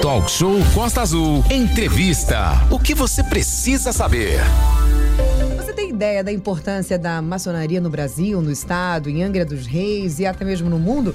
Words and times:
Talk 0.00 0.30
Show 0.30 0.56
Costa 0.72 1.02
Azul. 1.02 1.44
Entrevista. 1.50 2.66
O 2.70 2.78
que 2.78 2.94
você 2.94 3.22
precisa 3.22 3.92
saber? 3.92 4.40
Você 5.58 5.74
tem 5.74 5.90
ideia 5.90 6.24
da 6.24 6.32
importância 6.32 6.98
da 6.98 7.20
maçonaria 7.20 7.82
no 7.82 7.90
Brasil, 7.90 8.40
no 8.40 8.50
estado, 8.50 9.10
em 9.10 9.22
Angra 9.22 9.44
dos 9.44 9.66
Reis 9.66 10.18
e 10.18 10.24
até 10.24 10.42
mesmo 10.42 10.70
no 10.70 10.78
mundo? 10.78 11.14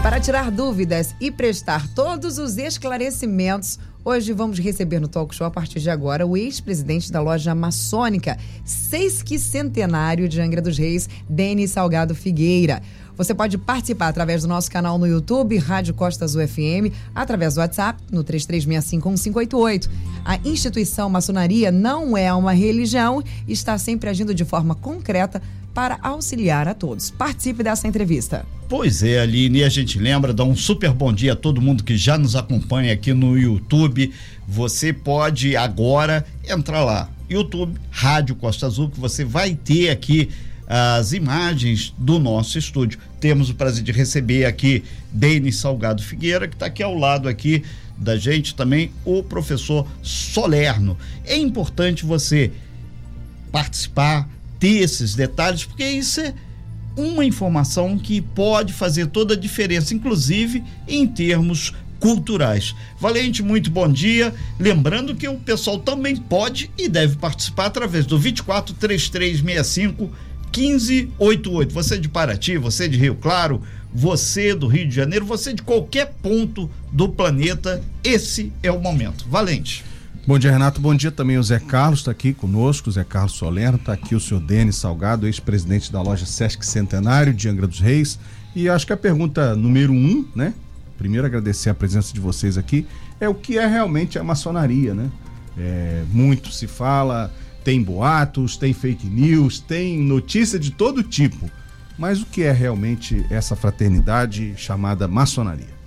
Para 0.00 0.20
tirar 0.20 0.48
dúvidas 0.48 1.12
e 1.20 1.28
prestar 1.28 1.88
todos 1.88 2.38
os 2.38 2.56
esclarecimentos, 2.56 3.80
hoje 4.04 4.32
vamos 4.32 4.60
receber 4.60 5.00
no 5.00 5.08
Talk 5.08 5.34
Show, 5.34 5.46
a 5.46 5.50
partir 5.50 5.80
de 5.80 5.90
agora, 5.90 6.24
o 6.24 6.36
ex-presidente 6.36 7.10
da 7.10 7.20
loja 7.20 7.52
maçônica, 7.52 8.38
sesquicentenário 8.64 10.28
de 10.28 10.40
Angra 10.40 10.62
dos 10.62 10.78
Reis, 10.78 11.08
Denis 11.28 11.72
Salgado 11.72 12.14
Figueira. 12.14 12.80
Você 13.20 13.34
pode 13.34 13.58
participar 13.58 14.08
através 14.08 14.40
do 14.40 14.48
nosso 14.48 14.70
canal 14.70 14.96
no 14.96 15.06
YouTube, 15.06 15.58
Rádio 15.58 15.92
Costa 15.92 16.24
Azul 16.24 16.48
FM, 16.48 16.88
através 17.14 17.52
do 17.52 17.60
WhatsApp, 17.60 18.02
no 18.10 18.24
33651588. 18.24 19.90
A 20.24 20.38
instituição 20.38 21.10
maçonaria 21.10 21.70
não 21.70 22.16
é 22.16 22.32
uma 22.32 22.52
religião 22.52 23.22
e 23.46 23.52
está 23.52 23.76
sempre 23.76 24.08
agindo 24.08 24.34
de 24.34 24.42
forma 24.42 24.74
concreta 24.74 25.42
para 25.74 25.98
auxiliar 26.00 26.66
a 26.66 26.72
todos. 26.72 27.10
Participe 27.10 27.62
dessa 27.62 27.86
entrevista. 27.86 28.46
Pois 28.70 29.02
é, 29.02 29.20
Aline, 29.20 29.64
a 29.64 29.68
gente 29.68 29.98
lembra, 29.98 30.32
dá 30.32 30.42
um 30.42 30.56
super 30.56 30.94
bom 30.94 31.12
dia 31.12 31.34
a 31.34 31.36
todo 31.36 31.60
mundo 31.60 31.84
que 31.84 31.98
já 31.98 32.16
nos 32.16 32.34
acompanha 32.34 32.94
aqui 32.94 33.12
no 33.12 33.36
YouTube. 33.36 34.14
Você 34.48 34.94
pode 34.94 35.54
agora 35.58 36.24
entrar 36.48 36.82
lá, 36.82 37.10
YouTube, 37.28 37.78
Rádio 37.90 38.34
Costa 38.34 38.64
Azul, 38.64 38.88
que 38.88 38.98
você 38.98 39.26
vai 39.26 39.54
ter 39.54 39.90
aqui 39.90 40.30
as 40.72 41.12
imagens 41.12 41.92
do 41.98 42.20
nosso 42.20 42.56
estúdio. 42.56 43.00
Temos 43.18 43.50
o 43.50 43.54
prazer 43.56 43.82
de 43.82 43.90
receber 43.90 44.44
aqui 44.44 44.84
Denis 45.10 45.56
Salgado 45.56 46.00
Figueira, 46.00 46.46
que 46.46 46.54
está 46.54 46.66
aqui 46.66 46.80
ao 46.80 46.94
lado 46.94 47.28
aqui 47.28 47.64
da 47.98 48.16
gente 48.16 48.54
também, 48.54 48.92
o 49.04 49.20
professor 49.20 49.84
Solerno. 50.00 50.96
É 51.24 51.36
importante 51.36 52.06
você 52.06 52.52
participar, 53.50 54.28
ter 54.60 54.78
esses 54.78 55.16
detalhes, 55.16 55.64
porque 55.64 55.84
isso 55.84 56.20
é 56.20 56.32
uma 56.96 57.24
informação 57.24 57.98
que 57.98 58.20
pode 58.20 58.72
fazer 58.72 59.08
toda 59.08 59.34
a 59.34 59.36
diferença, 59.36 59.92
inclusive 59.92 60.62
em 60.86 61.04
termos 61.04 61.74
culturais. 61.98 62.76
Valente, 62.98 63.42
muito 63.42 63.72
bom 63.72 63.90
dia. 63.90 64.32
Lembrando 64.58 65.16
que 65.16 65.28
o 65.28 65.36
pessoal 65.36 65.80
também 65.80 66.16
pode 66.16 66.70
e 66.78 66.88
deve 66.88 67.16
participar 67.16 67.66
através 67.66 68.06
do 68.06 68.16
24 68.16 68.72
3365 68.74 70.29
1588. 70.56 71.72
Você 71.72 71.98
de 71.98 72.08
Paraty, 72.08 72.58
você 72.58 72.88
de 72.88 72.98
Rio 72.98 73.14
Claro, 73.14 73.62
você 73.92 74.54
do 74.54 74.66
Rio 74.66 74.88
de 74.88 74.94
Janeiro, 74.94 75.24
você 75.24 75.52
de 75.52 75.62
qualquer 75.62 76.14
ponto 76.22 76.70
do 76.92 77.08
planeta, 77.08 77.82
esse 78.02 78.52
é 78.62 78.70
o 78.70 78.80
momento. 78.80 79.26
Valente. 79.28 79.84
Bom 80.26 80.38
dia, 80.38 80.52
Renato. 80.52 80.80
Bom 80.80 80.94
dia 80.94 81.10
também. 81.10 81.38
O 81.38 81.42
Zé 81.42 81.58
Carlos 81.58 82.00
está 82.00 82.10
aqui 82.10 82.32
conosco, 82.32 82.88
o 82.88 82.92
Zé 82.92 83.02
Carlos 83.02 83.32
Solerno, 83.32 83.76
está 83.78 83.94
aqui 83.94 84.14
o 84.14 84.20
senhor 84.20 84.40
Denis 84.40 84.76
Salgado, 84.76 85.26
ex-presidente 85.26 85.90
da 85.90 86.00
loja 86.02 86.26
Sesc 86.26 86.64
Centenário 86.64 87.32
de 87.32 87.48
Angra 87.48 87.66
dos 87.66 87.80
Reis. 87.80 88.18
E 88.54 88.68
acho 88.68 88.86
que 88.86 88.92
a 88.92 88.96
pergunta 88.96 89.56
número 89.56 89.92
um, 89.92 90.26
né? 90.34 90.54
Primeiro 90.98 91.26
agradecer 91.26 91.70
a 91.70 91.74
presença 91.74 92.12
de 92.12 92.20
vocês 92.20 92.58
aqui, 92.58 92.86
é 93.18 93.28
o 93.28 93.34
que 93.34 93.58
é 93.58 93.66
realmente 93.66 94.18
a 94.18 94.24
maçonaria, 94.24 94.94
né? 94.94 95.10
É, 95.58 96.04
muito 96.12 96.52
se 96.52 96.66
fala, 96.66 97.32
tem 97.64 97.82
boatos, 97.82 98.56
tem 98.56 98.72
fake 98.72 99.06
news, 99.06 99.60
tem 99.60 99.98
notícia 99.98 100.58
de 100.58 100.70
todo 100.70 101.02
tipo. 101.02 101.50
Mas 101.98 102.22
o 102.22 102.26
que 102.26 102.42
é 102.42 102.52
realmente 102.52 103.24
essa 103.28 103.54
fraternidade 103.54 104.54
chamada 104.56 105.06
maçonaria? 105.06 105.80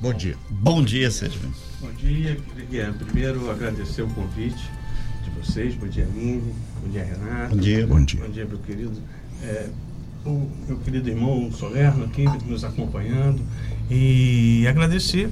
Bom 0.00 0.12
dia. 0.12 0.36
Bom 0.48 0.82
dia, 0.82 1.10
Sérgio. 1.10 1.40
Bom 1.80 1.90
dia. 1.92 2.38
Queria 2.54 2.92
primeiro 2.92 3.50
agradecer 3.50 4.02
o 4.02 4.08
convite 4.08 4.70
de 5.24 5.30
vocês. 5.30 5.74
Bom 5.74 5.88
dia, 5.88 6.04
Aline. 6.04 6.54
Bom 6.82 6.90
dia, 6.90 7.04
Renato. 7.04 7.56
Bom 7.56 7.60
dia. 7.60 7.86
Bom 7.86 8.04
dia. 8.04 8.20
Bom 8.20 8.30
dia, 8.30 8.44
meu 8.44 8.58
querido. 8.58 9.02
É, 9.42 9.68
o 10.24 10.50
meu 10.68 10.78
querido 10.78 11.08
irmão 11.08 11.50
Solerno 11.52 12.04
aqui 12.04 12.24
nos 12.46 12.64
acompanhando. 12.64 13.42
E 13.90 14.66
agradecer 14.68 15.30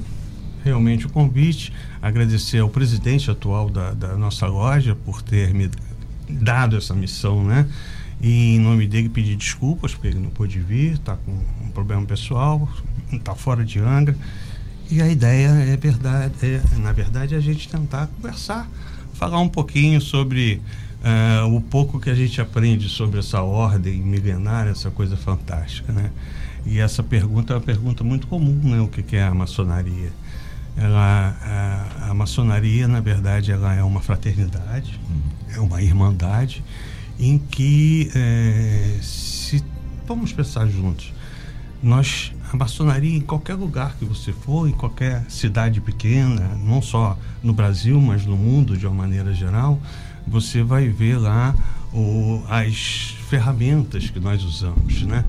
realmente 0.64 1.06
o 1.06 1.10
convite, 1.10 1.72
agradecer 2.00 2.58
ao 2.58 2.68
presidente 2.68 3.30
atual 3.30 3.68
da, 3.68 3.92
da 3.92 4.16
nossa 4.16 4.46
loja 4.46 4.94
por 4.94 5.22
ter 5.22 5.52
me 5.52 5.70
dado 6.28 6.76
essa 6.76 6.94
missão, 6.94 7.44
né? 7.44 7.68
E 8.20 8.54
em 8.54 8.60
nome 8.60 8.86
dele 8.86 9.08
pedir 9.08 9.36
desculpas 9.36 9.92
porque 9.92 10.08
ele 10.08 10.20
não 10.20 10.30
pôde 10.30 10.60
vir, 10.60 10.92
está 10.92 11.16
com 11.16 11.32
um 11.64 11.70
problema 11.70 12.04
pessoal, 12.06 12.68
está 13.12 13.34
fora 13.34 13.64
de 13.64 13.80
Angra. 13.80 14.16
E 14.90 15.00
a 15.02 15.08
ideia 15.08 15.48
é 15.48 15.76
verdade, 15.76 16.34
é, 16.42 16.62
na 16.78 16.92
verdade, 16.92 17.34
é 17.34 17.38
a 17.38 17.40
gente 17.40 17.68
tentar 17.68 18.06
conversar, 18.08 18.70
falar 19.14 19.40
um 19.40 19.48
pouquinho 19.48 20.00
sobre 20.00 20.60
uh, 21.02 21.54
o 21.54 21.60
pouco 21.60 21.98
que 21.98 22.10
a 22.10 22.14
gente 22.14 22.40
aprende 22.40 22.88
sobre 22.88 23.18
essa 23.18 23.42
ordem 23.42 24.00
milenária, 24.00 24.70
essa 24.70 24.90
coisa 24.90 25.16
fantástica, 25.16 25.92
né? 25.92 26.10
E 26.64 26.78
essa 26.78 27.02
pergunta 27.02 27.54
é 27.54 27.56
uma 27.56 27.62
pergunta 27.62 28.04
muito 28.04 28.26
comum, 28.28 28.60
né? 28.62 28.80
O 28.80 28.86
que, 28.86 29.02
que 29.02 29.16
é 29.16 29.24
a 29.24 29.34
maçonaria? 29.34 30.12
Ela 30.76 31.36
a, 31.42 32.10
a, 32.10 32.14
maçonaria 32.14 32.88
na 32.88 33.00
verdade 33.00 33.52
ela 33.52 33.74
é 33.74 33.82
uma 33.82 34.00
fraternidade 34.00 34.98
uhum. 35.08 35.54
é 35.54 35.60
uma 35.60 35.82
irmandade 35.82 36.64
em 37.18 37.38
que 37.38 38.10
é, 38.14 38.98
se 39.02 39.62
vamos 40.06 40.32
pensar 40.32 40.66
juntos 40.66 41.12
nós 41.82 42.32
a 42.52 42.56
maçonaria 42.56 43.16
em 43.16 43.20
qualquer 43.20 43.54
lugar 43.54 43.96
que 43.98 44.04
você 44.04 44.32
for 44.32 44.68
em 44.68 44.72
qualquer 44.72 45.24
cidade 45.28 45.80
pequena 45.80 46.56
não 46.62 46.80
só 46.80 47.18
no 47.42 47.52
Brasil 47.52 48.00
mas 48.00 48.24
no 48.24 48.36
mundo 48.36 48.76
de 48.76 48.86
uma 48.86 48.94
maneira 48.94 49.32
geral 49.34 49.80
você 50.26 50.62
vai 50.62 50.88
ver 50.88 51.18
lá 51.18 51.54
o, 51.92 52.42
as 52.48 53.14
ferramentas 53.28 54.08
que 54.08 54.20
nós 54.20 54.42
usamos 54.42 55.02
né 55.02 55.24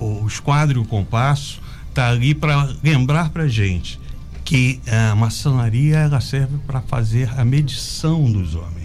o 0.00 0.26
esquadro 0.26 0.80
e 0.80 0.82
o 0.82 0.84
compasso 0.84 1.60
está 1.88 2.08
ali 2.08 2.34
para 2.34 2.74
lembrar 2.82 3.30
para 3.30 3.46
gente 3.46 4.00
que 4.44 4.80
a 4.86 5.14
maçonaria 5.14 5.98
ela 5.98 6.20
serve 6.20 6.58
para 6.66 6.80
fazer 6.80 7.30
a 7.38 7.44
medição 7.44 8.30
dos 8.30 8.54
homens 8.54 8.82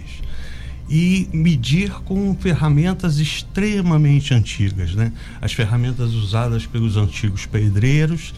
e 0.88 1.28
medir 1.32 1.90
com 2.04 2.34
ferramentas 2.34 3.18
extremamente 3.18 4.32
antigas, 4.32 4.94
né? 4.94 5.12
As 5.40 5.52
ferramentas 5.52 6.14
usadas 6.14 6.64
pelos 6.66 6.96
antigos 6.96 7.44
pedreiros 7.44 8.34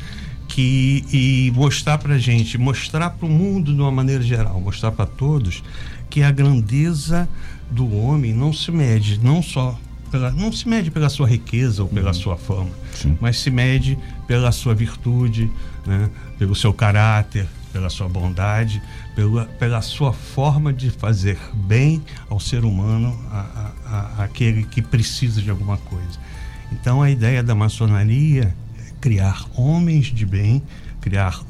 que 0.48 1.04
e 1.12 1.52
mostrar 1.54 1.98
para 1.98 2.18
gente, 2.18 2.58
mostrar 2.58 3.10
para 3.10 3.26
o 3.26 3.30
mundo 3.30 3.72
de 3.72 3.80
uma 3.80 3.92
maneira 3.92 4.22
geral, 4.22 4.60
mostrar 4.60 4.90
para 4.90 5.06
todos 5.06 5.62
que 6.08 6.22
a 6.22 6.30
grandeza 6.32 7.28
do 7.70 7.94
homem 7.94 8.34
não 8.34 8.52
se 8.52 8.72
mede 8.72 9.20
não 9.22 9.40
só 9.40 9.78
pela, 10.10 10.32
não 10.32 10.50
se 10.50 10.68
mede 10.68 10.90
pela 10.90 11.08
sua 11.08 11.28
riqueza 11.28 11.82
ou 11.82 11.88
pela 11.88 12.08
uhum. 12.08 12.14
sua 12.14 12.36
fama, 12.36 12.70
Sim. 12.92 13.16
mas 13.20 13.38
se 13.38 13.48
mede 13.48 13.96
pela 14.26 14.50
sua 14.50 14.74
virtude, 14.74 15.48
né? 15.90 16.08
pelo 16.38 16.54
seu 16.54 16.72
caráter, 16.72 17.48
pela 17.72 17.90
sua 17.90 18.08
bondade, 18.08 18.80
pela, 19.16 19.44
pela 19.46 19.82
sua 19.82 20.12
forma 20.12 20.72
de 20.72 20.88
fazer 20.88 21.36
bem 21.52 22.02
ao 22.28 22.38
ser 22.38 22.64
humano, 22.64 23.18
a, 23.30 23.72
a, 23.84 23.96
a, 23.96 24.24
aquele 24.24 24.62
que 24.62 24.80
precisa 24.80 25.42
de 25.42 25.50
alguma 25.50 25.76
coisa. 25.76 26.18
Então 26.72 27.02
a 27.02 27.10
ideia 27.10 27.42
da 27.42 27.54
maçonaria 27.54 28.54
é 28.78 28.92
criar 29.00 29.44
homens 29.56 30.06
de 30.06 30.24
bem, 30.24 30.62
criar 31.00 31.40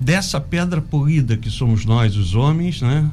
dessa 0.00 0.40
pedra 0.40 0.80
polida 0.80 1.36
que 1.36 1.50
somos 1.50 1.84
nós 1.84 2.16
os 2.16 2.34
homens, 2.34 2.82
né? 2.82 3.08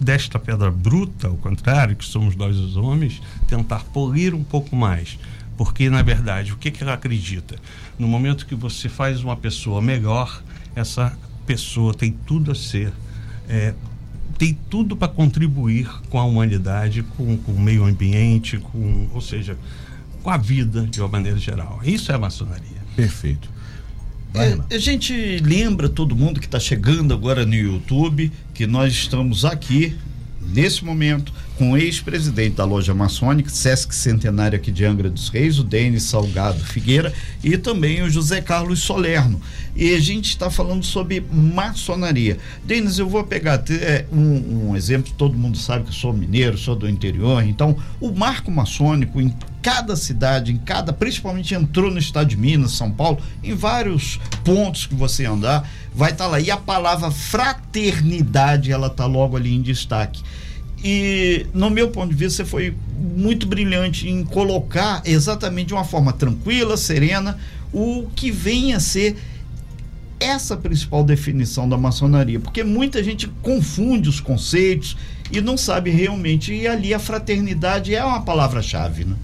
Desta 0.00 0.38
pedra 0.38 0.70
bruta, 0.70 1.28
ao 1.28 1.36
contrário, 1.36 1.94
que 1.94 2.04
somos 2.04 2.34
nós 2.34 2.56
os 2.56 2.74
homens, 2.76 3.20
tentar 3.46 3.84
polir 3.84 4.34
um 4.34 4.42
pouco 4.42 4.74
mais. 4.74 5.18
Porque, 5.60 5.90
na 5.90 6.00
verdade, 6.00 6.54
o 6.54 6.56
que, 6.56 6.70
que 6.70 6.82
ela 6.82 6.94
acredita? 6.94 7.56
No 7.98 8.08
momento 8.08 8.46
que 8.46 8.54
você 8.54 8.88
faz 8.88 9.22
uma 9.22 9.36
pessoa 9.36 9.82
melhor, 9.82 10.42
essa 10.74 11.14
pessoa 11.44 11.92
tem 11.92 12.12
tudo 12.12 12.50
a 12.50 12.54
ser, 12.54 12.90
é, 13.46 13.74
tem 14.38 14.56
tudo 14.70 14.96
para 14.96 15.08
contribuir 15.08 15.86
com 16.08 16.18
a 16.18 16.24
humanidade, 16.24 17.02
com, 17.02 17.36
com, 17.36 17.52
o 17.52 17.60
meio 17.60 17.84
ambiente, 17.84 18.56
com, 18.56 19.06
ou 19.12 19.20
seja, 19.20 19.54
com 20.22 20.30
a 20.30 20.38
vida 20.38 20.86
de 20.86 20.98
uma 20.98 21.08
maneira 21.08 21.36
geral. 21.36 21.78
Isso 21.84 22.10
é 22.10 22.14
a 22.14 22.18
maçonaria. 22.18 22.80
Perfeito. 22.96 23.50
É, 24.32 24.74
a 24.74 24.78
gente 24.78 25.12
lembra 25.40 25.90
todo 25.90 26.16
mundo 26.16 26.40
que 26.40 26.46
está 26.46 26.58
chegando 26.58 27.12
agora 27.12 27.44
no 27.44 27.54
YouTube 27.54 28.32
que 28.54 28.66
nós 28.66 28.94
estamos 28.94 29.44
aqui 29.44 29.94
nesse 30.40 30.84
momento 30.84 31.32
com 31.56 31.72
o 31.72 31.76
ex-presidente 31.76 32.56
da 32.56 32.64
loja 32.64 32.94
maçônica, 32.94 33.50
Sesc 33.50 33.94
Centenário 33.94 34.56
aqui 34.56 34.72
de 34.72 34.84
Angra 34.84 35.10
dos 35.10 35.28
Reis, 35.28 35.58
o 35.58 35.62
Denis 35.62 36.04
Salgado 36.04 36.64
Figueira, 36.64 37.12
e 37.44 37.58
também 37.58 38.02
o 38.02 38.08
José 38.08 38.40
Carlos 38.40 38.80
Solerno. 38.80 39.40
E 39.76 39.94
a 39.94 40.00
gente 40.00 40.30
está 40.30 40.50
falando 40.50 40.82
sobre 40.82 41.22
maçonaria. 41.30 42.38
Denis, 42.64 42.98
eu 42.98 43.08
vou 43.08 43.22
pegar 43.24 43.62
é, 43.70 44.06
um, 44.10 44.70
um, 44.70 44.76
exemplo, 44.76 45.12
todo 45.18 45.36
mundo 45.36 45.58
sabe 45.58 45.84
que 45.84 45.90
eu 45.90 45.94
sou 45.94 46.14
mineiro, 46.14 46.56
sou 46.56 46.74
do 46.74 46.88
interior, 46.88 47.44
então 47.44 47.76
o 48.00 48.10
marco 48.10 48.50
maçônico 48.50 49.20
em 49.20 49.34
cada 49.62 49.94
cidade, 49.94 50.52
em 50.52 50.56
cada, 50.56 50.92
principalmente 50.92 51.54
entrou 51.54 51.90
no 51.90 51.98
estado 51.98 52.28
de 52.28 52.36
Minas, 52.38 52.72
São 52.72 52.90
Paulo, 52.90 53.18
em 53.44 53.54
vários 53.54 54.18
pontos 54.42 54.86
que 54.86 54.94
você 54.94 55.26
andar, 55.26 55.68
vai 55.94 56.12
estar 56.12 56.24
tá 56.24 56.30
lá. 56.30 56.40
E 56.40 56.50
a 56.50 56.56
palavra 56.56 57.10
fraternidade, 57.10 58.72
ela 58.72 58.88
está 58.88 59.06
logo 59.06 59.36
ali 59.36 59.54
em 59.54 59.62
destaque. 59.62 60.22
E, 60.82 61.46
no 61.52 61.68
meu 61.68 61.88
ponto 61.88 62.10
de 62.10 62.16
vista, 62.16 62.42
você 62.42 62.50
foi 62.50 62.74
muito 62.98 63.46
brilhante 63.46 64.08
em 64.08 64.24
colocar 64.24 65.02
exatamente 65.04 65.68
de 65.68 65.74
uma 65.74 65.84
forma 65.84 66.12
tranquila, 66.12 66.76
serena, 66.76 67.38
o 67.72 68.08
que 68.14 68.30
vem 68.30 68.72
a 68.74 68.80
ser 68.80 69.16
essa 70.18 70.56
principal 70.56 71.02
definição 71.02 71.68
da 71.68 71.78
maçonaria, 71.78 72.38
porque 72.38 72.62
muita 72.62 73.02
gente 73.02 73.26
confunde 73.42 74.08
os 74.08 74.20
conceitos 74.20 74.96
e 75.32 75.40
não 75.40 75.56
sabe 75.56 75.90
realmente, 75.90 76.52
e 76.52 76.66
ali 76.66 76.92
a 76.92 76.98
fraternidade 76.98 77.94
é 77.94 78.04
uma 78.04 78.20
palavra-chave, 78.20 79.04
né? 79.04 79.16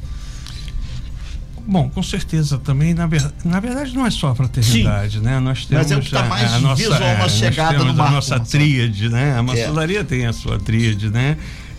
Bom, 1.66 1.90
com 1.90 2.02
certeza 2.02 2.58
também, 2.58 2.94
na, 2.94 3.06
ver, 3.06 3.28
na 3.44 3.58
verdade 3.58 3.92
não 3.92 4.06
é 4.06 4.10
só 4.10 4.28
a 4.28 4.34
fraternidade, 4.34 5.18
Sim, 5.18 5.24
né? 5.24 5.40
Nós 5.40 5.66
temos 5.66 5.84
mas 5.84 5.90
é 5.90 5.96
o 5.96 6.00
que 6.00 6.10
tá 6.10 6.22
mais 6.24 6.52
a, 6.52 6.56
a 6.56 6.60
nossa, 6.60 6.76
visual, 6.76 7.00
uma 7.00 7.24
é, 7.24 7.28
chegada 7.28 7.78
no 7.78 7.92
marco, 7.92 8.02
a 8.02 8.10
nossa 8.10 8.38
tríade, 8.38 9.08
né? 9.08 9.34
A 9.34 9.38
é. 9.38 9.42
maçonaria 9.42 10.00
é. 10.00 10.04
tem 10.04 10.26
a 10.26 10.32
sua 10.32 10.58
tríade, 10.58 11.10
né? 11.10 11.36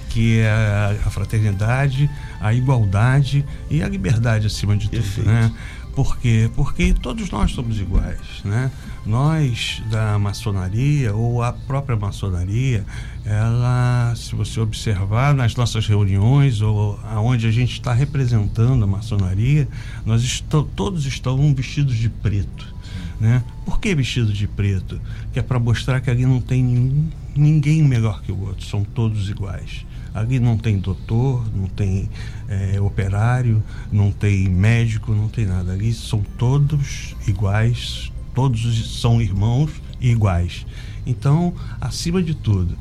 Que 0.10 0.40
é 0.40 0.50
a, 0.50 1.08
a, 1.08 1.10
fraternidade, 1.10 2.10
a 2.42 2.54
igualdade 2.54 3.46
e 3.70 3.82
a 3.82 3.88
liberdade 3.88 4.48
acima 4.48 4.76
de 4.76 4.90
tudo, 4.90 5.02
Perfeito. 5.02 5.30
né? 5.30 5.52
Por 5.98 6.20
quê? 6.20 6.48
Porque 6.56 6.94
todos 6.94 7.32
nós 7.32 7.54
somos 7.54 7.80
iguais, 7.80 8.44
né? 8.46 8.70
Nós 9.04 9.82
da 9.90 10.20
maçonaria 10.20 11.12
ou 11.12 11.42
a 11.42 11.52
própria 11.52 11.98
maçonaria, 11.98 12.86
ela, 13.26 14.14
se 14.16 14.36
você 14.36 14.60
observar 14.60 15.34
nas 15.34 15.56
nossas 15.56 15.88
reuniões 15.88 16.62
ou 16.62 17.00
aonde 17.04 17.48
a 17.48 17.52
gente 17.52 17.72
está 17.72 17.94
representando 17.94 18.84
a 18.84 18.86
maçonaria, 18.86 19.68
nós 20.06 20.40
todos 20.76 21.08
estão 21.08 21.52
vestidos 21.56 21.96
de 21.96 22.10
preto. 22.10 22.76
Né? 23.20 23.44
Por 23.66 23.80
que 23.80 23.96
vestido 23.96 24.32
de 24.32 24.48
preto? 24.48 25.02
Que 25.34 25.40
é 25.40 25.42
para 25.42 25.58
mostrar 25.58 26.00
que 26.00 26.12
ali 26.12 26.28
não 26.28 26.40
tem 26.40 26.64
nenhum, 26.64 27.10
ninguém 27.36 27.84
melhor 27.84 28.22
que 28.22 28.32
o 28.32 28.40
outro, 28.40 28.64
são 28.64 28.84
todos 28.84 29.32
iguais. 29.32 29.84
Ali 30.20 30.40
não 30.40 30.58
tem 30.58 30.78
doutor, 30.80 31.46
não 31.56 31.68
tem 31.68 32.10
é, 32.48 32.80
operário, 32.82 33.64
não 33.92 34.12
tem 34.12 34.50
médico, 34.50 35.14
não 35.14 35.30
tem 35.30 35.46
nada. 35.46 35.74
Ali 35.74 35.94
são 35.94 36.22
todos 36.38 37.16
iguais, 37.28 38.12
todos 38.34 39.00
são 39.00 39.22
irmãos 39.22 39.72
iguais. 40.02 40.66
Então, 41.06 41.54
acima 41.80 42.22
de 42.22 42.36
tudo, 42.36 42.78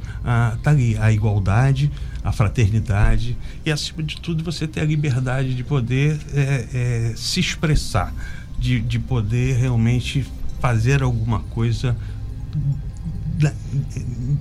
está 0.56 0.70
ali 0.70 0.96
a 0.98 1.12
igualdade, 1.12 1.92
a 2.24 2.32
fraternidade 2.32 3.36
e, 3.64 3.70
acima 3.70 4.02
de 4.02 4.20
tudo, 4.20 4.42
você 4.42 4.66
ter 4.66 4.80
a 4.80 4.84
liberdade 4.84 5.54
de 5.54 5.62
poder 5.62 6.18
é, 6.34 6.66
é, 6.74 7.14
se 7.16 7.38
expressar, 7.38 8.12
de, 8.58 8.80
de 8.80 8.98
poder 8.98 9.56
realmente 9.56 10.26
fazer 10.60 11.02
alguma 11.02 11.40
coisa 11.40 11.96
da, 13.36 13.52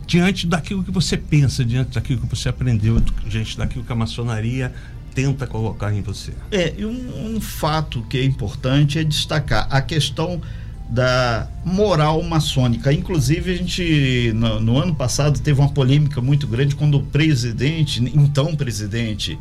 diante 0.08 0.48
daquilo 0.48 0.84
que 0.84 0.92
você 0.92 1.18
pensa, 1.18 1.64
diante 1.64 1.96
daquilo 1.96 2.22
que 2.22 2.28
você 2.28 2.50
aprendeu, 2.50 3.00
diante 3.28 3.58
daquilo 3.58 3.84
que 3.84 3.92
a 3.92 3.96
maçonaria 3.96 4.74
tenta 5.14 5.48
colocar 5.48 5.94
em 5.94 6.02
você. 6.02 6.34
É, 6.52 6.74
e 6.78 6.86
um, 6.86 7.36
um 7.36 7.42
fato 7.42 8.02
que 8.04 8.18
é 8.18 8.24
importante 8.24 9.00
é 9.00 9.04
destacar 9.04 9.68
a 9.70 9.82
questão 9.82 10.42
da 10.90 11.50
moral 11.64 12.22
maçônica. 12.22 12.94
Inclusive, 12.94 13.52
a 13.52 13.56
gente, 13.56 14.32
no, 14.36 14.60
no, 14.60 14.78
ano 14.78 14.94
passado, 14.94 15.40
teve 15.40 15.60
uma 15.60 15.70
polêmica 15.70 16.22
muito 16.22 16.46
grande 16.46 16.76
quando 16.76 16.98
o 16.98 17.04
presidente, 17.04 18.04
então 18.14 18.56
presidente 18.56 19.38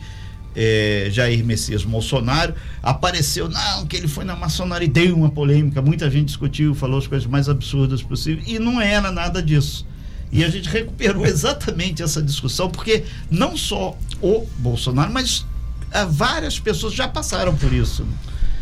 é, 0.55 1.09
Jair 1.11 1.45
Messias 1.45 1.85
Bolsonaro, 1.85 2.55
apareceu, 2.83 3.49
não, 3.49 3.87
que 3.87 3.97
ele 3.97 4.09
foi 4.09 4.25
na 4.25 4.37
maçonaria, 4.37 4.89
deu 4.89 5.17
uma 5.17 5.31
polêmica, 5.31 5.83
muita 5.83 6.11
gente 6.11 6.27
discutiu, 6.27 6.75
falou 6.75 6.99
as 6.99 7.07
coisas 7.07 7.27
mais 7.27 7.49
absurdas 7.49 8.03
possíveis, 8.03 8.47
e 8.47 8.59
não 8.59 8.81
era 8.81 9.11
nada 9.11 9.43
disso. 9.43 9.87
E 10.33 10.43
a 10.43 10.49
gente 10.49 10.69
recuperou 10.69 11.25
exatamente 11.25 12.03
essa 12.03 12.23
discussão, 12.23 12.69
porque 12.69 13.05
não 13.31 13.57
só 13.57 13.97
o 14.21 14.47
Bolsonaro, 14.59 15.13
mas 15.13 15.47
ah, 15.93 16.05
várias 16.05 16.59
pessoas 16.59 16.93
já 16.93 17.07
passaram 17.07 17.55
por 17.55 17.73
isso. 17.73 18.05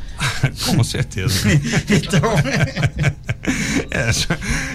Com 0.66 0.84
certeza. 0.84 1.48
então. 1.88 2.20
é, 3.90 4.10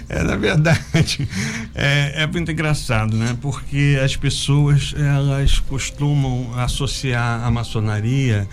é, 0.10 0.24
na 0.24 0.36
verdade, 0.36 1.28
é, 1.74 2.24
é 2.24 2.28
muito 2.28 2.52
engraçado, 2.52 3.16
né? 3.16 3.38
Porque 3.42 4.00
as 4.04 4.16
pessoas 4.16 4.94
elas 4.98 5.60
costumam 5.60 6.52
associar 6.60 7.44
a 7.44 7.50
maçonaria 7.50 8.48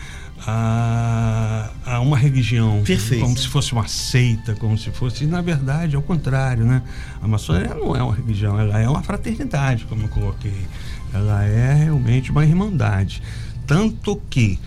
a, 0.46 1.70
a 1.84 2.00
uma 2.00 2.16
religião. 2.16 2.82
Perfeito. 2.84 3.22
Como 3.22 3.36
se 3.36 3.48
fosse 3.48 3.72
uma 3.72 3.88
seita, 3.88 4.54
como 4.54 4.76
se 4.76 4.90
fosse. 4.90 5.24
E, 5.24 5.26
na 5.26 5.40
verdade, 5.40 5.96
é 5.96 5.98
o 5.98 6.02
contrário, 6.02 6.64
né? 6.64 6.82
A 7.20 7.26
maçonaria 7.26 7.74
não 7.74 7.96
é 7.96 8.02
uma 8.02 8.14
religião, 8.14 8.58
ela 8.58 8.78
é 8.78 8.88
uma 8.88 9.02
fraternidade, 9.02 9.84
como 9.86 10.02
eu 10.02 10.08
coloquei. 10.08 10.66
Ela 11.12 11.44
é 11.44 11.74
realmente 11.74 12.30
uma 12.30 12.44
irmandade. 12.44 13.22
Tanto 13.66 14.20
que 14.28 14.58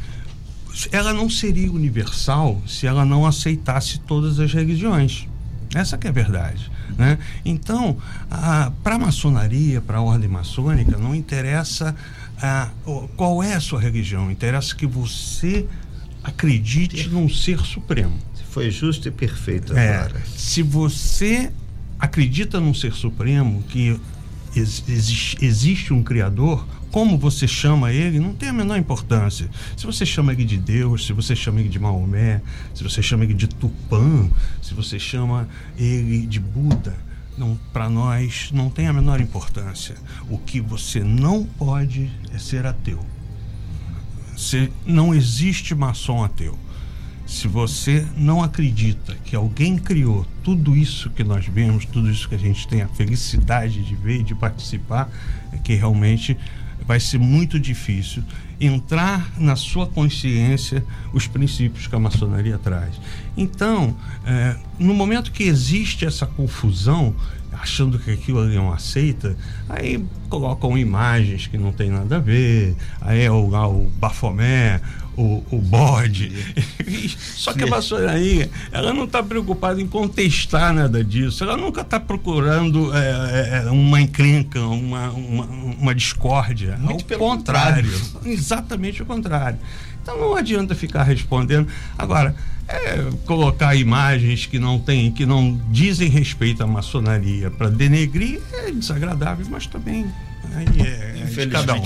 ela 0.91 1.13
não 1.13 1.29
seria 1.29 1.71
universal 1.71 2.61
se 2.67 2.85
ela 2.85 3.05
não 3.05 3.25
aceitasse 3.25 3.99
todas 3.99 4.39
as 4.39 4.53
religiões. 4.53 5.27
Essa 5.75 5.97
que 5.97 6.07
é 6.07 6.09
a 6.09 6.13
verdade. 6.13 6.71
Né? 6.97 7.17
Então, 7.43 7.97
para 8.83 8.95
a 8.95 8.99
maçonaria, 8.99 9.81
para 9.81 9.97
a 9.97 10.01
ordem 10.01 10.29
maçônica, 10.29 10.97
não 10.97 11.13
interessa 11.13 11.95
a, 12.41 12.69
qual 13.15 13.41
é 13.43 13.53
a 13.53 13.59
sua 13.59 13.79
religião, 13.79 14.31
interessa 14.31 14.75
que 14.75 14.85
você 14.85 15.65
acredite 16.23 17.07
num 17.09 17.29
ser 17.29 17.59
supremo. 17.59 18.17
Foi 18.49 18.71
justo 18.71 19.07
e 19.07 19.11
perfeito 19.11 19.77
é, 19.77 19.97
agora. 19.97 20.21
Se 20.25 20.63
você 20.63 21.51
acredita 21.99 22.59
num 22.59 22.73
ser 22.73 22.93
supremo, 22.93 23.63
que 23.63 23.99
existe, 24.59 25.93
um 25.93 26.03
Criador, 26.03 26.65
como 26.91 27.17
você 27.17 27.47
chama 27.47 27.91
ele 27.91 28.19
não 28.19 28.33
tem 28.33 28.49
a 28.49 28.53
menor 28.53 28.77
importância. 28.77 29.49
Se 29.75 29.85
você 29.85 30.05
chama 30.05 30.33
ele 30.33 30.45
de 30.45 30.57
Deus, 30.57 31.05
se 31.05 31.13
você 31.13 31.35
chama 31.35 31.59
ele 31.59 31.69
de 31.69 31.79
Maomé, 31.79 32.41
se 32.73 32.83
você 32.83 33.01
chama 33.01 33.23
ele 33.23 33.33
de 33.33 33.47
Tupã, 33.47 34.29
se 34.61 34.73
você 34.73 34.97
chama 34.97 35.47
ele 35.77 36.25
de 36.25 36.39
Buda, 36.39 36.95
não 37.37 37.57
para 37.71 37.89
nós 37.89 38.49
não 38.51 38.69
tem 38.69 38.87
a 38.87 38.93
menor 38.93 39.21
importância. 39.21 39.95
O 40.29 40.37
que 40.37 40.59
você 40.59 41.03
não 41.03 41.43
pode 41.43 42.09
é 42.33 42.37
ser 42.37 42.65
ateu. 42.65 43.03
Se 44.35 44.71
não 44.85 45.13
existe 45.13 45.75
maçom 45.75 46.23
ateu. 46.23 46.57
Se 47.27 47.45
você 47.45 48.07
não 48.15 48.41
acredita 48.41 49.13
que 49.25 49.35
alguém 49.35 49.77
criou 49.77 50.25
tudo 50.41 50.77
isso 50.77 51.09
que 51.09 51.25
nós 51.25 51.45
vemos, 51.45 51.85
tudo 51.85 52.09
isso 52.09 52.27
que 52.29 52.35
a 52.35 52.39
gente 52.39 52.65
tem 52.67 52.81
a 52.81 52.87
felicidade 52.87 53.83
de 53.83 53.95
ver 53.95 54.21
e 54.21 54.23
de 54.23 54.33
participar, 54.33 55.09
é 55.51 55.57
que 55.57 55.75
realmente 55.75 56.37
vai 56.85 57.01
ser 57.01 57.17
muito 57.17 57.59
difícil 57.59 58.23
entrar 58.61 59.29
na 59.37 59.57
sua 59.57 59.85
consciência 59.85 60.83
os 61.13 61.27
princípios 61.27 61.85
que 61.85 61.93
a 61.93 61.99
maçonaria 61.99 62.57
traz. 62.57 62.95
Então, 63.35 63.95
é, 64.25 64.55
no 64.79 64.93
momento 64.93 65.31
que 65.33 65.43
existe 65.43 66.05
essa 66.05 66.25
confusão, 66.25 67.13
achando 67.51 67.99
que 67.99 68.09
aquilo 68.09 68.39
ali 68.39 68.55
é 68.55 68.59
uma 68.59 68.79
seita, 68.79 69.35
aí 69.67 70.03
colocam 70.29 70.77
imagens 70.77 71.45
que 71.45 71.57
não 71.57 71.73
tem 71.73 71.89
nada 71.89 72.15
a 72.15 72.19
ver, 72.19 72.73
aí 73.01 73.21
é 73.21 73.31
o, 73.31 73.49
o 73.49 73.91
bafomé, 73.99 74.79
o, 75.17 75.43
o 75.51 75.57
bode. 75.57 76.31
Só 77.35 77.51
que 77.51 77.63
a 77.63 77.67
maçonaria, 77.67 78.49
ela 78.71 78.93
não 78.93 79.05
está 79.05 79.21
preocupada 79.23 79.81
em 79.81 79.87
contestar 79.87 80.73
nada 80.73 81.03
disso, 81.03 81.43
ela 81.43 81.57
nunca 81.57 81.81
está 81.81 81.99
procurando 81.99 82.95
é, 82.95 82.99
é, 82.99 83.63
é, 83.65 83.71
uma 83.71 83.99
encrenca, 83.99 84.61
uma, 84.61 85.09
uma, 85.09 85.45
uma 85.45 85.95
discórdia. 85.95 86.77
Muito 86.77 87.01
Ao 87.01 87.07
pelo 87.07 87.19
contrário. 87.19 87.91
contrário. 87.91 88.31
Exatamente 88.31 89.01
o 89.01 89.05
contrário. 89.05 89.57
Então 90.01 90.17
não 90.17 90.35
adianta 90.35 90.75
ficar 90.75 91.03
respondendo. 91.03 91.67
Agora, 91.97 92.33
é, 92.67 93.09
colocar 93.25 93.75
imagens 93.75 94.45
que 94.45 94.59
não 94.59 94.79
tem, 94.79 95.11
que 95.11 95.25
não 95.25 95.59
dizem 95.69 96.09
respeito 96.09 96.63
à 96.63 96.67
maçonaria 96.67 97.49
para 97.49 97.69
denegrir 97.69 98.39
é 98.53 98.71
desagradável, 98.71 99.45
mas 99.49 99.65
também 99.67 100.05
aí 100.53 100.65
é, 100.81 101.23
é 101.23 101.45
de 101.45 101.47
cada 101.47 101.73
um. 101.73 101.81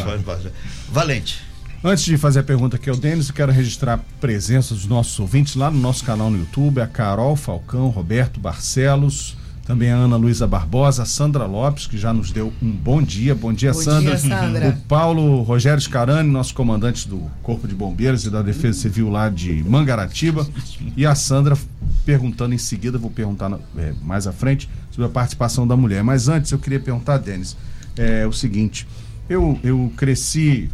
Valente. 0.91 1.50
Antes 1.83 2.03
de 2.03 2.15
fazer 2.15 2.41
a 2.41 2.43
pergunta 2.43 2.75
aqui 2.75 2.91
ao 2.91 2.95
Denis, 2.95 3.29
eu 3.29 3.33
quero 3.33 3.51
registrar 3.51 3.93
a 3.95 3.97
presença 3.97 4.75
dos 4.75 4.85
nossos 4.85 5.19
ouvintes 5.19 5.55
lá 5.55 5.71
no 5.71 5.79
nosso 5.79 6.03
canal 6.03 6.29
no 6.29 6.37
YouTube, 6.37 6.79
a 6.79 6.85
Carol 6.85 7.35
Falcão, 7.35 7.87
Roberto 7.89 8.39
Barcelos, 8.39 9.35
também 9.65 9.89
a 9.89 9.95
Ana 9.95 10.15
Luísa 10.15 10.45
Barbosa, 10.45 11.01
a 11.01 11.05
Sandra 11.07 11.45
Lopes, 11.45 11.87
que 11.87 11.97
já 11.97 12.13
nos 12.13 12.31
deu 12.31 12.53
um 12.61 12.69
bom 12.69 13.01
dia. 13.01 13.33
Bom 13.33 13.51
dia, 13.51 13.73
Bom 13.73 13.81
Sandra. 13.81 14.15
dia, 14.15 14.29
Sandra. 14.29 14.69
O 14.69 14.77
Paulo 14.83 15.41
Rogério 15.41 15.81
Scarani, 15.81 16.29
nosso 16.29 16.53
comandante 16.53 17.09
do 17.09 17.17
Corpo 17.41 17.67
de 17.67 17.73
Bombeiros 17.73 18.25
e 18.25 18.29
da 18.29 18.43
Defesa 18.43 18.77
Civil 18.77 19.09
lá 19.09 19.27
de 19.27 19.63
Mangaratiba. 19.63 20.47
E 20.95 21.03
a 21.03 21.15
Sandra 21.15 21.57
perguntando 22.05 22.53
em 22.53 22.59
seguida, 22.59 22.99
vou 22.99 23.09
perguntar 23.09 23.51
é, 23.75 23.93
mais 24.03 24.27
à 24.27 24.31
frente, 24.31 24.69
sobre 24.91 25.07
a 25.07 25.09
participação 25.09 25.67
da 25.67 25.75
mulher. 25.75 26.03
Mas 26.03 26.27
antes 26.27 26.51
eu 26.51 26.59
queria 26.59 26.79
perguntar, 26.79 27.17
Denis, 27.17 27.57
é, 27.97 28.27
o 28.27 28.31
seguinte: 28.31 28.87
eu, 29.27 29.59
eu 29.63 29.91
cresci 29.97 30.69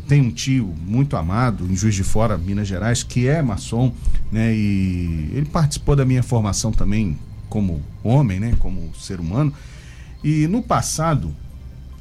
tenho 0.00 0.24
um 0.24 0.30
tio 0.30 0.74
muito 0.86 1.16
amado 1.16 1.66
em 1.70 1.76
Juiz 1.76 1.94
de 1.94 2.04
Fora, 2.04 2.36
Minas 2.36 2.68
Gerais, 2.68 3.02
que 3.02 3.26
é 3.26 3.42
maçom, 3.42 3.92
né? 4.30 4.54
E 4.54 5.30
ele 5.32 5.46
participou 5.46 5.96
da 5.96 6.04
minha 6.04 6.22
formação 6.22 6.72
também 6.72 7.18
como 7.48 7.82
homem, 8.02 8.40
né? 8.40 8.54
Como 8.58 8.94
ser 8.94 9.20
humano. 9.20 9.52
E 10.22 10.46
no 10.46 10.62
passado, 10.62 11.34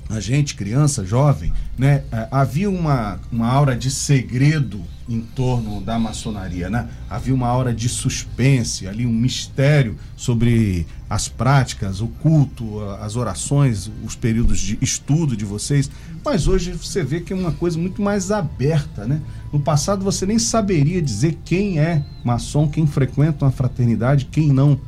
a 0.10 0.20
gente, 0.20 0.56
criança, 0.56 1.06
jovem, 1.06 1.52
né? 1.78 2.04
Havia 2.32 2.70
uma, 2.70 3.20
uma 3.32 3.48
aura 3.48 3.76
de 3.76 3.90
segredo 3.90 4.82
em 5.08 5.20
torno 5.20 5.82
da 5.82 6.00
maçonaria, 6.00 6.70
né? 6.70 6.88
Havia 7.10 7.34
uma 7.34 7.48
aura 7.48 7.74
de 7.74 7.90
suspense, 7.90 8.88
ali 8.88 9.06
um 9.06 9.12
mistério 9.12 9.98
sobre 10.16 10.86
as 11.10 11.28
práticas, 11.28 12.00
o 12.00 12.08
culto, 12.08 12.80
as 13.02 13.16
orações, 13.16 13.92
os 14.06 14.16
períodos 14.16 14.60
de 14.60 14.78
estudo 14.82 15.36
de 15.36 15.44
vocês. 15.44 15.90
Mas 16.24 16.48
hoje 16.48 16.72
você 16.72 17.04
vê 17.04 17.20
que 17.20 17.34
é 17.34 17.36
uma 17.36 17.52
coisa 17.52 17.78
muito 17.78 18.02
mais 18.02 18.32
aberta, 18.32 19.06
né? 19.06 19.22
No 19.52 19.60
passado 19.60 20.04
você 20.04 20.26
nem 20.26 20.40
saberia 20.40 21.02
dizer 21.02 21.38
quem 21.44 21.80
é 21.80 22.04
maçom, 22.24 22.68
quem 22.68 22.88
frequenta 22.88 23.46
uma 23.46 23.52
fraternidade, 23.52 24.26
quem 24.26 24.54
não, 24.54 24.80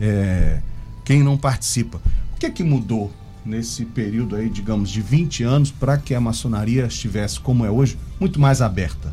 é, 0.00 0.60
quem 1.04 1.22
não 1.22 1.36
participa. 1.36 2.00
O 2.34 2.38
que 2.38 2.46
é 2.46 2.50
que 2.50 2.62
mudou 2.62 3.12
nesse 3.44 3.84
período 3.84 4.36
aí, 4.36 4.48
digamos, 4.48 4.88
de 4.88 5.02
20 5.02 5.42
anos 5.42 5.70
para 5.70 5.98
que 5.98 6.14
a 6.14 6.20
maçonaria 6.20 6.86
estivesse 6.86 7.38
como 7.40 7.64
é 7.64 7.70
hoje, 7.70 7.98
muito 8.18 8.40
mais 8.40 8.62
aberta? 8.62 9.12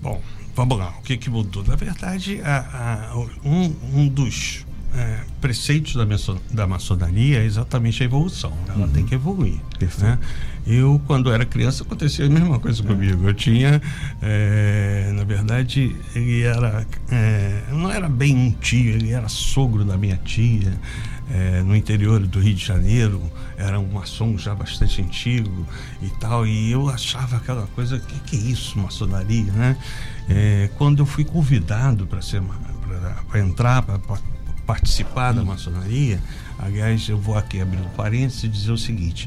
Bom, 0.00 0.20
vamos 0.54 0.78
lá. 0.78 0.94
O 0.98 1.02
que, 1.02 1.16
que 1.16 1.30
mudou? 1.30 1.64
Na 1.64 1.76
verdade, 1.76 2.40
a, 2.42 3.10
a, 3.12 3.18
um, 3.44 3.74
um 3.94 4.08
dos 4.08 4.64
é, 4.98 5.20
preceitos 5.40 5.94
da, 5.94 6.04
maçon, 6.04 6.38
da 6.50 6.66
maçonaria 6.66 7.38
é 7.38 7.44
exatamente 7.44 8.02
a 8.02 8.06
evolução. 8.06 8.52
Ela 8.68 8.86
uhum. 8.86 8.92
tem 8.92 9.06
que 9.06 9.14
evoluir. 9.14 9.60
Né? 9.98 10.18
Eu, 10.66 11.00
quando 11.06 11.30
era 11.30 11.46
criança, 11.46 11.84
acontecia 11.84 12.26
a 12.26 12.28
mesma 12.28 12.58
coisa 12.58 12.82
comigo. 12.82 13.28
Eu 13.28 13.32
tinha, 13.32 13.80
é, 14.20 15.12
na 15.14 15.22
verdade, 15.22 15.94
ele 16.16 16.42
era, 16.42 16.84
é, 17.12 17.62
não 17.70 17.90
era 17.90 18.08
bem 18.08 18.36
um 18.36 18.50
tio, 18.50 18.94
ele 18.94 19.12
era 19.12 19.28
sogro 19.28 19.84
da 19.84 19.96
minha 19.96 20.16
tia. 20.16 20.72
É, 21.30 21.62
no 21.62 21.76
interior 21.76 22.26
do 22.26 22.40
Rio 22.40 22.54
de 22.54 22.64
Janeiro, 22.64 23.22
era 23.58 23.78
um 23.78 23.92
maçom 23.92 24.38
já 24.38 24.54
bastante 24.54 25.02
antigo 25.02 25.66
e 26.00 26.08
tal, 26.18 26.46
e 26.46 26.72
eu 26.72 26.88
achava 26.88 27.36
aquela 27.36 27.66
coisa, 27.74 27.96
o 27.96 28.00
que, 28.00 28.18
que 28.20 28.36
é 28.36 28.50
isso, 28.50 28.78
maçonaria, 28.78 29.52
né? 29.52 29.76
É, 30.26 30.70
quando 30.78 31.00
eu 31.00 31.06
fui 31.06 31.26
convidado 31.26 32.06
para 32.06 32.22
ser 32.22 32.40
para 33.28 33.40
entrar, 33.40 33.82
para 33.82 33.98
participar 34.68 35.32
da 35.32 35.42
maçonaria, 35.42 36.20
aliás, 36.58 37.08
eu 37.08 37.16
vou 37.16 37.38
aqui 37.38 37.58
abrir 37.58 37.80
um 37.80 37.88
parênteses 37.96 38.44
e 38.44 38.48
dizer 38.48 38.70
o 38.70 38.76
seguinte: 38.76 39.26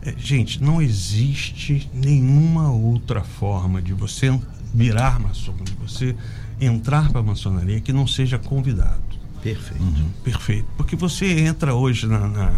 é, 0.00 0.14
gente, 0.16 0.62
não 0.62 0.80
existe 0.80 1.90
nenhuma 1.92 2.70
outra 2.70 3.24
forma 3.24 3.82
de 3.82 3.92
você 3.92 4.38
virar 4.72 5.18
maçom, 5.18 5.56
de 5.64 5.72
você 5.72 6.14
entrar 6.60 7.10
para 7.10 7.18
a 7.18 7.24
maçonaria 7.24 7.80
que 7.80 7.92
não 7.92 8.06
seja 8.06 8.38
convidado. 8.38 9.02
Perfeito. 9.42 9.82
Uhum, 9.82 10.10
perfeito. 10.22 10.66
Porque 10.76 10.94
você 10.94 11.26
entra 11.40 11.74
hoje 11.74 12.06
na, 12.06 12.28
na. 12.28 12.52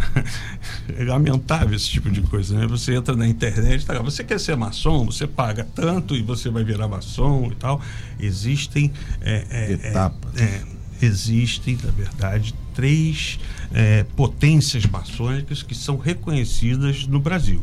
É 0.95 1.03
lamentável 1.03 1.75
esse 1.75 1.89
tipo 1.89 2.09
de 2.09 2.21
coisa, 2.21 2.57
né? 2.57 2.67
Você 2.67 2.95
entra 2.95 3.15
na 3.15 3.27
internet, 3.27 3.85
tá, 3.85 3.99
você 3.99 4.23
quer 4.23 4.39
ser 4.39 4.55
maçom, 4.57 5.05
você 5.05 5.25
paga 5.25 5.65
tanto 5.75 6.15
e 6.15 6.21
você 6.21 6.49
vai 6.49 6.63
virar 6.63 6.87
maçom 6.87 7.49
e 7.51 7.55
tal. 7.55 7.81
Existem. 8.19 8.91
É, 9.21 9.45
é, 9.49 9.71
Etapas. 9.71 10.39
É, 10.39 10.43
é, 10.43 10.63
existem, 11.05 11.77
na 11.83 11.91
verdade, 11.91 12.53
três 12.73 13.39
é, 13.73 14.03
potências 14.15 14.85
maçônicas 14.85 15.63
que 15.63 15.75
são 15.75 15.97
reconhecidas 15.97 17.05
no 17.07 17.19
Brasil 17.19 17.61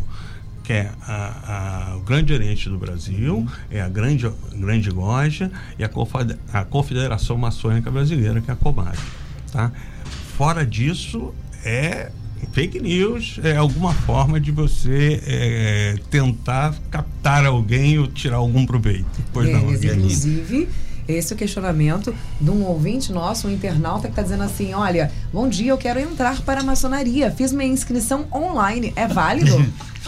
que 0.68 0.74
é 0.74 0.90
a, 1.00 1.92
a, 1.92 1.96
o 1.96 2.00
Grande 2.00 2.30
Oriente 2.34 2.68
do 2.68 2.76
Brasil, 2.76 3.36
uhum. 3.36 3.48
é 3.70 3.80
a 3.80 3.88
Grande, 3.88 4.30
grande 4.54 4.90
Loja 4.90 5.50
e 5.78 5.82
a, 5.82 5.90
a 6.52 6.64
Confederação 6.66 7.38
Maçônica 7.38 7.90
Brasileira, 7.90 8.38
que 8.42 8.50
é 8.50 8.52
a 8.52 8.56
COMAG. 8.56 8.98
Tá? 9.50 9.72
Fora 10.36 10.66
disso, 10.66 11.32
é 11.64 12.10
fake 12.52 12.80
news, 12.80 13.40
é 13.42 13.56
alguma 13.56 13.94
forma 13.94 14.38
de 14.38 14.52
você 14.52 15.22
é, 15.26 15.96
tentar 16.10 16.74
captar 16.90 17.46
alguém 17.46 17.98
ou 17.98 18.06
tirar 18.06 18.36
algum 18.36 18.66
proveito. 18.66 19.06
Pois 19.32 19.50
não, 19.50 19.72
inclusive 19.72 20.68
esse 21.08 21.32
é 21.32 21.34
o 21.34 21.38
questionamento 21.38 22.14
de 22.38 22.50
um 22.50 22.64
ouvinte 22.64 23.10
nosso, 23.10 23.48
um 23.48 23.50
internauta, 23.50 24.02
que 24.02 24.12
está 24.12 24.22
dizendo 24.22 24.42
assim: 24.42 24.74
olha, 24.74 25.10
bom 25.32 25.48
dia, 25.48 25.72
eu 25.72 25.78
quero 25.78 25.98
entrar 25.98 26.42
para 26.42 26.60
a 26.60 26.64
maçonaria. 26.64 27.30
Fiz 27.30 27.50
minha 27.50 27.68
inscrição 27.68 28.26
online. 28.32 28.92
É 28.94 29.06
válido? 29.06 29.56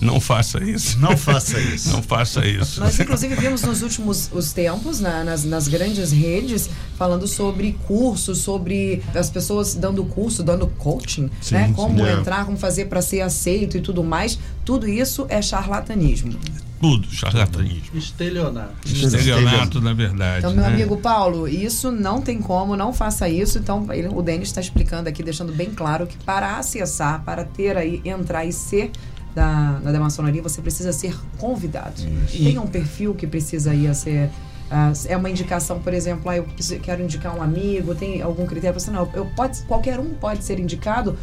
Não 0.00 0.20
faça 0.20 0.62
isso. 0.62 0.98
Não 0.98 1.16
faça 1.16 1.58
isso. 1.58 1.90
Não 1.90 2.02
faça 2.02 2.46
isso. 2.46 2.80
Nós, 2.80 2.98
inclusive, 2.98 3.34
vimos 3.36 3.62
nos 3.62 3.80
últimos 3.80 4.28
os 4.32 4.52
tempos, 4.52 5.00
né, 5.00 5.22
nas, 5.24 5.44
nas 5.44 5.68
grandes 5.68 6.10
redes, 6.10 6.68
falando 6.96 7.26
sobre 7.26 7.78
cursos, 7.86 8.38
sobre 8.38 9.02
as 9.14 9.30
pessoas 9.30 9.74
dando 9.74 10.04
curso, 10.04 10.42
dando 10.42 10.66
coaching, 10.66 11.30
sim, 11.40 11.54
né? 11.54 11.72
Como 11.74 11.98
sim, 11.98 12.06
é. 12.06 12.12
entrar, 12.14 12.44
como 12.44 12.58
fazer 12.58 12.86
para 12.86 13.00
ser 13.00 13.20
aceito 13.20 13.76
e 13.76 13.80
tudo 13.80 14.02
mais. 14.02 14.38
Tudo 14.64 14.88
isso 14.88 15.26
é 15.28 15.40
charlatanismo. 15.40 16.38
Tudo, 16.84 17.10
charlatanismo. 17.10 17.96
Estelionato. 17.96 18.74
Estelionato, 18.86 19.80
na 19.80 19.94
verdade. 19.94 20.40
Então, 20.40 20.52
meu 20.52 20.64
né? 20.64 20.68
amigo 20.68 20.98
Paulo, 20.98 21.48
isso 21.48 21.90
não 21.90 22.20
tem 22.20 22.42
como, 22.42 22.76
não 22.76 22.92
faça 22.92 23.26
isso. 23.26 23.58
Então, 23.58 23.90
ele, 23.90 24.08
o 24.08 24.20
Denis 24.20 24.48
está 24.48 24.60
explicando 24.60 25.08
aqui, 25.08 25.22
deixando 25.22 25.50
bem 25.50 25.70
claro 25.70 26.06
que 26.06 26.18
para 26.18 26.58
acessar, 26.58 27.24
para 27.24 27.42
ter 27.42 27.78
aí, 27.78 28.02
entrar 28.04 28.44
e 28.44 28.52
ser 28.52 28.90
da, 29.34 29.78
da 29.78 29.98
maçonaria, 29.98 30.42
você 30.42 30.60
precisa 30.60 30.92
ser 30.92 31.18
convidado. 31.38 32.02
Isso. 32.26 32.44
Tem 32.44 32.58
um 32.58 32.66
perfil 32.66 33.14
que 33.14 33.26
precisa 33.26 33.74
ir 33.74 33.88
a 33.88 33.94
ser. 33.94 34.26
Uh, 34.66 34.92
é 35.08 35.16
uma 35.16 35.30
indicação, 35.30 35.80
por 35.80 35.94
exemplo, 35.94 36.28
ah, 36.28 36.36
eu 36.36 36.46
quero 36.82 37.02
indicar 37.02 37.34
um 37.34 37.42
amigo, 37.42 37.94
tem 37.94 38.20
algum 38.20 38.44
critério? 38.44 38.78
Você 38.78 38.90
não, 38.90 39.08
eu 39.14 39.24
pode, 39.34 39.62
qualquer 39.62 39.98
um 39.98 40.10
pode 40.10 40.44
ser 40.44 40.60
indicado 40.60 41.16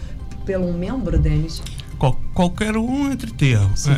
pelo 0.43 0.65
um 0.65 0.73
membro, 0.73 1.19
Denis? 1.19 1.61
Qual, 2.33 2.49
qualquer 2.49 2.77
um 2.77 3.11
entre 3.11 3.31
termos. 3.31 3.87
É, 3.87 3.93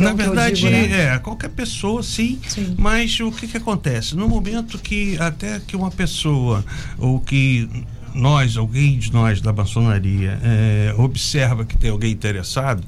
na 0.00 0.12
verdade, 0.12 0.56
digo, 0.56 0.70
né? 0.70 1.14
é, 1.14 1.18
qualquer 1.18 1.50
pessoa, 1.50 2.02
sim, 2.02 2.38
sim. 2.48 2.74
Mas 2.78 3.18
o 3.20 3.30
que, 3.30 3.46
que 3.46 3.56
acontece? 3.56 4.16
No 4.16 4.28
momento 4.28 4.78
que 4.78 5.18
até 5.18 5.60
que 5.60 5.76
uma 5.76 5.90
pessoa, 5.90 6.64
ou 6.98 7.20
que 7.20 7.68
nós, 8.14 8.56
alguém 8.56 8.98
de 8.98 9.12
nós 9.12 9.40
da 9.40 9.52
maçonaria, 9.52 10.38
é, 10.42 10.94
observa 10.96 11.64
que 11.64 11.76
tem 11.76 11.90
alguém 11.90 12.12
interessado, 12.12 12.82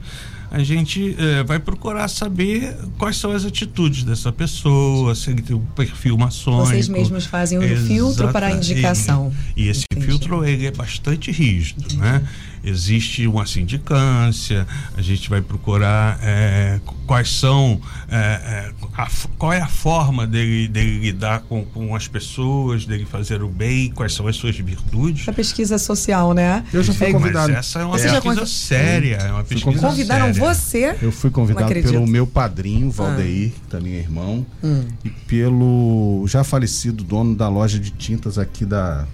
a 0.51 0.65
gente 0.65 1.15
é, 1.17 1.45
vai 1.45 1.61
procurar 1.61 2.09
saber 2.09 2.77
quais 2.99 3.17
são 3.17 3.31
as 3.31 3.45
atitudes 3.45 4.03
dessa 4.03 4.33
pessoa, 4.33 5.15
se 5.15 5.31
ele 5.31 5.43
tem 5.43 5.55
um 5.55 5.65
perfil 5.65 6.19
maçônico. 6.19 6.67
Vocês 6.67 6.89
mesmos 6.89 7.25
fazem 7.25 7.59
um 7.59 7.87
filtro 7.87 8.33
para 8.33 8.49
a 8.49 8.53
indicação. 8.53 9.33
E, 9.57 9.65
e 9.65 9.69
esse 9.69 9.85
Entendi. 9.93 10.07
filtro 10.07 10.45
ele 10.45 10.67
é 10.67 10.73
bastante 10.73 11.31
rígido, 11.31 11.97
né? 11.97 12.23
Existe 12.63 13.27
uma 13.27 13.47
sindicância, 13.47 14.67
a 14.97 15.03
gente 15.03 15.29
vai 15.29 15.41
procurar 15.41 16.19
é, 16.23 16.81
quais 17.07 17.31
são, 17.31 17.81
é, 18.09 18.17
é, 18.17 18.73
a, 18.97 19.09
qual 19.39 19.53
é 19.53 19.61
a 19.61 19.69
forma 19.69 20.27
dele, 20.27 20.69
dele 20.69 20.99
lidar 21.01 21.41
com, 21.41 21.65
com 21.65 21.95
as 21.95 22.07
pessoas, 22.07 22.85
dele 22.85 23.05
fazer 23.05 23.43
o 23.43 23.49
bem, 23.49 23.91
quais 23.91 24.13
são 24.13 24.27
as 24.27 24.37
suas 24.37 24.57
virtudes. 24.57 25.29
A 25.29 25.33
pesquisa 25.33 25.79
social, 25.79 26.33
né? 26.33 26.65
Eu 26.73 26.83
já 26.83 26.93
fui 26.93 27.09
é, 27.09 27.13
convidado. 27.13 27.53
Mas 27.53 27.67
essa 27.67 27.81
é 27.81 27.85
uma 27.85 27.99
pesquisa 27.99 28.47
séria, 28.47 29.17
é 29.17 29.33
uma 29.33 29.45
pesquisa 29.45 29.81
Convidaram 29.81 30.33
séria. 30.33 30.55
você? 30.55 30.97
Eu 31.03 31.13
fui 31.13 31.31
convidado 31.31 31.73
pelo 31.73 32.07
meu 32.07 32.27
padrinho, 32.27 32.91
Valdeir, 32.91 33.53
ah. 33.57 33.67
também 33.71 33.95
é 33.95 33.99
irmão, 33.99 34.47
hum. 34.63 34.85
e 35.05 35.11
pelo 35.11 36.25
já 36.27 36.45
falecido 36.45 37.03
dono 37.03 37.35
da 37.35 37.49
loja 37.49 37.79
de 37.79 37.91
tintas 37.91 38.39
aqui 38.39 38.65
da 38.65 39.07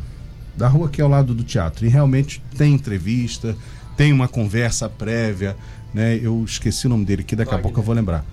da 0.56 0.68
rua 0.68 0.88
que 0.88 1.00
é 1.00 1.04
ao 1.04 1.10
lado 1.10 1.34
do 1.34 1.44
teatro. 1.44 1.84
E 1.84 1.88
realmente 1.88 2.42
tem 2.56 2.74
entrevista, 2.74 3.56
tem 3.96 4.12
uma 4.12 4.28
conversa 4.28 4.88
prévia, 4.88 5.56
né? 5.92 6.18
Eu 6.20 6.42
esqueci 6.44 6.86
o 6.86 6.90
nome 6.90 7.04
dele, 7.04 7.22
que 7.22 7.36
daqui 7.36 7.50
Wagner. 7.50 7.60
a 7.60 7.62
pouco 7.62 7.80
eu 7.80 7.84
vou 7.84 7.94
lembrar. 7.94 8.24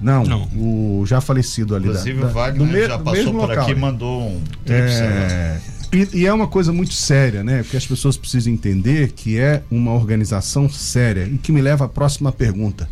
Não, 0.00 0.24
Não, 0.24 0.42
o 0.54 1.04
já 1.06 1.20
falecido 1.20 1.74
ali. 1.74 1.88
Inclusive 1.88 2.20
da, 2.20 2.26
o 2.26 2.30
Wagner 2.30 2.66
me, 2.68 2.86
já 2.86 2.98
passou 2.98 3.24
por 3.32 3.48
local. 3.48 3.62
aqui 3.62 3.70
e 3.72 3.74
mandou 3.74 4.22
um 4.22 4.42
é, 4.66 5.58
e, 5.92 6.20
e, 6.20 6.26
é 6.26 6.32
uma 6.32 6.46
coisa 6.46 6.72
muito 6.72 6.92
séria, 6.92 7.42
né? 7.42 7.62
Porque 7.62 7.76
as 7.76 7.86
pessoas 7.86 8.16
precisam 8.16 8.52
entender 8.52 9.12
que 9.12 9.38
é 9.38 9.62
uma 9.70 9.92
organização 9.92 10.68
séria. 10.68 11.24
E 11.24 11.38
que 11.38 11.50
me 11.50 11.62
leva 11.62 11.86
à 11.86 11.88
próxima 11.88 12.30
pergunta. 12.30 12.88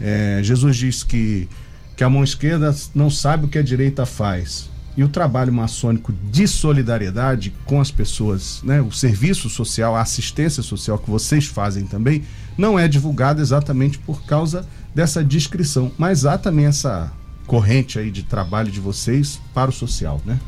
É, 0.00 0.40
Jesus 0.42 0.76
diz 0.76 1.02
que, 1.02 1.48
que 1.96 2.04
a 2.04 2.10
mão 2.10 2.22
esquerda 2.22 2.74
não 2.94 3.10
sabe 3.10 3.46
o 3.46 3.48
que 3.48 3.58
a 3.58 3.62
direita 3.62 4.06
faz 4.06 4.68
e 4.96 5.02
o 5.02 5.08
trabalho 5.08 5.52
maçônico 5.52 6.12
de 6.30 6.46
solidariedade 6.46 7.52
com 7.64 7.80
as 7.80 7.90
pessoas, 7.90 8.60
né, 8.62 8.80
o 8.80 8.92
serviço 8.92 9.50
social, 9.50 9.96
a 9.96 10.02
assistência 10.02 10.62
social 10.62 10.98
que 10.98 11.10
vocês 11.10 11.46
fazem 11.46 11.86
também, 11.86 12.22
não 12.56 12.78
é 12.78 12.86
divulgado 12.86 13.40
exatamente 13.40 13.98
por 13.98 14.22
causa 14.24 14.66
dessa 14.94 15.24
descrição. 15.24 15.90
Mas 15.98 16.24
há 16.24 16.38
também 16.38 16.66
essa 16.66 17.12
corrente 17.46 17.98
aí 17.98 18.10
de 18.10 18.22
trabalho 18.22 18.70
de 18.70 18.80
vocês 18.80 19.40
para 19.52 19.70
o 19.70 19.72
social, 19.72 20.20
né? 20.24 20.38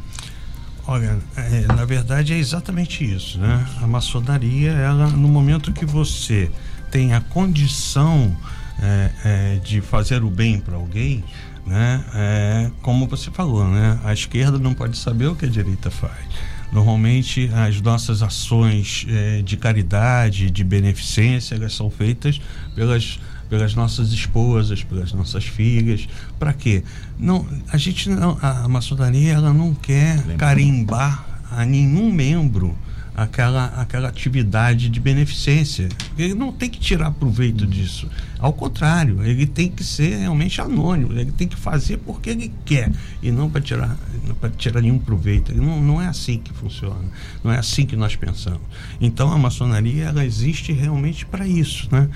Olha, 0.87 1.19
é, 1.37 1.67
na 1.67 1.85
verdade 1.85 2.33
é 2.33 2.39
exatamente 2.39 3.05
isso, 3.05 3.39
né? 3.39 3.67
A 3.83 3.87
maçonaria, 3.89 4.71
ela, 4.71 5.09
no 5.09 5.27
momento 5.27 5.73
que 5.73 5.85
você 5.85 6.49
tem 6.93 7.13
a 7.13 7.21
condição 7.21 8.35
é, 8.81 9.11
é, 9.25 9.57
de 9.57 9.81
fazer 9.81 10.23
o 10.23 10.31
bem 10.31 10.61
para 10.61 10.77
alguém, 10.77 11.25
né? 11.67 12.05
É, 12.15 12.71
como 12.83 13.07
você 13.07 13.31
falou, 13.31 13.67
né? 13.67 13.99
A 14.05 14.13
esquerda 14.13 14.59
não 14.59 14.73
pode 14.73 14.97
saber 14.97 15.27
o 15.27 15.35
que 15.35 15.47
a 15.47 15.49
direita 15.49 15.91
faz. 15.91 16.27
Normalmente 16.73 17.51
as 17.53 17.81
nossas 17.81 18.23
ações 18.23 19.07
é, 19.09 19.43
de 19.43 19.57
caridade, 19.57 20.51
de 20.51 20.65
beneficência, 20.65 21.55
elas 21.55 21.75
são 21.75 21.91
feitas 21.91 22.41
pelas 22.75 23.19
pelas 23.49 23.77
nossas 23.77 24.13
esposas, 24.13 24.83
pelas 24.83 25.13
nossas 25.13 25.45
filhas. 25.45 26.09
Para 26.37 26.53
quê? 26.53 26.83
Não, 27.17 27.47
a 27.73 27.77
gente 27.77 28.09
não, 28.09 28.37
a 28.43 28.67
maçonaria 28.67 29.35
ela 29.35 29.53
não 29.53 29.73
quer 29.73 30.21
carimbar 30.37 31.25
a 31.51 31.65
nenhum 31.65 32.13
membro 32.13 32.77
aquela, 33.17 33.67
aquela 33.81 34.09
atividade 34.09 34.91
de 34.91 35.01
beneficência. 35.01 35.89
Ele 36.19 36.35
não 36.35 36.53
tem 36.53 36.69
que 36.69 36.79
tirar 36.79 37.11
proveito 37.13 37.65
hum. 37.65 37.69
disso. 37.69 38.09
Ao 38.39 38.53
contrário, 38.53 39.25
ele 39.25 39.47
tem 39.47 39.71
que 39.71 39.83
ser 39.83 40.19
realmente 40.19 40.61
anônimo. 40.61 41.13
Ele 41.13 41.33
tem 41.33 41.49
que 41.49 41.57
fazer 41.57 41.97
porque 41.99 42.29
ele 42.29 42.53
quer 42.67 42.93
e 43.23 43.31
não 43.31 43.49
para 43.49 43.63
tirar, 43.63 43.97
para 44.39 44.51
tirar 44.51 44.83
nenhum 44.83 44.99
proveito. 44.99 45.55
Não, 45.55 45.81
não 45.81 46.03
é 46.03 46.07
assim 46.07 46.39
que 46.39 46.53
funciona. 46.53 47.09
Não 47.43 47.51
é 47.51 47.59
assim 47.59 47.87
que 47.87 47.97
nós 47.97 48.15
pensamos. 48.15 48.61
Então 49.01 49.33
a 49.33 49.39
maçonaria 49.39 50.05
ela 50.05 50.25
existe 50.25 50.73
realmente 50.73 51.25
para 51.25 51.49
isso, 51.49 51.89
né? 51.91 52.11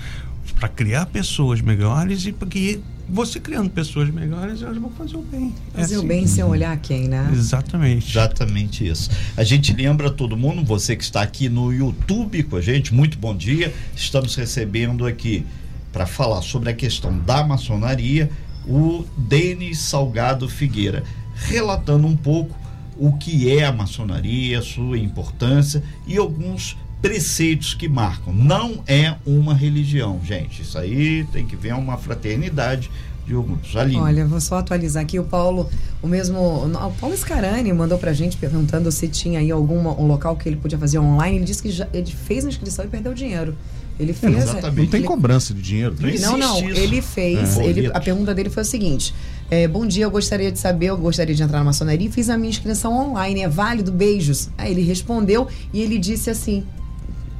Para 0.59 0.69
criar 0.69 1.07
pessoas 1.07 1.61
melhores 1.61 2.25
e 2.27 2.31
porque 2.31 2.79
você 3.09 3.39
criando 3.39 3.69
pessoas 3.69 4.09
melhores, 4.09 4.61
elas 4.61 4.77
vão 4.77 4.89
fazer 4.91 5.17
o 5.17 5.21
bem. 5.21 5.53
É 5.73 5.81
fazer 5.81 5.95
é 5.95 5.97
assim. 5.97 6.05
o 6.05 6.07
bem 6.07 6.27
sem 6.27 6.43
olhar 6.43 6.77
quem, 6.77 7.07
né? 7.07 7.29
Exatamente. 7.33 8.09
Exatamente 8.11 8.87
isso. 8.87 9.09
A 9.35 9.43
gente 9.43 9.73
lembra 9.73 10.09
todo 10.09 10.37
mundo, 10.37 10.63
você 10.63 10.95
que 10.95 11.03
está 11.03 11.21
aqui 11.21 11.49
no 11.49 11.73
YouTube 11.73 12.43
com 12.43 12.55
a 12.55 12.61
gente, 12.61 12.93
muito 12.93 13.17
bom 13.17 13.35
dia. 13.35 13.73
Estamos 13.95 14.35
recebendo 14.35 15.05
aqui 15.05 15.45
para 15.91 16.05
falar 16.05 16.41
sobre 16.41 16.69
a 16.69 16.73
questão 16.73 17.17
da 17.19 17.43
maçonaria 17.43 18.29
o 18.65 19.05
Denis 19.17 19.79
Salgado 19.79 20.47
Figueira, 20.47 21.03
relatando 21.35 22.07
um 22.07 22.15
pouco 22.15 22.55
o 22.97 23.17
que 23.17 23.51
é 23.51 23.65
a 23.65 23.71
maçonaria, 23.71 24.61
sua 24.61 24.97
importância 24.97 25.83
e 26.05 26.17
alguns 26.17 26.77
preceitos 27.01 27.73
que 27.73 27.89
marcam. 27.89 28.33
Não 28.33 28.83
é 28.87 29.15
uma 29.25 29.53
religião, 29.53 30.19
gente. 30.23 30.61
Isso 30.61 30.77
aí 30.77 31.25
tem 31.31 31.45
que 31.45 31.55
ver 31.55 31.73
uma 31.73 31.97
fraternidade 31.97 32.89
de 33.25 33.33
alguns. 33.33 33.75
Aline. 33.75 33.99
Olha, 33.99 34.25
vou 34.25 34.39
só 34.39 34.59
atualizar 34.59 35.03
aqui. 35.03 35.19
O 35.19 35.23
Paulo, 35.23 35.69
o 36.01 36.07
mesmo. 36.07 36.39
O 36.39 36.91
Paulo 36.99 37.15
Scarani 37.17 37.71
mandou 37.73 37.97
pra 37.97 38.13
gente 38.13 38.37
perguntando 38.37 38.91
se 38.91 39.07
tinha 39.07 39.39
aí 39.39 39.49
algum 39.51 39.79
um 39.79 40.07
local 40.07 40.35
que 40.35 40.47
ele 40.47 40.57
podia 40.57 40.77
fazer 40.77 40.99
online. 40.99 41.37
Ele 41.37 41.45
disse 41.45 41.61
que 41.61 41.71
já, 41.71 41.87
ele 41.93 42.11
fez 42.11 42.45
a 42.45 42.49
inscrição 42.49 42.85
e 42.85 42.87
perdeu 42.87 43.13
dinheiro. 43.13 43.55
Ele 43.99 44.13
fez. 44.13 44.35
É, 44.35 44.37
exatamente. 44.39 44.77
Não 44.77 44.87
tem 44.87 44.99
ele... 45.01 45.07
cobrança 45.07 45.53
de 45.53 45.61
dinheiro. 45.61 45.95
Não, 46.19 46.37
não. 46.37 46.61
não 46.61 46.69
ele 46.69 47.01
fez. 47.01 47.57
É. 47.57 47.65
Ele, 47.65 47.87
a 47.87 47.99
pergunta 47.99 48.33
dele 48.33 48.49
foi 48.49 48.63
o 48.63 48.65
seguinte: 48.65 49.13
é, 49.49 49.67
Bom 49.67 49.85
dia, 49.85 50.05
eu 50.05 50.11
gostaria 50.11 50.51
de 50.51 50.59
saber, 50.59 50.87
eu 50.87 50.97
gostaria 50.97 51.35
de 51.35 51.41
entrar 51.41 51.59
na 51.59 51.65
maçonaria 51.65 52.07
e 52.07 52.11
fiz 52.11 52.29
a 52.29 52.37
minha 52.37 52.49
inscrição 52.49 52.93
online. 52.93 53.41
É 53.41 53.49
válido? 53.49 53.91
Beijos. 53.91 54.49
Aí 54.57 54.71
ele 54.71 54.81
respondeu 54.81 55.47
e 55.73 55.81
ele 55.81 55.99
disse 55.99 56.29
assim: 56.29 56.63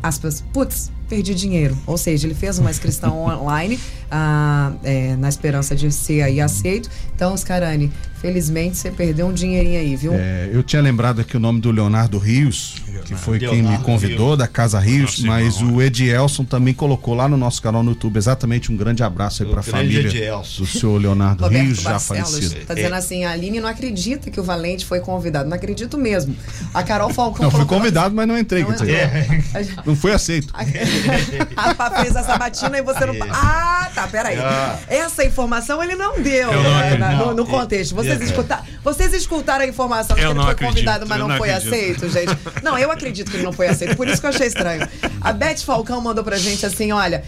aspas, 0.03 0.43
putz, 0.53 0.91
perdi 1.12 1.36
dinheiro. 1.36 1.77
Ou 1.86 1.98
seja, 1.98 2.25
ele 2.25 2.34
fez 2.34 2.58
uma 2.58 2.72
inscrição 2.72 3.25
online 3.25 3.77
ah, 4.10 4.72
é, 4.82 5.18
na 5.18 5.27
esperança 5.27 5.75
de 5.75 5.91
ser 5.91 6.22
aí 6.22 6.39
aceito. 6.39 6.89
Então, 7.13 7.36
Scarani, 7.36 7.91
felizmente 8.22 8.77
você 8.77 8.89
perdeu 8.89 9.27
um 9.27 9.34
dinheirinho 9.34 9.80
aí, 9.80 9.96
viu? 9.96 10.13
É, 10.13 10.50
eu 10.53 10.63
tinha 10.63 10.82
lembrado 10.82 11.20
aqui 11.20 11.36
o 11.36 11.39
nome 11.39 11.60
do 11.60 11.70
Leonardo 11.70 12.18
Rios, 12.18 12.75
que 13.03 13.15
foi 13.15 13.39
Leonardo 13.39 13.68
quem 13.68 13.77
me 13.77 13.84
convidou, 13.84 14.30
Rio. 14.30 14.38
da 14.38 14.48
Casa 14.48 14.80
Rios, 14.80 15.20
Nossa, 15.20 15.27
mas 15.27 15.58
irmão, 15.58 15.75
o 15.75 15.82
Edielson 15.82 16.46
também 16.46 16.74
colocou 16.74 17.13
lá 17.13 17.27
no 17.27 17.36
nosso 17.36 17.62
canal 17.62 17.84
no 17.84 17.91
YouTube 17.91 18.18
exatamente 18.18 18.72
um 18.72 18.77
grande 18.77 19.03
abraço 19.03 19.44
aí 19.44 19.50
para 19.50 19.60
a 19.60 19.63
família 19.63 20.08
Edielson. 20.08 20.63
do 20.63 20.68
senhor 20.68 21.01
Leonardo 21.01 21.44
Roberto 21.44 21.65
Rios, 21.65 21.82
já 21.82 22.00
falecido. 22.00 22.56
Tá 22.65 22.74
dizendo 22.74 22.96
assim, 22.96 23.25
a 23.25 23.32
Aline 23.32 23.60
não 23.60 23.68
acredita 23.68 24.30
que 24.30 24.39
o 24.39 24.44
Valente 24.44 24.86
foi 24.86 25.00
convidado. 25.00 25.50
Não 25.50 25.56
acredito 25.56 25.98
mesmo. 25.98 26.36
A 26.74 26.84
Carol 26.84 27.10
Falcão. 27.10 27.44
Não, 27.44 27.51
fui 27.51 27.65
convidado, 27.65 28.15
mas 28.15 28.27
não 28.27 28.38
entrei. 28.38 28.63
Não, 28.63 28.72
é. 28.72 29.44
não 29.86 29.96
foi 29.96 30.13
aceito. 30.13 30.53
A 30.62 30.63
Pá 31.77 31.91
fez 32.01 32.15
a 32.15 32.24
sabatina 32.24 32.77
e 32.77 32.81
você 32.81 33.05
não. 33.05 33.15
Ah, 33.32 33.89
tá, 33.93 34.08
peraí. 34.08 34.38
Ah. 34.39 34.78
Essa 34.88 35.23
informação 35.23 35.84
ele 35.84 35.95
não 35.95 36.21
deu 36.21 36.52
não 36.52 36.63
né, 36.63 37.15
no, 37.17 37.34
no, 37.34 37.45
contexto. 37.45 37.95
Vocês, 37.95 38.21
é. 38.21 38.23
escuta... 38.23 38.60
Vocês 38.84 39.13
escutaram 39.13 39.63
a 39.63 39.67
informação 39.67 40.15
que 40.15 40.21
ele 40.21 40.34
foi 40.34 40.43
acredito, 40.43 40.67
convidado, 40.67 41.06
mas 41.08 41.19
não, 41.19 41.28
não 41.28 41.38
foi 41.38 41.52
aceito, 41.52 42.10
gente? 42.10 42.38
Não, 42.63 42.78
eu 42.78 42.91
acredito 42.91 43.30
que 43.30 43.38
ele 43.38 43.43
não 43.43 43.54
foi 43.54 43.67
aceito. 43.67 43.95
Por 43.95 44.08
isso 44.08 44.19
que 44.19 44.28
eu 44.28 44.32
achei 44.32 44.47
estranho. 44.47 44.88
A 45.19 45.32
Beth 45.34 45.60
Falcão 45.60 46.02
mandou 46.02 46.23
pra 46.23 46.38
gente 46.38 46.65
assim: 46.65 46.91
olha. 46.91 47.23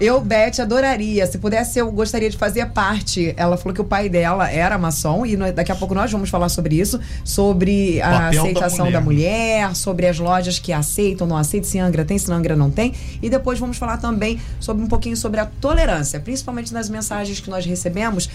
Eu, 0.00 0.20
Beth, 0.20 0.60
adoraria. 0.60 1.26
Se 1.26 1.38
pudesse, 1.38 1.80
eu 1.80 1.90
gostaria 1.90 2.30
de 2.30 2.36
fazer 2.36 2.66
parte. 2.66 3.34
Ela 3.36 3.56
falou 3.56 3.74
que 3.74 3.80
o 3.80 3.84
pai 3.84 4.08
dela 4.08 4.48
era 4.48 4.78
maçom, 4.78 5.26
e 5.26 5.36
daqui 5.52 5.72
a 5.72 5.74
pouco 5.74 5.92
nós 5.92 6.10
vamos 6.12 6.30
falar 6.30 6.48
sobre 6.48 6.78
isso, 6.78 7.00
sobre 7.24 8.00
a 8.00 8.28
aceitação 8.28 8.90
da 8.92 9.00
mulher. 9.00 9.62
da 9.62 9.68
mulher. 9.68 9.76
sobre 9.76 10.06
as 10.06 10.18
lojas 10.20 10.60
que 10.60 10.72
aceitam, 10.72 11.26
não 11.26 11.36
aceitam, 11.36 11.68
se 11.68 11.80
Angra 11.80 12.04
tem, 12.04 12.16
se 12.16 12.30
Angra 12.30 12.54
não 12.54 12.70
tem. 12.70 12.94
E 13.20 13.28
depois 13.28 13.58
vamos 13.58 13.76
falar 13.76 13.96
também 13.96 14.40
sobre 14.60 14.84
um 14.84 14.86
pouquinho 14.86 15.16
sobre 15.16 15.40
a 15.40 15.46
tolerância, 15.46 16.20
principalmente 16.20 16.72
nas 16.72 16.88
mensagens 16.88 17.40
que 17.40 17.50
nós 17.50 17.66
recebemos. 17.66 18.30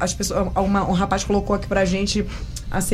As 0.00 0.14
pessoas, 0.14 0.48
uma, 0.56 0.88
um 0.88 0.92
rapaz 0.92 1.22
colocou 1.22 1.54
aqui 1.54 1.66
pra 1.66 1.84
gente 1.84 2.24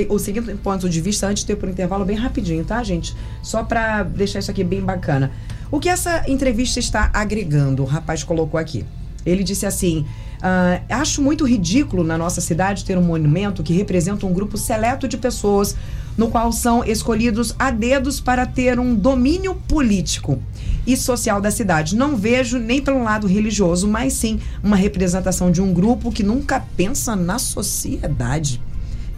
o 0.09 0.19
seguinte 0.19 0.53
ponto 0.57 0.89
de 0.89 1.01
vista 1.01 1.29
antes 1.29 1.45
de 1.45 1.47
ter 1.47 1.55
por 1.55 1.69
intervalo 1.69 2.05
bem 2.05 2.17
rapidinho, 2.17 2.65
tá, 2.65 2.83
gente? 2.83 3.15
Só 3.41 3.63
para 3.63 4.03
deixar 4.03 4.41
isso 4.41 4.51
aqui 4.51 4.65
bem 4.65 4.81
bacana. 4.81 5.31
O 5.71 5.79
que 5.79 5.89
essa 5.89 6.25
entrevista 6.27 6.81
está 6.81 7.11
agregando? 7.13 7.83
O 7.83 7.87
rapaz 7.87 8.25
colocou 8.25 8.59
aqui. 8.59 8.87
Ele 9.27 9.45
disse 9.45 9.67
assim: 9.67 10.07
uh, 10.39 10.83
Acho 10.89 11.21
muito 11.21 11.47
ridículo 11.47 12.03
na 12.03 12.17
nossa 12.17 12.41
cidade 12.41 12.85
ter 12.85 12.97
um 12.97 13.03
monumento 13.03 13.63
que 13.63 13.75
representa 13.75 14.25
um 14.25 14.33
grupo 14.33 14.57
seleto 14.57 15.07
de 15.07 15.19
pessoas, 15.19 15.77
no 16.17 16.31
qual 16.31 16.51
são 16.53 16.83
escolhidos 16.83 17.55
a 17.59 17.71
dedos 17.71 18.19
para 18.19 18.47
ter 18.47 18.81
um 18.81 18.95
domínio 18.95 19.55
político 19.69 20.41
e 20.87 20.97
social 20.97 21.39
da 21.39 21.51
cidade. 21.51 21.97
Não 21.97 22.17
vejo 22.17 22.59
nem 22.59 22.81
pelo 22.81 23.03
lado 23.03 23.27
religioso, 23.27 23.87
mas 23.87 24.15
sim 24.15 24.41
uma 24.63 24.75
representação 24.75 25.53
de 25.53 25.61
um 25.61 25.75
grupo 25.75 26.11
que 26.11 26.23
nunca 26.23 26.65
pensa 26.79 27.15
na 27.15 27.39
sociedade, 27.39 28.59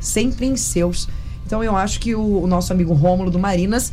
sempre 0.01 0.47
em 0.47 0.57
seus. 0.57 1.09
Então 1.47 1.63
eu 1.63 1.77
acho 1.77 2.01
que 2.01 2.13
o, 2.15 2.43
o 2.43 2.47
nosso 2.49 2.73
amigo 2.73 2.93
Rômulo 2.93 3.31
do 3.31 3.39
Marinas 3.39 3.93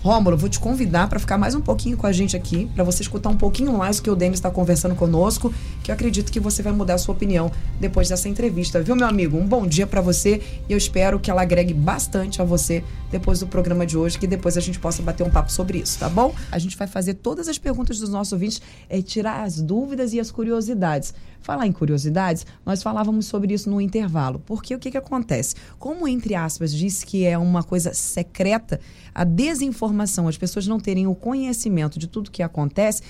Rômulo, 0.00 0.36
vou 0.36 0.48
te 0.48 0.60
convidar 0.60 1.08
para 1.08 1.18
ficar 1.18 1.36
mais 1.36 1.56
um 1.56 1.60
pouquinho 1.60 1.96
com 1.96 2.06
a 2.06 2.12
gente 2.12 2.36
aqui, 2.36 2.70
para 2.72 2.84
você 2.84 3.02
escutar 3.02 3.30
um 3.30 3.36
pouquinho 3.36 3.76
mais 3.76 3.98
o 3.98 4.02
que 4.02 4.08
o 4.08 4.14
Denis 4.14 4.38
está 4.38 4.48
conversando 4.48 4.94
conosco, 4.94 5.52
que 5.82 5.90
eu 5.90 5.94
acredito 5.94 6.30
que 6.30 6.38
você 6.38 6.62
vai 6.62 6.72
mudar 6.72 6.94
a 6.94 6.98
sua 6.98 7.16
opinião 7.16 7.50
depois 7.80 8.08
dessa 8.08 8.28
entrevista, 8.28 8.80
viu, 8.80 8.94
meu 8.94 9.08
amigo? 9.08 9.36
Um 9.36 9.46
bom 9.46 9.66
dia 9.66 9.88
para 9.88 10.00
você 10.00 10.40
e 10.68 10.72
eu 10.72 10.78
espero 10.78 11.18
que 11.18 11.32
ela 11.32 11.42
agregue 11.42 11.74
bastante 11.74 12.40
a 12.40 12.44
você 12.44 12.84
depois 13.10 13.40
do 13.40 13.48
programa 13.48 13.84
de 13.84 13.98
hoje, 13.98 14.16
que 14.16 14.28
depois 14.28 14.56
a 14.56 14.60
gente 14.60 14.78
possa 14.78 15.02
bater 15.02 15.26
um 15.26 15.30
papo 15.30 15.50
sobre 15.50 15.78
isso, 15.78 15.98
tá 15.98 16.08
bom? 16.08 16.32
A 16.52 16.60
gente 16.60 16.76
vai 16.76 16.86
fazer 16.86 17.14
todas 17.14 17.48
as 17.48 17.58
perguntas 17.58 17.98
dos 17.98 18.08
nossos 18.08 18.32
ouvintes, 18.32 18.62
é, 18.88 19.02
tirar 19.02 19.42
as 19.42 19.60
dúvidas 19.60 20.12
e 20.12 20.20
as 20.20 20.30
curiosidades. 20.30 21.12
Falar 21.40 21.66
em 21.66 21.72
curiosidades, 21.72 22.44
nós 22.64 22.82
falávamos 22.82 23.26
sobre 23.26 23.54
isso 23.54 23.70
no 23.70 23.80
intervalo. 23.80 24.42
Porque 24.44 24.74
o 24.74 24.78
que, 24.78 24.90
que 24.90 24.98
acontece? 24.98 25.54
Como, 25.78 26.06
entre 26.06 26.34
aspas, 26.34 26.72
diz 26.72 27.02
que 27.02 27.24
é 27.24 27.38
uma 27.38 27.62
coisa 27.62 27.94
secreta, 27.94 28.80
a 29.14 29.24
desinformação, 29.24 30.28
as 30.28 30.36
pessoas 30.36 30.66
não 30.66 30.78
terem 30.78 31.06
o 31.06 31.14
conhecimento 31.14 31.98
de 31.98 32.06
tudo 32.06 32.30
que 32.30 32.42
acontece, 32.42 33.02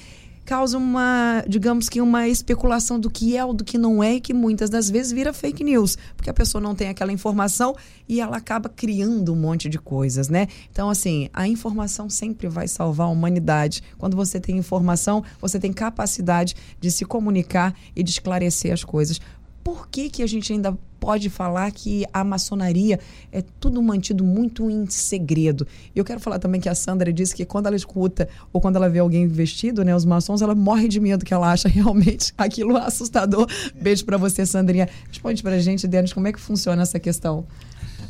causa 0.49 0.79
uma, 0.79 1.45
digamos 1.47 1.91
que 1.91 2.01
uma 2.01 2.27
especulação 2.27 2.99
do 2.99 3.11
que 3.11 3.37
é 3.37 3.45
ou 3.45 3.53
do 3.53 3.63
que 3.63 3.77
não 3.77 4.03
é 4.03 4.15
e 4.15 4.21
que 4.21 4.33
muitas 4.33 4.71
das 4.71 4.89
vezes 4.89 5.13
vira 5.13 5.31
fake 5.31 5.63
news, 5.63 5.99
porque 6.17 6.31
a 6.31 6.33
pessoa 6.33 6.59
não 6.59 6.75
tem 6.75 6.89
aquela 6.89 7.13
informação 7.13 7.77
e 8.09 8.19
ela 8.19 8.39
acaba 8.39 8.67
criando 8.67 9.35
um 9.35 9.37
monte 9.37 9.69
de 9.69 9.79
coisas, 9.79 10.31
né? 10.31 10.47
Então, 10.73 10.89
assim, 10.89 11.29
a 11.35 11.47
informação 11.47 12.09
sempre 12.09 12.49
vai 12.49 12.67
salvar 12.67 13.09
a 13.09 13.11
humanidade. 13.11 13.83
Quando 13.99 14.17
você 14.17 14.41
tem 14.41 14.57
informação, 14.57 15.23
você 15.39 15.61
tem 15.61 15.71
capacidade 15.71 16.57
de 16.81 16.91
se 16.91 17.05
comunicar 17.05 17.75
e 17.95 18.03
de 18.03 18.11
esclarecer 18.11 18.73
as 18.73 18.83
coisas 18.83 19.21
por 19.69 19.87
que, 19.91 20.09
que 20.09 20.23
a 20.23 20.27
gente 20.27 20.51
ainda 20.51 20.75
pode 20.99 21.29
falar 21.29 21.71
que 21.71 22.07
a 22.11 22.25
maçonaria 22.25 22.99
é 23.31 23.43
tudo 23.61 23.83
mantido 23.83 24.25
muito 24.25 24.71
em 24.71 24.87
segredo? 24.89 25.67
Eu 25.95 26.07
quero 26.07 26.19
falar 26.19 26.39
também 26.39 26.59
que 26.59 26.71
a 26.71 26.75
Sandra 26.75 27.13
disse 27.13 27.35
que 27.35 27.45
quando 27.45 27.67
ela 27.67 27.77
escuta 27.77 28.27
ou 28.51 28.63
quando 28.63 28.77
ela 28.77 28.89
vê 28.89 28.99
alguém 28.99 29.29
vestido, 29.29 29.85
né, 29.85 29.95
os 29.95 30.07
maçons, 30.07 30.41
ela 30.41 30.55
morre 30.55 30.89
de 30.89 30.99
medo 30.99 31.23
que 31.23 31.35
ela 31.35 31.53
acha 31.53 31.69
realmente 31.69 32.33
aquilo 32.39 32.79
assustador. 32.79 33.47
Beijo 33.79 34.07
para 34.07 34.17
você, 34.17 34.47
Sandrinha. 34.47 34.89
Responde 35.07 35.43
pra 35.43 35.59
gente, 35.59 35.87
Denis, 35.87 36.15
como 36.15 36.27
é 36.27 36.33
que 36.33 36.41
funciona 36.41 36.81
essa 36.81 36.99
questão? 36.99 37.47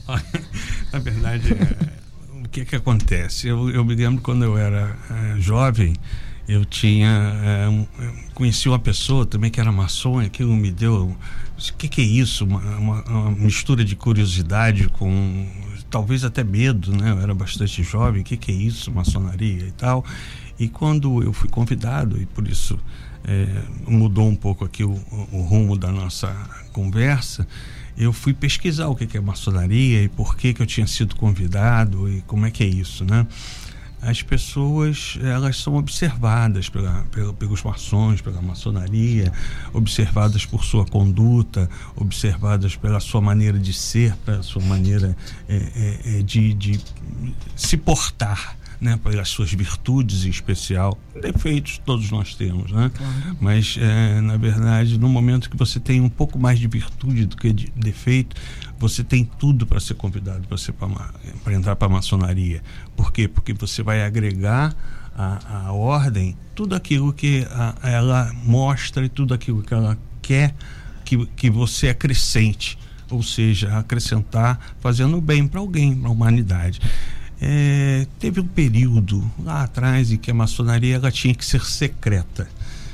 Na 0.92 1.00
verdade, 1.00 1.54
é, 1.54 2.44
o 2.44 2.48
que 2.48 2.64
que 2.64 2.76
acontece? 2.76 3.48
Eu, 3.48 3.68
eu 3.68 3.84
me 3.84 3.96
lembro 3.96 4.22
quando 4.22 4.44
eu 4.44 4.56
era 4.56 4.96
é, 5.10 5.40
jovem, 5.40 5.96
eu 6.48 6.64
tinha 6.64 7.08
é, 7.44 7.86
conheci 8.32 8.68
uma 8.68 8.78
pessoa 8.78 9.26
também 9.26 9.50
que 9.50 9.60
era 9.60 9.70
maçom, 9.70 10.18
aquilo 10.18 10.56
me 10.56 10.70
deu 10.70 11.14
o 11.58 11.72
que, 11.76 11.88
que 11.88 12.00
é 12.00 12.04
isso? 12.04 12.44
Uma, 12.44 12.60
uma, 12.76 13.02
uma, 13.02 13.30
mistura 13.32 13.84
de 13.84 13.96
curiosidade 13.96 14.88
com 14.88 15.46
talvez 15.90 16.24
até 16.24 16.44
medo, 16.44 16.96
né? 16.96 17.10
Eu 17.10 17.18
era 17.20 17.34
bastante 17.34 17.82
jovem, 17.82 18.22
o 18.22 18.24
que, 18.24 18.36
que 18.36 18.52
é 18.52 18.54
isso, 18.54 18.92
maçonaria 18.92 19.66
e 19.66 19.72
tal. 19.72 20.04
E 20.58 20.68
quando 20.68 21.22
eu 21.22 21.32
fui 21.32 21.48
convidado, 21.48 22.20
e 22.20 22.26
por 22.26 22.46
isso 22.46 22.78
é, 23.24 23.46
mudou 23.86 24.28
um 24.28 24.36
pouco 24.36 24.64
aqui 24.64 24.84
o, 24.84 24.92
o, 25.32 25.42
rumo 25.42 25.76
da 25.76 25.90
nossa 25.90 26.32
conversa, 26.72 27.46
eu 27.96 28.12
fui 28.12 28.32
pesquisar 28.32 28.86
o 28.86 28.94
que, 28.94 29.06
que 29.06 29.16
é 29.16 29.20
maçonaria 29.20 30.02
e 30.02 30.08
por 30.08 30.36
que, 30.36 30.54
que 30.54 30.62
eu 30.62 30.66
tinha 30.66 30.86
sido 30.86 31.16
convidado 31.16 32.08
e 32.08 32.22
como 32.22 32.46
é 32.46 32.50
que 32.50 32.62
é 32.62 32.66
isso, 32.66 33.04
né? 33.04 33.26
As 34.08 34.22
pessoas 34.22 35.18
elas 35.22 35.58
são 35.58 35.76
observadas 35.76 36.68
pela, 36.68 37.06
pela, 37.10 37.32
pelos 37.34 37.62
maçons, 37.62 38.22
pela 38.22 38.40
maçonaria, 38.40 39.30
observadas 39.72 40.46
por 40.46 40.64
sua 40.64 40.86
conduta, 40.86 41.68
observadas 41.94 42.74
pela 42.74 43.00
sua 43.00 43.20
maneira 43.20 43.58
de 43.58 43.72
ser, 43.72 44.16
pela 44.24 44.42
sua 44.42 44.62
maneira 44.62 45.14
é, 45.46 45.56
é, 45.56 46.18
é 46.18 46.22
de, 46.22 46.54
de 46.54 46.80
se 47.54 47.76
portar 47.76 48.56
né, 48.80 48.98
pelas 49.02 49.28
suas 49.28 49.52
virtudes 49.52 50.24
em 50.24 50.30
especial. 50.30 50.96
Defeitos 51.20 51.78
todos 51.84 52.10
nós 52.10 52.34
temos, 52.34 52.70
né? 52.70 52.90
Claro. 52.94 53.36
Mas, 53.40 53.76
é, 53.78 54.20
na 54.20 54.36
verdade, 54.36 54.98
no 54.98 55.08
momento 55.08 55.50
que 55.50 55.56
você 55.56 55.80
tem 55.80 56.00
um 56.00 56.08
pouco 56.08 56.38
mais 56.38 56.58
de 56.58 56.68
virtude 56.68 57.26
do 57.26 57.36
que 57.36 57.52
de 57.52 57.72
defeito, 57.74 58.36
você 58.78 59.02
tem 59.02 59.24
tudo 59.24 59.66
para 59.66 59.80
ser 59.80 59.94
convidado 59.94 60.46
para 61.44 61.54
entrar 61.54 61.76
para 61.76 61.86
a 61.86 61.90
maçonaria. 61.90 62.62
Por 62.96 63.12
quê? 63.12 63.26
Porque 63.26 63.52
você 63.52 63.82
vai 63.82 64.02
agregar 64.04 64.74
a 65.16 65.72
ordem 65.72 66.36
tudo 66.54 66.76
aquilo 66.76 67.12
que 67.12 67.44
a, 67.50 67.74
ela 67.82 68.32
mostra 68.44 69.04
e 69.04 69.08
tudo 69.08 69.34
aquilo 69.34 69.62
que 69.62 69.74
ela 69.74 69.98
quer 70.22 70.54
que, 71.04 71.26
que 71.26 71.50
você 71.50 71.88
acrescente 71.88 72.78
ou 73.10 73.22
seja, 73.22 73.78
acrescentar 73.78 74.74
fazendo 74.80 75.20
bem 75.20 75.46
para 75.46 75.60
alguém, 75.60 75.94
para 75.94 76.08
a 76.08 76.12
humanidade. 76.12 76.80
É, 77.40 78.06
teve 78.18 78.40
um 78.40 78.46
período 78.46 79.28
lá 79.38 79.62
atrás 79.62 80.10
em 80.10 80.16
que 80.16 80.30
a 80.30 80.34
maçonaria 80.34 80.96
ela 80.96 81.10
tinha 81.10 81.34
que 81.34 81.44
ser 81.44 81.64
secreta. 81.64 82.48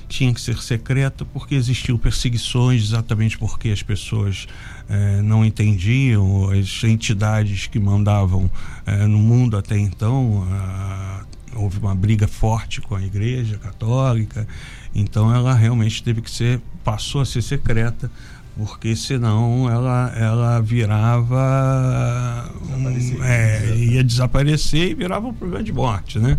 Tinha 0.08 0.32
que 0.32 0.40
ser 0.40 0.56
secreta 0.58 1.24
porque 1.24 1.54
existiam 1.54 1.98
perseguições, 1.98 2.82
exatamente 2.82 3.38
porque 3.38 3.70
as 3.70 3.82
pessoas 3.82 4.46
é, 4.88 5.22
não 5.22 5.44
entendiam, 5.44 6.50
as 6.50 6.84
entidades 6.84 7.66
que 7.66 7.78
mandavam 7.78 8.50
é, 8.86 9.06
no 9.06 9.18
mundo 9.18 9.56
até 9.56 9.78
então. 9.78 10.46
A, 10.50 11.24
houve 11.56 11.78
uma 11.78 11.94
briga 11.94 12.26
forte 12.26 12.80
com 12.80 12.96
a 12.96 13.02
Igreja 13.02 13.58
Católica, 13.58 14.46
então 14.94 15.32
ela 15.32 15.54
realmente 15.54 16.02
teve 16.02 16.20
que 16.20 16.30
ser, 16.30 16.60
passou 16.82 17.20
a 17.20 17.24
ser 17.24 17.42
secreta 17.42 18.10
porque 18.56 18.94
senão 18.94 19.68
ela, 19.68 20.12
ela 20.16 20.60
virava. 20.60 22.50
Um, 22.70 23.24
é, 23.24 23.76
ia 23.76 24.04
desaparecer 24.04 24.90
e 24.90 24.94
virava 24.94 25.26
um 25.26 25.34
problema 25.34 25.62
de 25.62 25.72
morte, 25.72 26.18
né? 26.18 26.36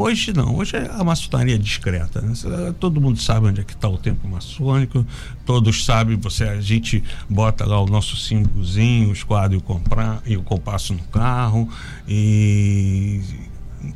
Hoje 0.00 0.32
não, 0.32 0.54
hoje 0.54 0.76
é 0.76 0.88
a 0.92 1.02
maçonaria 1.02 1.56
é 1.56 1.58
discreta. 1.58 2.22
Né? 2.22 2.32
Todo 2.78 3.00
mundo 3.00 3.20
sabe 3.20 3.48
onde 3.48 3.62
é 3.62 3.64
que 3.64 3.72
está 3.72 3.88
o 3.88 3.98
templo 3.98 4.30
maçônico, 4.30 5.04
todos 5.44 5.84
sabem, 5.84 6.16
você, 6.16 6.44
a 6.44 6.60
gente 6.60 7.02
bota 7.28 7.66
lá 7.66 7.80
o 7.80 7.86
nosso 7.86 8.16
símbolozinho, 8.16 9.08
o 9.08 9.12
esquadro 9.12 9.56
e 9.56 9.58
o, 9.58 9.60
comprar, 9.60 10.22
e 10.24 10.36
o 10.36 10.42
compasso 10.42 10.94
no 10.94 11.02
carro, 11.04 11.68
e 12.06 13.20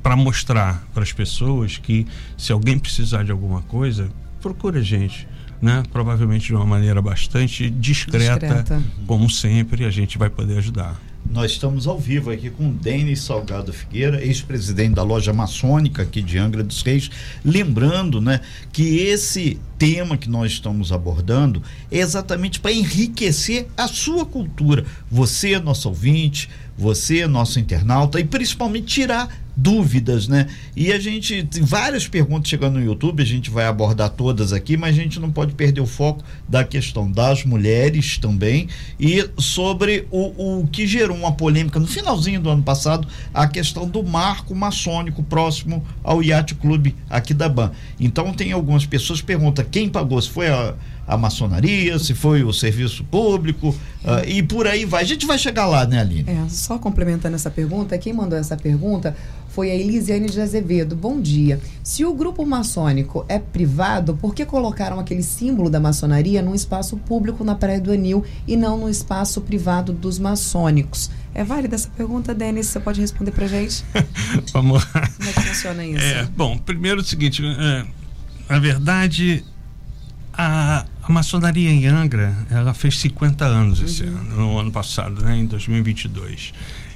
para 0.03 0.17
mostrar 0.17 0.85
para 0.93 1.05
as 1.05 1.13
pessoas 1.13 1.79
que 1.79 2.05
se 2.37 2.51
alguém 2.51 2.81
precisar 2.81 3.23
de 3.23 3.31
alguma 3.31 3.63
coisa, 3.63 4.11
procura 4.41 4.81
a 4.81 4.83
gente 4.83 5.29
né? 5.61 5.85
Provavelmente 5.93 6.47
de 6.47 6.57
uma 6.57 6.67
maneira 6.67 7.01
bastante 7.01 7.71
discreta, 7.71 8.49
discreta, 8.49 8.83
como 9.07 9.31
sempre, 9.31 9.85
a 9.85 9.91
gente 9.91 10.19
vai 10.19 10.29
poder 10.29 10.59
ajudar. 10.59 11.01
Nós 11.33 11.53
estamos 11.53 11.87
ao 11.87 11.99
vivo 11.99 12.31
aqui 12.31 12.51
com 12.51 12.71
Denis 12.71 13.23
Salgado 13.23 13.73
Figueira, 13.73 14.23
ex-presidente 14.23 14.97
da 14.97 15.03
loja 15.03 15.33
maçônica 15.33 16.03
aqui 16.03 16.21
de 16.21 16.37
Angra 16.37 16.63
dos 16.63 16.83
Reis. 16.83 17.11
Lembrando, 17.43 18.21
né, 18.21 18.43
que 18.71 18.99
esse 18.99 19.59
tema 19.79 20.19
que 20.19 20.29
nós 20.29 20.53
estamos 20.53 20.93
abordando 20.93 21.63
é 21.91 22.01
exatamente 22.01 22.61
para 22.61 22.71
enriquecer 22.71 23.67
a 23.79 23.89
sua 23.89 24.27
cultura. 24.27 24.85
Você, 25.11 25.59
nosso 25.59 25.89
ouvinte, 25.89 26.51
você, 26.77 27.27
nosso 27.27 27.59
internauta, 27.59 28.21
e 28.21 28.25
principalmente 28.25 28.87
tirar 28.87 29.42
dúvidas, 29.57 30.29
né? 30.29 30.47
E 30.75 30.93
a 30.93 30.99
gente 30.99 31.45
tem 31.45 31.63
várias 31.63 32.09
perguntas 32.09 32.49
chegando 32.49 32.79
no 32.79 32.85
YouTube, 32.85 33.23
a 33.23 33.27
gente 33.27 33.51
vai 33.51 33.67
abordar 33.67 34.11
todas 34.11 34.53
aqui, 34.53 34.77
mas 34.77 34.97
a 34.97 35.01
gente 35.01 35.21
não 35.21 35.31
pode 35.31 35.55
perder 35.55 35.81
o 35.81 35.87
foco 35.87 36.23
da 36.49 36.65
questão 36.65 37.11
das 37.11 37.45
mulheres 37.45 38.19
também 38.19 38.69
e 38.99 39.29
sobre 39.39 40.07
o, 40.11 40.61
o 40.61 40.67
que 40.67 40.87
gerou 40.87 41.17
uma 41.17 41.33
polêmica 41.33 41.79
no 41.79 41.87
finalzinho 41.87 42.41
do 42.41 42.49
ano 42.51 42.63
passado, 42.63 43.07
a 43.33 43.47
questão 43.47 43.87
do 43.87 44.03
marco 44.03 44.55
maçônico 44.55 45.23
próximo 45.23 45.85
ao 46.03 46.23
Yacht 46.23 46.55
Clube 46.55 46.95
aqui 47.09 47.35
da 47.35 47.49
Ban. 47.49 47.73
Então 48.01 48.33
tem 48.33 48.53
algumas 48.53 48.87
pessoas 48.87 49.21
que 49.21 49.27
perguntam 49.27 49.65
quem 49.71 49.89
pagou, 49.89 50.21
se 50.21 50.31
foi 50.31 50.49
a 50.49 50.75
a 51.07 51.17
maçonaria, 51.17 51.99
se 51.99 52.15
foi 52.15 52.43
o 52.43 52.53
serviço 52.53 53.05
público 53.05 53.69
uh, 53.69 54.27
e 54.27 54.43
por 54.43 54.67
aí 54.67 54.85
vai. 54.85 55.03
A 55.03 55.07
gente 55.07 55.27
vai 55.27 55.39
chegar 55.39 55.67
lá, 55.67 55.85
né, 55.85 56.01
Aline? 56.01 56.25
É, 56.27 56.49
só 56.49 56.79
complementando 56.79 57.35
essa 57.35 57.51
pergunta, 57.51 57.99
quem 57.99 58.13
mandou 58.13 58.39
essa 58.39 58.57
pergunta 58.57 59.17
foi 59.53 59.71
a 59.71 59.75
Elisiane 59.75 60.29
de 60.29 60.41
Azevedo. 60.41 60.97
Bom 60.97 61.21
dia. 61.21 61.61
Se 61.83 62.05
o 62.05 62.15
grupo 62.15 62.45
maçônico 62.47 63.25
é 63.29 63.39
privado, 63.39 64.17
por 64.17 64.35
que 64.35 64.47
colocaram 64.47 64.99
aquele 64.99 65.23
símbolo 65.23 65.69
da 65.69 65.79
maçonaria 65.79 66.41
num 66.41 66.55
espaço 66.55 66.97
público 66.97 67.45
na 67.45 67.55
Praia 67.55 67.81
do 67.81 67.93
Anil 67.93 68.25
e 68.49 68.57
não 68.57 68.79
no 68.79 68.89
espaço 68.89 69.43
privado 69.43 69.93
dos 69.93 70.19
maçônicos? 70.19 71.11
É 71.35 71.45
válida 71.45 71.75
essa 71.75 71.89
pergunta, 71.91 72.35
Denis? 72.35 72.67
Você 72.67 72.81
pode 72.81 73.01
responder 73.01 73.31
pra 73.31 73.47
gente? 73.47 73.85
Vamos 74.53 74.83
lá. 74.83 75.09
Como 75.17 75.29
é 75.29 75.33
que 75.33 75.41
funciona 75.43 75.85
isso? 75.85 76.03
É, 76.03 76.25
bom, 76.37 76.57
primeiro 76.57 77.01
o 77.01 77.05
seguinte, 77.05 77.43
é, 77.45 77.85
na 78.49 78.59
verdade, 78.59 79.45
a, 80.33 80.87
a 81.03 81.13
maçonaria 81.13 81.71
em 81.71 81.87
Angra, 81.87 82.35
ela 82.51 82.73
fez 82.73 82.99
50 83.01 83.45
anos 83.45 83.83
esse 83.83 84.05
uhum. 84.05 84.17
ano, 84.17 84.37
no 84.37 84.59
ano 84.59 84.73
passado, 84.73 85.23
né, 85.23 85.37
em 85.37 85.47
2022. 85.47 86.55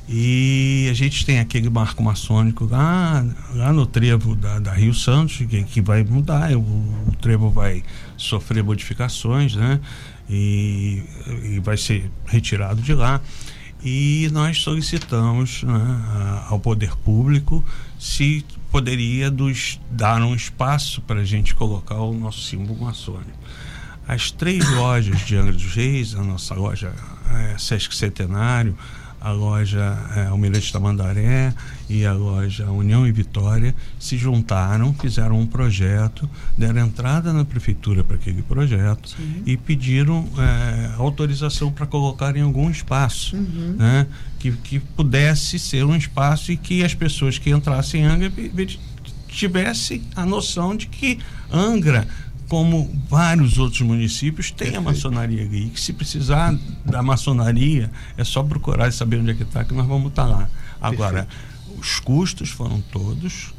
E 0.08 0.86
a 0.88 0.94
gente 0.94 1.26
tem 1.26 1.40
aquele 1.40 1.68
marco 1.68 2.00
maçônico 2.02 2.64
lá, 2.66 3.26
lá 3.54 3.72
no 3.72 3.84
trevo 3.84 4.36
da, 4.36 4.60
da 4.60 4.72
Rio 4.72 4.94
Santos, 4.94 5.38
que, 5.38 5.64
que 5.64 5.80
vai 5.80 6.04
mudar, 6.04 6.52
o, 6.52 6.60
o 6.60 7.12
trevo 7.20 7.50
vai 7.50 7.82
sofrer 8.16 8.62
modificações, 8.62 9.56
né? 9.56 9.80
E, 10.30 11.02
e 11.44 11.60
vai 11.60 11.76
ser 11.76 12.10
retirado 12.24 12.80
de 12.80 12.94
lá. 12.94 13.20
E 13.82 14.28
nós 14.32 14.62
solicitamos 14.62 15.62
né, 15.62 16.44
ao 16.48 16.58
poder 16.58 16.96
público 16.96 17.64
se 17.98 18.44
poderia 18.70 19.30
nos 19.30 19.80
dar 19.90 20.22
um 20.22 20.34
espaço 20.34 21.00
para 21.02 21.20
a 21.20 21.24
gente 21.24 21.54
colocar 21.54 21.96
o 21.96 22.12
nosso 22.12 22.42
símbolo 22.42 22.80
maçônico. 22.80 23.38
As 24.06 24.30
três 24.30 24.68
lojas 24.70 25.20
de 25.26 25.36
Angra 25.36 25.52
dos 25.52 25.74
Reis, 25.74 26.14
a 26.14 26.22
nossa 26.22 26.54
loja 26.54 26.92
é, 27.32 27.58
Sesc 27.58 27.94
Centenário, 27.94 28.76
a 29.26 29.32
loja 29.32 29.98
é, 30.14 30.26
Almirante 30.26 30.72
da 30.72 30.78
Mandaré 30.78 31.52
e 31.88 32.06
a 32.06 32.12
loja 32.12 32.70
União 32.70 33.04
e 33.04 33.10
Vitória 33.10 33.74
se 33.98 34.16
juntaram, 34.16 34.94
fizeram 34.94 35.40
um 35.40 35.46
projeto, 35.46 36.30
deram 36.56 36.86
entrada 36.86 37.32
na 37.32 37.44
prefeitura 37.44 38.04
para 38.04 38.14
aquele 38.14 38.40
projeto 38.42 39.08
Sim. 39.08 39.42
e 39.44 39.56
pediram 39.56 40.28
é, 40.38 40.92
autorização 40.96 41.72
para 41.72 41.86
colocar 41.86 42.36
em 42.36 42.42
algum 42.42 42.70
espaço, 42.70 43.34
uhum. 43.34 43.74
né? 43.76 44.06
que, 44.38 44.52
que 44.52 44.78
pudesse 44.78 45.58
ser 45.58 45.84
um 45.84 45.96
espaço 45.96 46.52
e 46.52 46.56
que 46.56 46.84
as 46.84 46.94
pessoas 46.94 47.36
que 47.36 47.50
entrassem 47.50 48.02
em 48.02 48.04
Angra 48.04 48.32
tivessem 49.26 50.02
a 50.14 50.24
noção 50.24 50.76
de 50.76 50.86
que 50.86 51.18
Angra 51.52 52.06
como 52.48 52.90
vários 53.08 53.58
outros 53.58 53.80
municípios, 53.82 54.50
tem 54.50 54.76
a 54.76 54.80
maçonaria 54.80 55.42
aí. 55.42 55.68
Que 55.68 55.80
se 55.80 55.92
precisar 55.92 56.56
da 56.84 57.02
maçonaria, 57.02 57.90
é 58.16 58.24
só 58.24 58.42
procurar 58.42 58.88
e 58.88 58.92
saber 58.92 59.18
onde 59.18 59.32
é 59.32 59.34
que 59.34 59.42
está, 59.42 59.64
que 59.64 59.74
nós 59.74 59.86
vamos 59.86 60.10
estar 60.10 60.24
tá 60.24 60.28
lá. 60.28 60.50
Agora, 60.80 61.24
Perfeito. 61.24 61.80
os 61.80 62.00
custos 62.00 62.50
foram 62.50 62.80
todos 62.92 63.55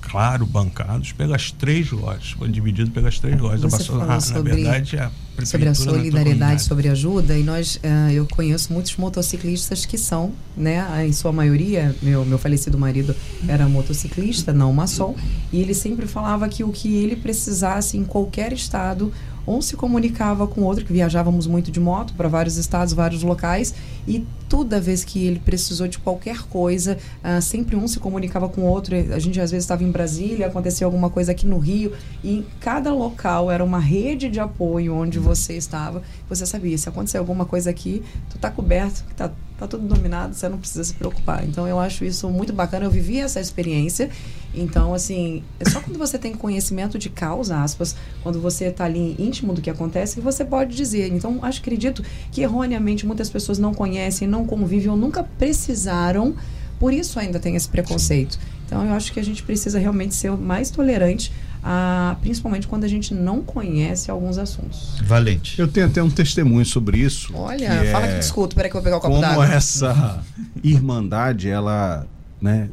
claro, 0.00 0.46
bancados 0.46 1.12
pelas 1.12 1.50
três 1.50 1.90
lojas, 1.90 2.30
foi 2.30 2.48
dividido 2.48 2.90
pelas 2.90 3.18
três 3.18 3.40
lojas. 3.40 3.60
Você 3.62 3.84
falou 3.84 4.10
ah, 4.10 4.20
sobre, 4.20 4.50
na 4.50 4.56
verdade, 4.56 4.98
a 4.98 5.10
sobre 5.44 5.68
a 5.68 5.74
solidariedade, 5.74 6.62
sobre 6.62 6.88
ajuda, 6.88 7.36
e 7.36 7.42
nós, 7.42 7.76
uh, 7.76 8.10
eu 8.12 8.26
conheço 8.26 8.72
muitos 8.72 8.96
motociclistas 8.96 9.86
que 9.86 9.96
são, 9.96 10.32
né, 10.56 11.06
em 11.06 11.12
sua 11.12 11.32
maioria, 11.32 11.94
meu, 12.02 12.24
meu 12.24 12.38
falecido 12.38 12.78
marido 12.78 13.16
era 13.48 13.66
motociclista, 13.66 14.52
não 14.52 14.72
maçom, 14.72 15.16
e 15.52 15.60
ele 15.60 15.74
sempre 15.74 16.06
falava 16.06 16.48
que 16.48 16.62
o 16.62 16.70
que 16.70 16.94
ele 16.94 17.16
precisasse 17.16 17.96
em 17.96 18.04
qualquer 18.04 18.52
estado, 18.52 19.12
um 19.46 19.60
se 19.60 19.76
comunicava 19.76 20.46
com 20.46 20.62
o 20.62 20.64
outro, 20.64 20.84
que 20.84 20.92
viajávamos 20.92 21.46
muito 21.46 21.70
de 21.70 21.80
moto 21.80 22.14
para 22.14 22.28
vários 22.28 22.56
estados, 22.56 22.92
vários 22.92 23.22
locais, 23.22 23.74
e 24.06 24.26
toda 24.48 24.80
vez 24.80 25.04
que 25.04 25.24
ele 25.26 25.38
precisou 25.38 25.88
de 25.88 25.98
qualquer 25.98 26.42
coisa, 26.42 26.98
uh, 27.24 27.40
sempre 27.40 27.74
um 27.74 27.88
se 27.88 27.98
comunicava 27.98 28.48
com 28.48 28.62
o 28.62 28.64
outro. 28.66 28.94
A 28.94 29.18
gente 29.18 29.40
às 29.40 29.50
vezes 29.50 29.64
estava 29.64 29.82
em 29.82 29.90
Brasília, 29.90 30.46
aconteceu 30.46 30.86
alguma 30.86 31.10
coisa 31.10 31.32
aqui 31.32 31.46
no 31.46 31.58
Rio, 31.58 31.92
e 32.22 32.38
em 32.38 32.46
cada 32.60 32.92
local 32.92 33.50
era 33.50 33.64
uma 33.64 33.78
rede 33.78 34.28
de 34.28 34.40
apoio 34.40 34.94
onde 34.94 35.18
você 35.18 35.54
estava. 35.54 36.02
Você 36.28 36.44
sabia, 36.46 36.76
se 36.76 36.88
acontecer 36.88 37.18
alguma 37.18 37.44
coisa 37.44 37.70
aqui, 37.70 38.02
tu 38.30 38.38
tá 38.38 38.50
coberto, 38.50 39.04
tá, 39.16 39.30
tá 39.62 39.68
tudo 39.76 39.86
dominado, 39.86 40.34
você 40.34 40.48
não 40.48 40.58
precisa 40.58 40.84
se 40.84 40.94
preocupar. 40.94 41.44
Então 41.44 41.66
eu 41.66 41.78
acho 41.78 42.04
isso 42.04 42.28
muito 42.28 42.52
bacana. 42.52 42.84
Eu 42.84 42.90
vivi 42.90 43.18
essa 43.18 43.40
experiência. 43.40 44.10
Então, 44.54 44.92
assim, 44.92 45.42
é 45.58 45.68
só 45.68 45.80
quando 45.80 45.98
você 45.98 46.18
tem 46.18 46.34
conhecimento 46.34 46.98
de 46.98 47.08
causa, 47.08 47.62
aspas, 47.62 47.96
quando 48.22 48.40
você 48.40 48.66
está 48.66 48.84
ali 48.84 49.16
íntimo 49.18 49.54
do 49.54 49.62
que 49.62 49.70
acontece, 49.70 50.16
que 50.16 50.20
você 50.20 50.44
pode 50.44 50.76
dizer. 50.76 51.10
Então, 51.10 51.38
acho, 51.42 51.60
acredito 51.60 52.04
que 52.30 52.42
erroneamente 52.42 53.06
muitas 53.06 53.30
pessoas 53.30 53.58
não 53.58 53.72
conhecem, 53.72 54.28
não 54.28 54.44
convivem 54.44 54.90
ou 54.90 54.96
nunca 54.96 55.22
precisaram, 55.22 56.34
por 56.78 56.92
isso 56.92 57.18
ainda 57.18 57.40
tem 57.40 57.56
esse 57.56 57.68
preconceito. 57.68 58.38
Então, 58.66 58.84
eu 58.84 58.92
acho 58.92 59.12
que 59.12 59.20
a 59.20 59.24
gente 59.24 59.42
precisa 59.42 59.78
realmente 59.78 60.14
ser 60.14 60.32
mais 60.32 60.70
tolerante 60.70 61.32
a, 61.62 62.16
principalmente 62.20 62.66
quando 62.66 62.84
a 62.84 62.88
gente 62.88 63.14
não 63.14 63.40
conhece 63.42 64.10
alguns 64.10 64.36
assuntos. 64.36 65.00
Valente. 65.04 65.58
Eu 65.58 65.68
tenho 65.68 65.86
até 65.86 66.02
um 66.02 66.10
testemunho 66.10 66.66
sobre 66.66 66.98
isso. 66.98 67.32
Olha, 67.34 67.80
que 67.80 67.90
fala 67.92 68.06
é 68.06 68.14
que 68.14 68.24
escuto, 68.24 68.56
peraí 68.56 68.70
que 68.70 68.76
eu 68.76 68.80
vou 68.80 68.84
pegar 68.84 68.96
o 68.96 69.00
copo 69.00 69.14
Como 69.14 69.26
d'água. 69.26 69.46
essa 69.46 70.22
irmandade, 70.62 71.48
ela, 71.48 72.06
né, 72.40 72.68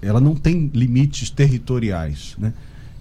ela 0.00 0.20
não 0.20 0.34
tem 0.34 0.70
limites 0.72 1.30
territoriais, 1.30 2.34
né? 2.38 2.52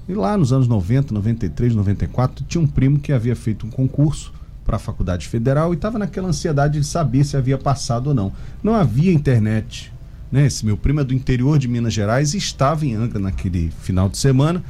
E 0.07 0.13
lá 0.13 0.37
nos 0.37 0.51
anos 0.51 0.67
90, 0.67 1.13
93, 1.13 1.75
94, 1.75 2.43
tinha 2.45 2.61
um 2.61 2.67
primo 2.67 2.99
que 2.99 3.13
havia 3.13 3.35
feito 3.35 3.65
um 3.65 3.69
concurso 3.69 4.33
para 4.65 4.75
a 4.75 4.79
faculdade 4.79 5.27
federal 5.27 5.73
e 5.73 5.75
estava 5.75 5.97
naquela 5.97 6.27
ansiedade 6.27 6.79
de 6.79 6.85
saber 6.85 7.23
se 7.23 7.37
havia 7.37 7.57
passado 7.57 8.07
ou 8.07 8.13
não. 8.13 8.31
Não 8.61 8.73
havia 8.73 9.13
internet, 9.13 9.93
né? 10.31 10.45
Esse 10.45 10.65
meu 10.65 10.75
primo 10.75 10.99
é 10.99 11.03
do 11.03 11.13
interior 11.13 11.57
de 11.57 11.67
Minas 11.67 11.93
Gerais 11.93 12.33
e 12.33 12.37
estava 12.37 12.85
em 12.85 12.95
Angra 12.95 13.19
naquele 13.19 13.71
final 13.81 14.09
de 14.09 14.17
semana. 14.17 14.63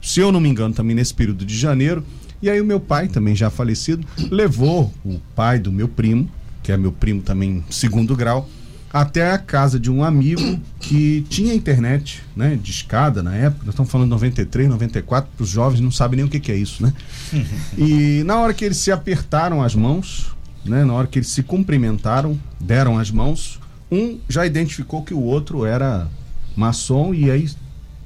Se 0.00 0.20
eu 0.20 0.30
não 0.30 0.40
me 0.40 0.48
engano, 0.48 0.74
também 0.74 0.94
nesse 0.94 1.14
período 1.14 1.44
de 1.44 1.56
janeiro. 1.56 2.04
E 2.40 2.50
aí 2.50 2.60
o 2.60 2.64
meu 2.64 2.78
pai, 2.78 3.08
também 3.08 3.34
já 3.34 3.50
falecido, 3.50 4.06
levou 4.30 4.92
o 5.04 5.18
pai 5.34 5.58
do 5.58 5.72
meu 5.72 5.88
primo, 5.88 6.30
que 6.62 6.70
é 6.70 6.76
meu 6.76 6.92
primo 6.92 7.22
também 7.22 7.64
segundo 7.70 8.14
grau, 8.14 8.48
até 8.92 9.32
a 9.32 9.38
casa 9.38 9.78
de 9.78 9.90
um 9.90 10.02
amigo 10.04 10.58
que 10.80 11.26
tinha 11.28 11.54
internet, 11.54 12.22
né, 12.34 12.58
de 12.60 12.70
escada 12.70 13.22
na 13.22 13.34
época. 13.34 13.64
Nós 13.64 13.74
estamos 13.74 13.90
falando 13.90 14.06
de 14.06 14.14
93, 14.14 14.68
94, 14.68 15.30
para 15.36 15.44
os 15.44 15.50
jovens 15.50 15.80
não 15.80 15.90
sabem 15.90 16.18
nem 16.18 16.26
o 16.26 16.28
que, 16.28 16.40
que 16.40 16.52
é 16.52 16.56
isso, 16.56 16.82
né? 16.82 16.92
E 17.76 18.22
na 18.24 18.36
hora 18.38 18.54
que 18.54 18.64
eles 18.64 18.78
se 18.78 18.90
apertaram 18.90 19.62
as 19.62 19.74
mãos, 19.74 20.34
né, 20.64 20.84
na 20.84 20.92
hora 20.92 21.06
que 21.06 21.18
eles 21.18 21.28
se 21.28 21.42
cumprimentaram, 21.42 22.38
deram 22.60 22.98
as 22.98 23.10
mãos, 23.10 23.60
um 23.90 24.18
já 24.28 24.46
identificou 24.46 25.02
que 25.02 25.14
o 25.14 25.20
outro 25.20 25.64
era 25.64 26.08
maçom 26.56 27.12
e 27.12 27.30
aí 27.30 27.48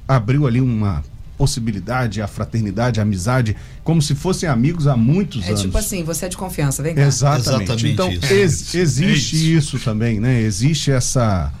abriu 0.07 0.45
ali 0.45 0.59
uma 0.59 1.03
possibilidade, 1.41 2.21
a 2.21 2.27
fraternidade, 2.27 2.99
a 2.99 3.03
amizade, 3.03 3.57
como 3.83 3.99
se 3.99 4.13
fossem 4.13 4.47
amigos 4.47 4.85
há 4.85 4.95
muitos 4.95 5.41
é 5.45 5.47
anos. 5.47 5.61
É 5.61 5.63
tipo 5.63 5.75
assim, 5.75 6.03
você 6.03 6.27
é 6.27 6.29
de 6.29 6.37
confiança, 6.37 6.83
vem 6.83 6.93
cá. 6.93 7.01
Exatamente. 7.01 7.63
Exatamente 7.63 7.87
então, 7.87 8.11
isso. 8.11 8.31
ex 8.31 8.75
existe 8.75 9.35
É 9.35 9.39
isso. 9.39 9.75
isso. 9.77 9.79
também, 9.79 10.19
né? 10.19 10.39
Existe 10.39 10.91
essa 10.91 11.51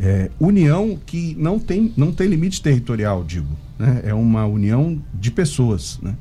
é, 0.00 0.28
união 0.40 0.98
que 1.06 1.36
não 1.38 1.60
tem, 1.60 1.92
não 1.96 2.10
tem 2.10 2.26
limite 2.26 2.60
territorial, 2.60 3.22
digo. 3.22 3.46
Né? 3.78 4.00
É 4.02 4.12
uma 4.12 4.44
união 4.44 5.00
de 5.14 5.30
pessoas, 5.30 6.00
né? 6.02 6.16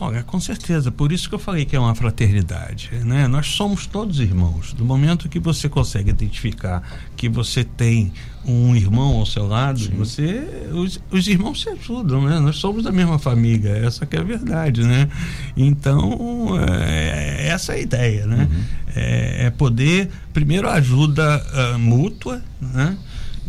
Olha, 0.00 0.22
com 0.22 0.40
certeza. 0.40 0.90
Por 0.90 1.12
isso 1.12 1.28
que 1.28 1.34
eu 1.34 1.38
falei 1.38 1.66
que 1.66 1.76
é 1.76 1.78
uma 1.78 1.94
fraternidade. 1.94 2.90
Né? 3.04 3.28
Nós 3.28 3.48
somos 3.48 3.86
todos 3.86 4.18
irmãos. 4.18 4.72
Do 4.72 4.82
momento 4.82 5.28
que 5.28 5.38
você 5.38 5.68
consegue 5.68 6.08
identificar 6.08 6.82
que 7.14 7.28
você 7.28 7.62
tem 7.62 8.10
um 8.42 8.74
irmão 8.74 9.18
ao 9.18 9.26
seu 9.26 9.46
lado, 9.46 9.78
você, 9.98 10.42
os, 10.72 10.98
os, 11.10 11.28
irmãos 11.28 11.60
se 11.60 11.68
ajudam, 11.68 12.22
né? 12.22 12.40
Nós 12.40 12.56
somos 12.56 12.82
da 12.82 12.90
mesma 12.90 13.18
família. 13.18 13.76
Essa 13.76 14.06
que 14.06 14.16
é 14.16 14.20
a 14.20 14.22
verdade, 14.22 14.82
né? 14.82 15.06
Então, 15.54 16.58
é, 16.58 17.48
essa 17.48 17.74
é 17.74 17.76
a 17.76 17.78
ideia, 17.80 18.26
né? 18.26 18.48
Uhum. 18.50 18.64
É, 18.96 19.46
é, 19.46 19.50
poder, 19.50 20.08
primeiro, 20.32 20.66
ajuda 20.66 21.44
uh, 21.74 21.78
mútua, 21.78 22.42
né? 22.58 22.96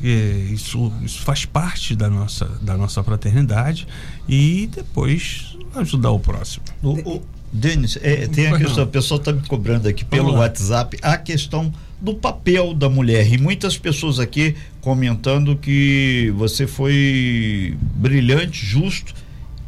Isso, 0.03 0.91
isso 1.03 1.21
faz 1.21 1.45
parte 1.45 1.95
da 1.95 2.09
nossa, 2.09 2.45
da 2.61 2.75
nossa 2.75 3.03
fraternidade 3.03 3.87
e 4.27 4.67
depois 4.73 5.50
ajudar 5.75 6.11
o 6.11 6.19
próximo. 6.19 6.63
O, 6.81 7.15
o 7.15 7.21
Denis, 7.51 7.97
é, 8.01 8.27
tem 8.27 8.47
a 8.47 8.57
questão, 8.57 8.83
o 8.85 8.87
pessoal 8.87 9.19
está 9.19 9.33
me 9.33 9.41
cobrando 9.41 9.87
aqui 9.87 10.05
pelo 10.05 10.33
WhatsApp 10.35 10.97
a 11.01 11.17
questão 11.17 11.71
do 11.99 12.15
papel 12.15 12.73
da 12.73 12.89
mulher. 12.89 13.31
E 13.31 13.37
muitas 13.37 13.77
pessoas 13.77 14.19
aqui 14.19 14.55
comentando 14.79 15.55
que 15.55 16.33
você 16.35 16.65
foi 16.65 17.77
brilhante, 17.95 18.65
justo 18.65 19.13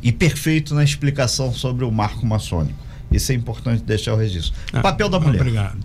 e 0.02 0.12
perfeito 0.12 0.74
na 0.74 0.84
explicação 0.84 1.54
sobre 1.54 1.86
o 1.86 1.92
marco 1.92 2.26
maçônico. 2.26 2.80
Isso 3.12 3.32
é 3.32 3.36
importante 3.36 3.84
deixar 3.84 4.14
o 4.14 4.18
registro. 4.18 4.54
Ah, 4.72 4.82
papel 4.82 5.10
da 5.10 5.20
mulher. 5.20 5.42
Obrigado. 5.42 5.78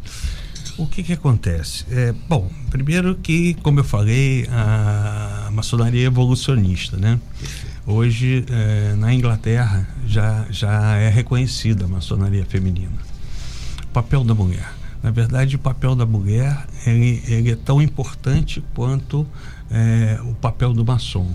O 0.79 0.87
que 0.87 1.03
que 1.03 1.13
acontece? 1.13 1.85
É, 1.91 2.15
bom, 2.29 2.49
primeiro 2.71 3.17
que, 3.17 3.55
como 3.55 3.81
eu 3.81 3.85
falei, 3.85 4.47
a 4.49 5.51
maçonaria 5.53 6.03
é 6.03 6.07
evolucionista, 6.07 6.97
né? 6.97 7.19
Hoje, 7.91 8.45
é, 8.51 8.95
na 8.97 9.15
Inglaterra, 9.15 9.89
já, 10.07 10.45
já 10.51 10.97
é 10.97 11.09
reconhecida 11.09 11.87
a 11.87 11.89
maçonaria 11.89 12.45
feminina. 12.45 12.93
O 13.85 13.89
papel 13.95 14.23
da 14.25 14.35
mulher. 14.35 14.71
Na 15.03 15.11
verdade, 15.11 15.57
o 15.57 15.59
papel 15.59 15.95
da 15.95 16.05
mulher 16.05 16.67
ele, 16.85 17.23
ele 17.27 17.53
é 17.53 17.57
tão 17.57 17.81
importante 17.81 18.63
quanto 18.75 19.27
é, 19.71 20.21
o 20.23 20.35
papel 20.35 20.75
do 20.75 20.85
maçom. 20.85 21.33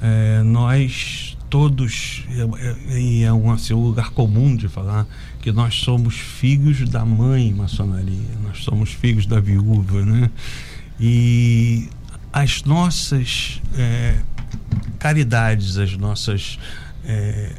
É, 0.00 0.40
nós 0.44 1.36
todos, 1.50 2.24
e 2.96 3.24
é 3.24 3.32
um 3.32 3.50
assim, 3.50 3.74
lugar 3.74 4.10
comum 4.10 4.54
de 4.54 4.68
falar, 4.68 5.04
que 5.40 5.50
nós 5.50 5.74
somos 5.74 6.14
filhos 6.14 6.88
da 6.88 7.04
mãe 7.04 7.52
maçonaria, 7.52 8.38
nós 8.44 8.62
somos 8.62 8.92
filhos 8.92 9.26
da 9.26 9.40
viúva, 9.40 10.06
né? 10.06 10.30
E 11.00 11.88
as 12.32 12.62
nossas 12.62 13.60
é, 13.76 14.18
caridades, 14.98 15.78
as 15.78 15.96
nossas 15.96 16.58
é, 17.04 17.52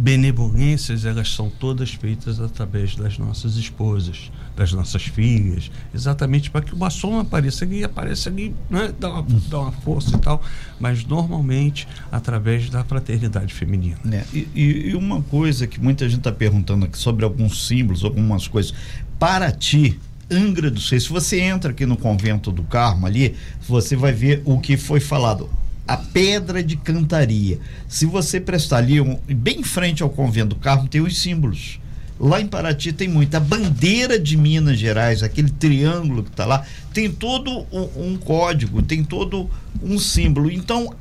benevolências, 0.00 1.04
elas 1.04 1.30
são 1.30 1.50
todas 1.50 1.92
feitas 1.92 2.40
através 2.40 2.96
das 2.96 3.18
nossas 3.18 3.56
esposas, 3.56 4.32
das 4.56 4.72
nossas 4.72 5.02
filhas, 5.02 5.70
exatamente 5.94 6.50
para 6.50 6.62
que 6.62 6.74
o 6.74 6.78
maçom 6.78 7.20
apareça 7.20 7.66
ali, 7.66 7.84
apareça 7.84 8.30
ali, 8.30 8.54
né? 8.70 8.94
dá, 8.98 9.10
uma, 9.10 9.26
dá 9.48 9.60
uma 9.60 9.72
força 9.72 10.16
e 10.16 10.18
tal, 10.18 10.42
mas 10.78 11.04
normalmente 11.04 11.86
através 12.10 12.70
da 12.70 12.82
fraternidade 12.82 13.52
feminina. 13.52 13.98
É, 14.10 14.24
e, 14.32 14.88
e, 14.88 14.94
uma 14.94 15.20
coisa 15.22 15.66
que 15.66 15.78
muita 15.78 16.08
gente 16.08 16.20
está 16.20 16.32
perguntando 16.32 16.86
aqui 16.86 16.96
sobre 16.96 17.24
alguns 17.24 17.66
símbolos, 17.66 18.02
algumas 18.02 18.48
coisas. 18.48 18.72
Para 19.18 19.52
ti, 19.52 20.00
Angra 20.30 20.70
do 20.70 20.80
Reis, 20.80 21.02
se 21.02 21.08
você 21.10 21.40
entra 21.40 21.72
aqui 21.72 21.84
no 21.84 21.96
convento 21.96 22.50
do 22.50 22.62
Carmo 22.62 23.04
ali, 23.04 23.34
você 23.68 23.96
vai 23.96 24.12
ver 24.12 24.40
o 24.46 24.58
que 24.60 24.76
foi 24.78 25.00
falado 25.00 25.50
a 25.90 25.96
pedra 25.96 26.62
de 26.62 26.76
cantaria. 26.76 27.58
Se 27.88 28.06
você 28.06 28.40
prestar 28.40 28.76
ali, 28.76 29.00
um, 29.00 29.18
bem 29.26 29.58
em 29.58 29.64
frente 29.64 30.04
ao 30.04 30.08
convento 30.08 30.50
do 30.50 30.54
Carmo, 30.54 30.86
tem 30.86 31.00
os 31.00 31.18
símbolos. 31.18 31.80
Lá 32.16 32.40
em 32.40 32.46
Paraty 32.46 32.92
tem 32.92 33.08
muito. 33.08 33.34
A 33.34 33.40
bandeira 33.40 34.16
de 34.16 34.36
Minas 34.36 34.78
Gerais, 34.78 35.20
aquele 35.24 35.50
triângulo 35.50 36.22
que 36.22 36.30
está 36.30 36.46
lá, 36.46 36.64
tem 36.94 37.10
todo 37.10 37.66
um, 37.72 38.12
um, 38.12 38.16
código, 38.16 38.80
tem 38.82 39.02
todo 39.02 39.50
um 39.82 39.98
símbolo. 39.98 40.48
Então, 40.48 40.94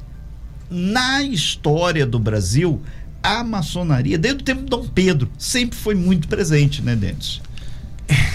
na 0.71 1.21
história 1.21 2.03
do 2.03 2.17
Brasil, 2.17 2.81
a 3.21 3.43
maçonaria, 3.43 4.17
desde 4.17 4.41
o 4.41 4.43
tempo 4.43 4.63
de 4.63 4.69
Dom 4.69 4.87
Pedro, 4.87 5.29
sempre 5.37 5.77
foi 5.77 5.93
muito 5.93 6.27
presente, 6.27 6.81
né, 6.81 6.95
Dentes? 6.95 7.41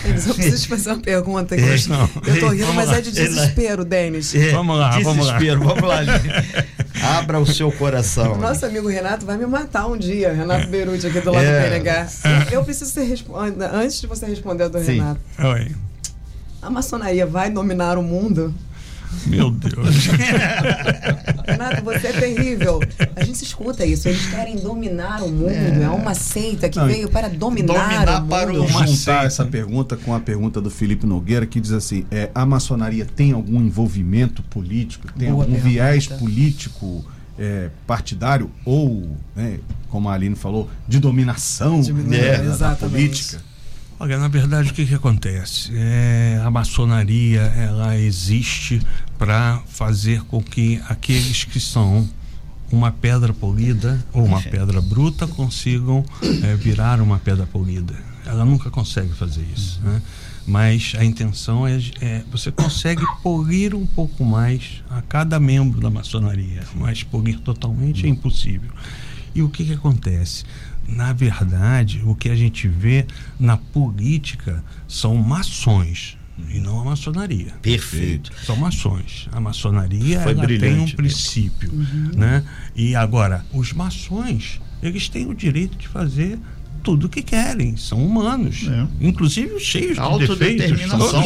Denis, 0.04 0.26
eu 0.28 0.34
preciso 0.34 0.62
te 0.62 0.68
fazer 0.68 0.90
uma 0.90 1.00
pergunta 1.00 1.54
aqui. 1.54 1.64
É, 1.64 1.88
não. 1.88 2.08
Eu 2.26 2.40
tô 2.40 2.48
rindo, 2.48 2.72
mas 2.74 2.90
é 2.90 3.00
de 3.00 3.10
desespero, 3.10 3.84
Denis. 3.84 4.34
É, 4.34 4.50
vamos 4.50 4.78
lá, 4.78 4.90
desespero, 4.90 5.60
vamos 5.60 5.82
lá. 5.82 6.02
Vamos 6.02 6.24
lá, 7.02 7.18
Abra 7.18 7.38
o 7.38 7.46
seu 7.46 7.70
coração. 7.72 8.37
Nosso 8.38 8.64
amigo 8.64 8.88
Renato 8.88 9.26
vai 9.26 9.37
me 9.37 9.46
matar 9.46 9.87
um 9.87 9.96
dia, 9.96 10.32
Renato 10.32 10.68
Beruti, 10.68 11.06
aqui 11.06 11.20
do 11.20 11.32
lado 11.32 11.44
é. 11.44 11.60
do 11.60 11.68
PNH. 11.68 12.08
Eu 12.50 12.64
preciso 12.64 12.90
ser 12.90 13.04
responder, 13.04 13.64
antes 13.64 14.00
de 14.00 14.06
você 14.06 14.26
responder 14.26 14.68
do 14.68 14.78
Sim. 14.78 14.92
Renato. 14.92 15.20
Oi. 15.38 15.72
A 16.62 16.70
maçonaria 16.70 17.26
vai 17.26 17.50
dominar 17.50 17.98
o 17.98 18.02
mundo? 18.02 18.54
Meu 19.27 19.50
Deus. 19.50 20.07
Renato, 21.46 21.83
você 21.85 22.09
é 22.09 22.12
terrível. 22.12 22.81
A 23.16 23.24
gente 23.24 23.42
escuta 23.42 23.85
isso. 23.85 24.09
Eles 24.09 24.27
querem 24.27 24.57
dominar 24.57 25.22
o 25.22 25.29
mundo. 25.31 25.48
É, 25.50 25.83
é 25.83 25.88
uma 25.90 26.14
seita 26.14 26.68
que 26.68 26.79
Não, 26.79 26.87
veio 26.87 27.09
para 27.11 27.29
dominar, 27.29 27.74
dominar 27.74 28.22
o 28.24 28.27
para 28.29 28.53
mundo. 28.53 28.72
Para 28.72 28.87
juntar 28.87 29.27
essa 29.27 29.44
pergunta 29.44 29.96
com 29.96 30.14
a 30.14 30.20
pergunta 30.20 30.61
do 30.61 30.70
Felipe 30.70 31.07
Nogueira, 31.07 31.46
que 31.46 31.61
diz 31.61 31.72
assim: 31.72 32.05
é, 32.11 32.31
a 32.35 32.44
maçonaria 32.46 33.05
tem 33.05 33.33
algum 33.33 33.61
envolvimento 33.61 34.42
político? 34.44 35.07
Tem 35.18 35.31
Boa 35.31 35.42
algum 35.44 35.55
pergunta. 35.55 35.70
viés 35.70 36.07
político 36.07 37.05
é, 37.38 37.70
partidário 37.87 38.50
ou, 38.64 39.16
né, 39.35 39.59
como 39.88 40.09
a 40.09 40.14
Aline 40.14 40.37
falou, 40.37 40.68
de 40.88 40.98
dominação 40.98 41.81
De 41.81 41.92
né, 41.92 42.38
da- 42.59 42.74
política. 42.77 43.40
Olha, 43.98 44.18
na 44.18 44.27
verdade, 44.27 44.70
o 44.70 44.74
que, 44.74 44.85
que 44.85 44.94
acontece? 44.94 45.70
É, 45.72 46.40
a 46.44 46.50
maçonaria 46.50 47.40
ela 47.57 47.96
existe 47.96 48.83
para 49.18 49.61
fazer 49.66 50.22
com 50.22 50.42
que 50.42 50.81
aqueles 50.88 51.44
que 51.44 51.61
são 51.61 52.09
uma 52.70 52.90
pedra 52.90 53.33
polida 53.33 54.05
ou 54.12 54.24
uma 54.24 54.42
pedra 54.42 54.81
bruta 54.81 55.27
consigam 55.27 56.05
é, 56.42 56.57
virar 56.57 57.00
uma 57.00 57.18
pedra 57.18 57.46
polida. 57.46 57.94
Ela 58.27 58.44
nunca 58.44 58.70
consegue 58.70 59.12
fazer 59.12 59.46
isso, 59.55 59.81
né? 59.83 60.00
Mas 60.46 60.94
a 60.98 61.05
intenção 61.05 61.66
é, 61.66 61.81
é 62.00 62.22
você 62.31 62.50
consegue 62.50 63.03
polir 63.22 63.74
um 63.74 63.87
pouco 63.87 64.24
mais 64.24 64.83
a 64.90 65.00
cada 65.03 65.40
membro 65.40 65.81
da 65.81 65.90
maçonaria, 65.90 66.62
mas 66.74 67.03
polir 67.03 67.38
totalmente 67.40 68.07
é 68.07 68.09
impossível. 68.09 68.70
E 69.35 69.42
o 69.42 69.48
que, 69.48 69.64
que 69.64 69.72
acontece? 69.72 70.44
Na 70.87 71.12
verdade, 71.12 72.03
o 72.05 72.14
que 72.14 72.29
a 72.29 72.37
gente 72.37 72.68
vê 72.68 73.07
na 73.38 73.57
política 73.57 74.62
são 74.87 75.16
maçons 75.16 76.18
e 76.49 76.59
não 76.59 76.81
a 76.81 76.85
maçonaria. 76.85 77.53
Perfeito. 77.62 78.33
São 78.44 78.57
maçons. 78.57 79.29
A 79.33 79.40
maçonaria 79.40 80.20
Foi 80.20 80.33
ela 80.33 80.47
tem 80.47 80.75
um 80.75 80.81
mesmo. 80.81 80.97
princípio, 80.97 81.70
né? 82.16 82.44
E 82.75 82.94
agora, 82.94 83.44
os 83.53 83.73
maçons, 83.73 84.61
eles 84.83 85.09
têm 85.09 85.27
o 85.27 85.35
direito 85.35 85.77
de 85.77 85.88
fazer 85.88 86.38
tudo 86.85 87.07
o 87.07 87.09
que 87.09 87.23
querem, 87.23 87.77
são 87.79 88.05
humanos, 88.05 88.68
É. 88.70 88.87
inclusive 89.01 89.59
cheios 89.59 89.94
de 89.94 90.01
Autodeterminação, 90.01 91.23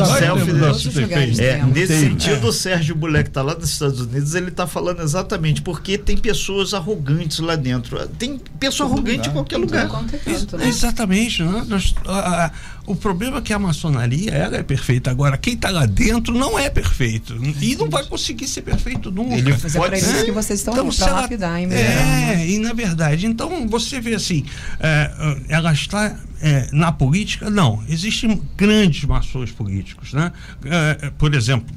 defeitos. 0.92 1.38
É, 1.40 1.57
Temos. 1.57 1.75
nesse 1.75 1.87
Tem. 1.92 2.01
sentido, 2.11 2.47
É. 2.47 2.49
o 2.49 2.53
Sérgio 2.53 2.94
Bulé, 2.94 3.23
que 3.25 3.29
está 3.31 3.42
lá 3.42 3.55
nos 3.55 3.68
Estados 3.71 4.01
Unidos, 4.01 4.35
ele 4.35 4.49
está 4.49 4.66
falando 4.66 5.03
exatamente 5.03 5.61
porque 5.62 5.99
tem 5.99 6.16
pessoas 6.16 6.73
arrogantes 6.75 7.40
lá 7.40 7.57
dentro. 7.57 7.99
Tem 8.18 8.40
pessoa 8.61 8.88
arrogante 8.88 9.29
em 9.29 9.33
qualquer 9.33 9.57
lugar. 9.59 9.87
É 10.25 10.57
né? 10.57 10.68
Exatamente. 10.68 11.42
né? 11.42 11.64
Nós- 11.68 11.94
a- 12.07 12.44
a- 12.47 12.53
o 12.87 12.94
problema 12.97 13.38
é 13.38 13.40
que 13.40 13.53
a 13.53 13.59
maçonaria 13.59 14.31
ela 14.31 14.57
é 14.57 14.62
perfeita. 14.62 15.11
Agora, 15.11 15.37
quem 15.37 15.55
está 15.55 15.71
lá 15.71 15.85
dentro 15.87 16.33
não 16.35 16.59
é 16.59 16.71
perfeito. 16.71 17.35
E 17.61 17.75
não 17.77 17.90
vai 17.90 18.05
conseguir 18.05 18.47
ser 18.47 18.62
perfeito 18.62 19.11
nunca. 19.11 19.35
Ele 19.35 19.51
Mas 19.51 19.75
é 19.75 19.79
Pode 19.79 19.90
pra 19.90 19.99
isso 19.99 20.25
que 20.25 20.31
vocês 20.33 20.61
estão 20.61 20.73
Então, 20.75 20.88
ela- 21.07 21.21
lapidar, 21.23 21.61
hein. 21.61 21.68
É, 21.73 22.47
e 22.47 22.59
na 22.59 22.73
verdade, 22.73 23.27
então 23.27 23.66
você 23.68 24.01
vê 24.01 24.14
assim, 24.14 24.44
é, 24.81 25.11
ela 25.48 25.72
está 25.72 26.16
é, 26.40 26.68
na 26.72 26.92
política, 26.92 27.50
não, 27.50 27.82
existem 27.88 28.40
grandes 28.56 29.04
maçons 29.04 29.50
políticos, 29.50 30.12
né? 30.12 30.32
É, 30.64 31.11
por 31.11 31.34
exemplo, 31.34 31.74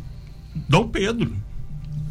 Dom 0.68 0.88
Pedro 0.88 1.36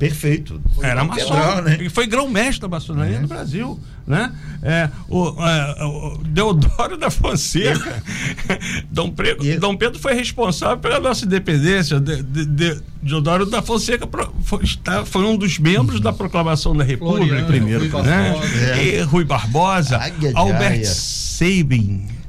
Perfeito. 0.00 0.60
era 0.82 1.02
Dom 1.02 1.08
maçom, 1.08 1.28
Pedrão, 1.34 1.62
né? 1.62 1.74
ele 1.78 1.88
foi 1.90 2.06
grão-mestre 2.06 2.60
da 2.62 2.68
maçonaria 2.68 3.20
no 3.20 3.28
Brasil, 3.28 3.78
né? 4.06 4.32
É, 4.62 4.88
o, 5.08 5.28
é, 5.46 5.84
o 5.84 6.18
Deodoro 6.24 6.96
da 6.96 7.10
Fonseca, 7.10 8.02
Dom, 8.90 9.10
Pre- 9.10 9.36
E- 9.40 9.58
Dom 9.58 9.76
Pedro 9.76 9.98
foi 9.98 10.14
responsável 10.14 10.78
pela 10.78 10.98
nossa 10.98 11.24
independência. 11.24 12.00
De, 12.00 12.22
de, 12.22 12.46
de- 12.46 12.80
Deodoro 13.02 13.46
da 13.46 13.62
Fonseca 13.62 14.08
foi, 14.42 14.64
está- 14.64 15.04
foi 15.06 15.22
um 15.24 15.36
dos 15.36 15.58
membros 15.58 16.00
da 16.00 16.12
proclamação 16.12 16.76
da 16.76 16.82
República, 16.84 17.26
Floriano, 17.26 17.46
primeiro, 17.46 17.88
Rui 17.88 18.02
né? 18.02 18.30
Barbosa. 18.32 18.82
E 18.82 19.00
Rui 19.02 19.24
Barbosa, 19.24 19.96
Águia 19.98 20.32
Albert 20.34 20.72
Aia. 20.72 20.84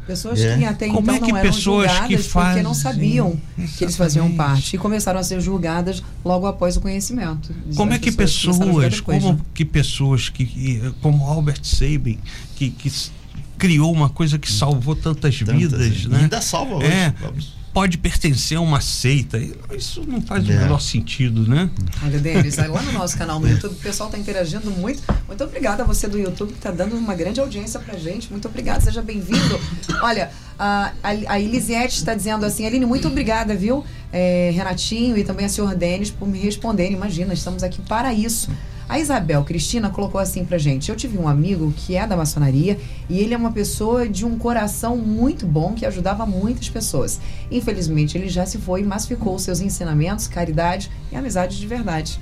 Pessoas 0.07 0.39
É. 0.39 0.57
que 0.57 0.65
até 0.65 0.87
Como 0.87 0.99
então 1.01 1.15
é 1.15 1.19
que 1.19 1.31
não 1.31 1.37
eram 1.37 1.51
pessoas 1.51 1.91
que 1.91 2.17
julgadas 2.17 2.27
porque 2.27 2.63
não 2.63 2.73
sabiam 2.73 3.39
que 3.77 3.83
eles 3.83 3.95
faziam 3.95 4.31
parte 4.31 4.75
e 4.75 4.79
começaram 4.79 5.19
a 5.19 5.23
ser 5.23 5.39
julgadas 5.39 6.03
logo 6.25 6.47
após 6.47 6.75
o 6.75 6.81
conhecimento. 6.81 7.53
Como 7.75 7.93
é 7.93 7.99
que 7.99 8.11
pessoas, 8.11 8.57
depois, 8.57 9.21
como 9.21 9.33
né? 9.33 9.39
que 9.53 9.63
pessoas 9.63 10.29
que, 10.29 10.93
como 11.01 11.25
Albert 11.27 11.63
Sabin, 11.63 12.17
que, 12.55 12.71
que 12.71 12.91
criou 13.57 13.93
uma 13.93 14.09
coisa 14.09 14.39
que 14.39 14.51
salvou 14.51 14.95
tantas, 14.95 15.37
Tantas, 15.37 15.55
vidas, 15.55 16.03
e 16.03 16.07
né? 16.07 16.21
ainda 16.23 16.41
salva 16.41 16.75
hoje. 16.77 16.87
É, 16.87 17.13
Vamos. 17.21 17.60
Pode 17.73 17.97
pertencer 17.97 18.57
a 18.57 18.61
uma 18.61 18.81
seita. 18.81 19.39
Isso 19.75 20.03
não 20.07 20.21
faz 20.21 20.47
o 20.47 20.51
É. 20.51 20.57
menor 20.59 20.79
sentido, 20.81 21.47
né? 21.47 21.69
Olha, 22.03 22.19
Denis, 22.19 22.57
lá 22.57 22.81
no 22.81 22.91
nosso 22.93 23.17
canal 23.17 23.39
no 23.39 23.47
YouTube, 23.49 23.71
o 23.73 23.75
pessoal 23.75 24.09
está 24.09 24.19
interagindo 24.19 24.69
muito. 24.71 25.01
Muito 25.27 25.43
obrigada 25.43 25.83
a 25.83 25.85
você 25.85 26.07
do 26.07 26.17
YouTube 26.19 26.49
que 26.51 26.57
está 26.57 26.71
dando 26.71 26.95
uma 26.95 27.15
grande 27.15 27.39
audiência 27.39 27.79
pra 27.79 27.97
gente. 27.97 28.29
Muito 28.31 28.47
obrigada, 28.47 28.81
seja 28.81 29.01
bem-vindo. 29.01 29.59
Olha, 30.01 30.31
a, 30.59 30.91
a, 31.01 31.09
a 31.33 31.39
Elisiette 31.39 31.97
está 31.97 32.13
dizendo 32.13 32.45
assim, 32.45 32.65
Aline, 32.65 32.85
muito 32.85 33.07
obrigada, 33.07 33.55
viu? 33.55 33.83
É, 34.11 34.51
Renatinho 34.53 35.17
e 35.17 35.23
também 35.23 35.45
a 35.45 35.49
senhor 35.49 35.73
Denis 35.75 36.11
por 36.11 36.27
me 36.27 36.37
responderem. 36.39 36.93
Imagina, 36.93 37.33
estamos 37.33 37.63
aqui 37.63 37.81
para 37.81 38.13
isso. 38.13 38.49
A 38.91 38.99
Isabel 38.99 39.41
Cristina 39.45 39.89
colocou 39.89 40.19
assim 40.19 40.43
pra 40.43 40.57
gente: 40.57 40.89
Eu 40.89 40.97
tive 40.97 41.17
um 41.17 41.25
amigo 41.25 41.73
que 41.77 41.95
é 41.95 42.05
da 42.05 42.17
maçonaria 42.17 42.77
e 43.09 43.19
ele 43.19 43.33
é 43.33 43.37
uma 43.37 43.53
pessoa 43.53 44.05
de 44.05 44.25
um 44.25 44.37
coração 44.37 44.97
muito 44.97 45.47
bom 45.47 45.73
que 45.73 45.85
ajudava 45.85 46.25
muitas 46.25 46.67
pessoas. 46.67 47.17
Infelizmente, 47.49 48.17
ele 48.17 48.27
já 48.27 48.45
se 48.45 48.57
foi, 48.57 48.83
mas 48.83 49.05
ficou 49.05 49.39
seus 49.39 49.61
ensinamentos, 49.61 50.27
caridade 50.27 50.91
e 51.09 51.15
amizade 51.15 51.57
de 51.57 51.65
verdade. 51.65 52.19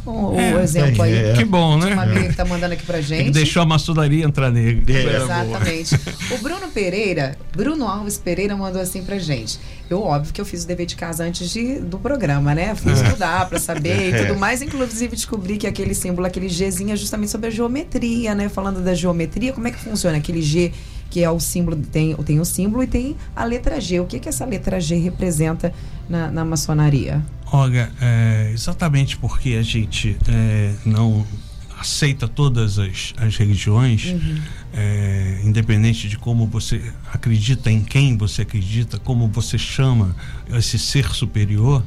Então, 0.00 0.32
o, 0.32 0.38
É, 0.38 0.62
exemplo 0.62 1.02
aí. 1.02 1.14
é. 1.14 1.32
Que 1.34 1.44
bom, 1.44 1.78
de 1.78 1.86
Uma 1.86 2.06
né? 2.06 2.12
amiga 2.12 2.28
que 2.28 2.36
tá 2.36 2.44
mandando 2.44 2.74
aqui 2.74 2.84
pra 2.84 2.98
Ele 2.98 3.06
gente. 3.06 3.30
deixou 3.32 3.62
a 3.62 3.66
maçonaria 3.66 4.24
entrar 4.24 4.50
nele. 4.50 4.82
É. 4.92 5.16
Exatamente. 5.22 5.94
O 6.32 6.38
Bruno 6.38 6.68
Pereira, 6.68 7.36
Bruno 7.54 7.86
Alves 7.86 8.18
Pereira 8.18 8.56
mandou 8.56 8.80
assim 8.80 9.02
pra 9.02 9.18
gente. 9.18 9.58
Eu, 9.88 10.02
óbvio 10.02 10.32
que 10.32 10.40
eu 10.40 10.44
fiz 10.44 10.64
o 10.64 10.66
dever 10.66 10.86
de 10.86 10.96
casa 10.96 11.22
antes 11.24 11.48
de, 11.50 11.78
do 11.78 11.98
programa, 11.98 12.54
né? 12.54 12.74
Fui 12.74 12.92
estudar 12.92 13.48
pra 13.48 13.58
saber 13.60 14.14
e 14.14 14.26
tudo 14.26 14.38
mais. 14.38 14.60
Inclusive, 14.62 15.14
descobri 15.14 15.56
que 15.56 15.66
aquele 15.66 15.94
símbolo, 15.94 16.26
aquele 16.26 16.48
Gzinho, 16.48 16.92
é 16.92 16.96
justamente 16.96 17.30
sobre 17.30 17.46
a 17.48 17.50
geometria, 17.50 18.34
né? 18.34 18.48
Falando 18.48 18.80
da 18.82 18.94
geometria, 18.94 19.52
como 19.52 19.68
é 19.68 19.70
que 19.70 19.78
funciona 19.78 20.16
aquele 20.16 20.42
G, 20.42 20.72
que 21.10 21.22
é 21.22 21.30
o 21.30 21.40
símbolo, 21.40 21.76
tem, 21.76 22.14
tem 22.16 22.40
o 22.40 22.44
símbolo 22.44 22.82
e 22.82 22.86
tem 22.86 23.16
a 23.34 23.44
letra 23.44 23.80
G. 23.80 24.00
O 24.00 24.06
que, 24.06 24.18
que 24.18 24.28
essa 24.28 24.44
letra 24.44 24.80
G 24.80 24.96
representa 24.96 25.72
na, 26.08 26.30
na 26.30 26.44
maçonaria? 26.44 27.22
Olha, 27.52 27.90
é, 28.00 28.50
exatamente 28.52 29.16
porque 29.16 29.50
a 29.54 29.62
gente 29.62 30.16
é, 30.28 30.74
não 30.84 31.24
aceita 31.78 32.26
todas 32.26 32.78
as, 32.78 33.14
as 33.18 33.36
religiões, 33.36 34.14
é, 34.72 35.40
independente 35.44 36.08
de 36.08 36.16
como 36.18 36.46
você 36.46 36.82
acredita, 37.12 37.70
em 37.70 37.82
quem 37.82 38.16
você 38.16 38.42
acredita, 38.42 38.98
como 38.98 39.28
você 39.28 39.58
chama 39.58 40.16
esse 40.50 40.78
ser 40.78 41.08
superior, 41.10 41.84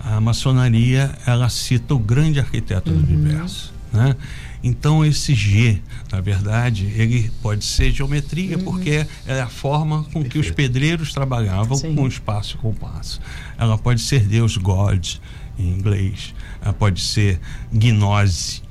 a 0.00 0.20
maçonaria 0.20 1.16
ela 1.26 1.48
cita 1.48 1.94
o 1.94 1.98
grande 1.98 2.38
arquiteto 2.38 2.90
do 2.90 2.98
universo. 2.98 3.72
Né? 3.92 4.14
Então 4.66 5.04
esse 5.04 5.34
G, 5.34 5.78
na 6.10 6.22
verdade, 6.22 6.86
ele 6.96 7.30
pode 7.42 7.64
ser 7.66 7.92
geometria, 7.92 8.56
porque 8.58 9.06
é 9.26 9.40
a 9.42 9.46
forma 9.46 10.04
com 10.10 10.24
que 10.24 10.38
os 10.38 10.50
pedreiros 10.50 11.12
trabalhavam 11.12 11.76
Sim. 11.76 11.94
com 11.94 12.08
espaço 12.08 12.56
e 12.56 12.58
compasso. 12.58 13.20
Ela 13.58 13.76
pode 13.76 14.00
ser 14.00 14.20
Deus, 14.26 14.56
God, 14.56 15.06
em 15.58 15.68
inglês. 15.68 16.34
Ela 16.62 16.72
pode 16.72 17.02
ser 17.02 17.38
gnose, 17.70 18.62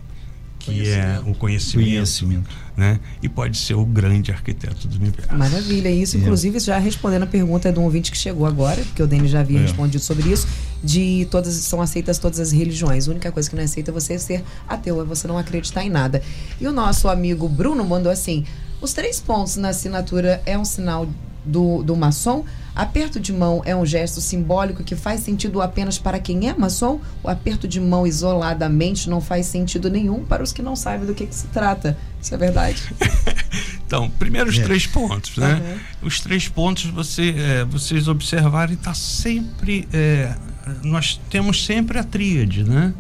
que 0.58 0.90
é 0.90 1.22
o 1.28 1.36
conhecimento, 1.36 1.88
Conhecimento. 1.90 2.50
né? 2.76 3.00
E 3.22 3.30
pode 3.30 3.56
ser 3.58 3.76
o 3.76 3.86
grande 3.86 4.32
arquiteto 4.32 4.88
do 4.88 4.96
universo. 4.96 5.36
Maravilha, 5.36 5.92
isso. 5.92 6.18
Inclusive, 6.18 6.58
já 6.60 6.80
respondendo 6.80 7.24
a 7.24 7.28
pergunta 7.28 7.72
de 7.72 7.78
um 7.78 7.84
ouvinte 7.84 8.10
que 8.12 8.18
chegou 8.18 8.48
agora, 8.48 8.82
porque 8.84 9.04
o 9.04 9.06
Denis 9.08 9.30
já 9.30 9.42
havia 9.42 9.60
É. 9.60 9.62
respondido 9.62 10.04
sobre 10.04 10.30
isso, 10.32 10.48
de 10.84 11.28
todas 11.32 11.54
são 11.54 11.82
aceitas 11.82 12.20
todas 12.20 12.40
as 12.40 12.52
religiões. 12.52 13.08
A 13.08 13.12
única 13.12 13.32
coisa 13.32 13.50
que 13.50 13.56
não 13.56 13.62
é 13.62 13.66
aceita 13.66 13.92
é 13.92 13.94
você 13.94 14.20
ser 14.20 14.44
ateu, 14.68 15.02
é 15.02 15.06
você 15.06 15.28
não 15.28 15.38
acreditar 15.38 15.84
em 15.84 15.90
nada. 15.90 16.22
E 16.60 16.68
o 16.68 16.74
nosso 16.74 17.08
amigo 17.08 17.48
Bruno 17.48 17.84
mandou 17.86 18.12
assim: 18.12 18.46
os 18.82 18.94
três 18.94 19.20
pontos 19.20 19.56
na 19.56 19.70
assinatura 19.70 20.42
é 20.46 20.58
um 20.58 20.66
sinal 20.66 21.08
do, 21.46 21.84
do 21.84 21.96
maçom? 21.96 22.44
Aperto 22.76 23.20
de 23.20 23.32
mão 23.32 23.62
é 23.66 23.76
um 23.76 23.86
gesto 23.86 24.20
simbólico 24.20 24.84
que 24.84 24.96
faz 24.96 25.22
sentido 25.22 25.62
apenas 25.62 25.98
para 26.00 26.20
quem 26.20 26.50
é 26.50 26.54
maçom? 26.58 27.00
O 27.24 27.30
aperto 27.30 27.68
de 27.68 27.80
mão 27.80 28.06
isoladamente 28.08 29.10
não 29.10 29.22
faz 29.22 29.46
sentido 29.46 29.90
nenhum 29.90 30.26
para 30.26 30.42
os 30.42 30.52
que 30.52 30.62
não 30.62 30.76
sabem 30.76 31.06
do 31.06 31.14
que, 31.14 31.28
que 31.28 31.36
se 31.36 31.48
trata. 31.48 31.96
Isso 32.22 32.34
é 32.34 32.38
verdade. 32.38 32.82
Então, 33.86 34.10
primeiro 34.18 34.50
os 34.50 34.58
É. 34.58 34.64
três 34.64 34.88
pontos, 34.88 35.38
né? 35.38 35.80
Os 36.02 36.20
três 36.20 36.48
pontos, 36.48 36.86
você, 36.86 37.36
é, 37.38 37.64
vocês 37.64 38.08
observarem, 38.08 38.74
está 38.74 38.92
sempre. 38.96 39.88
é, 39.94 40.34
nós 40.82 41.22
temos 41.30 41.64
sempre 41.64 42.00
a 42.00 42.04
tríade, 42.04 42.64
né? 42.64 42.92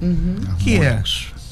Que 0.59 0.75
é 0.75 1.01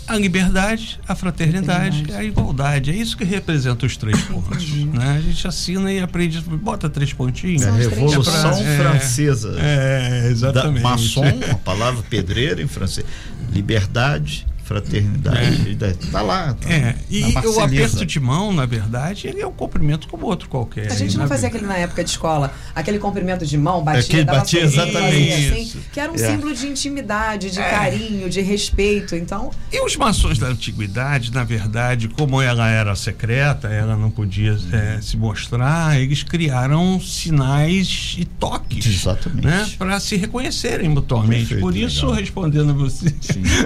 a 0.08 0.18
liberdade, 0.18 1.00
a 1.08 1.16
fraternidade 1.16 2.06
e 2.10 2.14
a 2.14 2.24
igualdade. 2.24 2.92
É 2.92 2.96
isso 2.96 3.16
que 3.16 3.24
representa 3.24 3.86
os 3.86 3.96
três 3.98 4.20
pontos. 4.24 4.70
Né? 4.72 5.18
A 5.18 5.22
gente 5.22 5.48
assina 5.48 5.92
e 5.92 6.00
aprende, 6.00 6.42
bota 6.42 6.90
três 6.90 7.14
pontinhos. 7.14 7.62
É 7.64 7.70
a 7.70 7.74
Revolução 7.74 8.52
pontos. 8.52 8.66
É. 8.66 8.78
Francesa. 8.78 9.56
É, 9.60 10.22
Da, 10.22 10.28
exatamente. 10.28 10.84
maçom, 10.84 11.24
a 11.52 11.56
palavra 11.56 12.04
pedreiro 12.10 12.62
em 12.62 12.68
francês. 12.68 13.06
Liberdade, 13.54 14.46
fraternidade. 14.72 15.78
É. 15.82 16.12
Tá 16.12 16.22
lá. 16.22 16.54
Tá 16.54 16.70
é, 16.70 16.96
e 17.10 17.24
o 17.24 17.60
aperto 17.60 18.06
de 18.06 18.20
mão, 18.20 18.54
na 18.54 18.66
verdade, 18.66 19.28
ele 19.28 19.42
é 19.42 19.48
um 19.48 19.52
cumprimento 19.52 20.08
como 20.08 20.26
outro 20.26 20.48
qualquer. 20.48 20.92
A 20.92 20.96
gente 20.96 21.18
não 21.18 21.28
fazia 21.28 21.50
aquele 21.50 21.66
na 21.66 21.78
época 21.78 22.04
de 22.04 22.10
escola, 22.10 22.54
aquele 22.74 23.00
cumprimento 23.00 23.46
de 23.46 23.58
mão, 23.58 23.84
batia, 23.84 24.02
aquele 24.02 24.24
batia 24.24 24.62
exatamente 24.62 25.34
assim, 25.34 25.82
que 25.92 26.00
era 26.00 26.12
um 26.12 26.16
é. 26.16 26.18
símbolo 26.18 26.54
de 26.54 26.68
intimidade, 26.68 27.52
de 27.52 27.60
é. 27.60 27.70
carinho, 27.70 28.30
de 28.30 28.42
respeito. 28.42 29.16
Então. 29.16 29.52
E 29.72 29.84
os 29.84 29.96
maçons 29.96 30.38
da 30.38 30.48
antiguidade, 30.48 31.32
na 31.32 31.44
verdade, 31.44 32.08
como 32.08 32.42
ela 32.42 32.70
era 32.70 32.96
secreta, 32.96 33.68
ela 33.68 33.96
não 33.98 34.10
podia 34.10 34.58
é, 34.72 35.02
se 35.02 35.18
mostrar, 35.18 36.00
eles 36.00 36.24
criaram 36.24 37.00
sinais 37.02 38.16
e 38.18 38.26
toques. 38.26 38.86
Exatamente. 38.86 39.46
Né, 39.46 39.70
para 39.78 40.00
se 40.00 40.16
reconhecerem 40.16 40.88
mutuamente. 40.88 41.40
Perfeito, 41.40 41.62
Por 41.62 41.76
isso, 41.76 42.06
legal. 42.06 42.22
respondendo 42.22 42.70
a 42.72 42.74
você, 42.74 43.14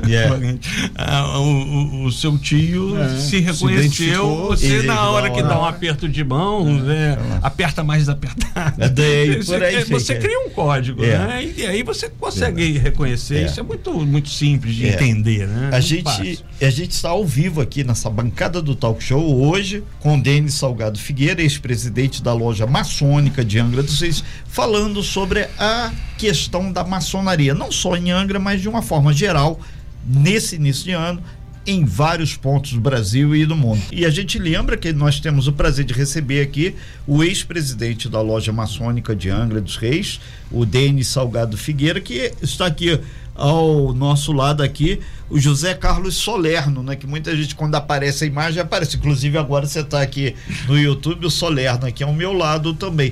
yeah. 0.07 0.35
ah, 0.97 1.39
o, 1.39 2.05
o, 2.05 2.11
seu 2.11 2.37
tio 2.37 2.97
é. 2.97 3.19
se 3.19 3.41
reconheceu. 3.41 4.47
você, 4.47 4.81
na 4.83 5.09
hora 5.09 5.29
que 5.29 5.43
dá 5.43 5.59
um 5.59 5.65
aperto 5.65 6.07
de 6.07 6.23
mão, 6.23 6.65
é. 6.67 6.71
né, 6.71 7.17
aperta 7.43 7.83
mais 7.83 8.07
apertado. 8.07 8.81
É 8.81 8.87
daí, 8.87 9.35
você, 9.43 9.55
aí, 9.55 9.83
você 9.83 10.15
cria 10.15 10.39
um 10.47 10.49
código, 10.49 11.03
é. 11.03 11.17
né? 11.17 11.53
E 11.57 11.65
aí 11.65 11.83
você 11.83 12.09
consegue 12.09 12.77
reconhecer. 12.77 13.45
Isso 13.45 13.59
é 13.59 13.63
muito, 13.63 13.91
muito 14.05 14.29
simples 14.29 14.73
de 14.73 14.87
entender, 14.87 15.45
né? 15.47 15.69
A 15.73 15.81
gente, 15.81 16.45
a 16.61 16.69
gente 16.69 16.91
está 16.91 17.09
ao 17.09 17.25
vivo 17.25 17.59
aqui 17.59 17.83
nessa 17.83 18.09
bancada 18.09 18.61
do 18.61 18.73
Talk 18.73 19.03
Show 19.03 19.45
hoje 19.45 19.83
com 19.99 20.17
Denis 20.17 20.53
Salgado 20.53 20.97
Figueira, 20.97 21.41
ex-presidente 21.41 22.23
da 22.23 22.31
loja 22.31 22.65
maçônica 22.65 23.43
de 23.43 23.59
Angra 23.59 23.83
dos 23.83 23.99
Reis, 23.99 24.23
falando 24.47 25.03
sobre 25.03 25.45
a 25.59 25.91
questão 26.17 26.71
da 26.71 26.85
maçonaria, 26.85 27.53
não 27.53 27.69
só 27.69 27.97
em 27.97 28.11
Angra, 28.11 28.39
mas 28.39 28.61
de 28.61 28.69
uma 28.69 28.81
forma 28.81 29.11
geral, 29.11 29.59
nesse 30.05 30.55
início 30.55 30.83
de 30.85 30.91
ano, 30.91 31.21
em 31.67 31.83
vários 31.83 32.35
pontos 32.35 32.73
do 32.73 32.79
Brasil 32.79 33.35
e 33.35 33.45
do 33.45 33.55
mundo. 33.55 33.81
E 33.91 34.05
a 34.05 34.09
gente 34.09 34.37
lembra 34.37 34.77
que 34.77 34.93
nós 34.93 35.19
temos 35.19 35.47
o 35.47 35.53
prazer 35.53 35.83
de 35.83 35.93
receber 35.93 36.41
aqui 36.41 36.75
o 37.07 37.23
ex-presidente 37.23 38.07
da 38.07 38.21
loja 38.21 38.53
maçônica 38.53 39.15
de 39.15 39.29
Angra 39.29 39.59
dos 39.59 39.75
Reis, 39.75 40.19
o 40.51 40.65
Denis 40.65 41.07
Salgado 41.07 41.57
Figueira, 41.57 41.99
que 41.99 42.31
está 42.41 42.67
aqui 42.67 42.99
ao 43.33 43.93
nosso 43.93 44.31
lado 44.31 44.63
aqui, 44.63 44.99
o 45.29 45.39
José 45.39 45.73
Carlos 45.73 46.15
Solerno, 46.15 46.81
né? 46.81 46.95
Que 46.95 47.05
muita 47.05 47.35
gente, 47.35 47.53
quando 47.53 47.75
aparece 47.75 48.23
a 48.23 48.27
imagem, 48.27 48.61
aparece. 48.61 48.95
Inclusive, 48.95 49.37
agora 49.37 49.65
você 49.65 49.81
está 49.81 50.01
aqui 50.01 50.35
no 50.67 50.79
YouTube, 50.79 51.25
o 51.25 51.31
Solerno 51.31 51.85
aqui 51.85 52.03
ao 52.03 52.13
meu 52.13 52.31
lado 52.31 52.73
também. 52.73 53.11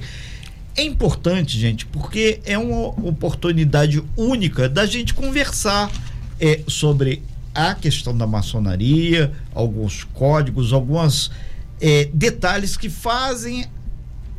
É 0.75 0.83
importante, 0.83 1.59
gente, 1.59 1.85
porque 1.85 2.39
é 2.45 2.57
uma 2.57 2.87
oportunidade 3.07 4.01
única 4.15 4.69
da 4.69 4.85
gente 4.85 5.13
conversar 5.13 5.91
é, 6.43 6.59
sobre 6.67 7.23
a 7.55 7.73
questão 7.73 8.15
da 8.17 8.27
maçonaria, 8.27 9.31
alguns 9.55 10.03
códigos, 10.03 10.73
alguns 10.73 11.31
é, 11.79 12.09
detalhes 12.13 12.75
que 12.75 12.89
fazem 12.89 13.65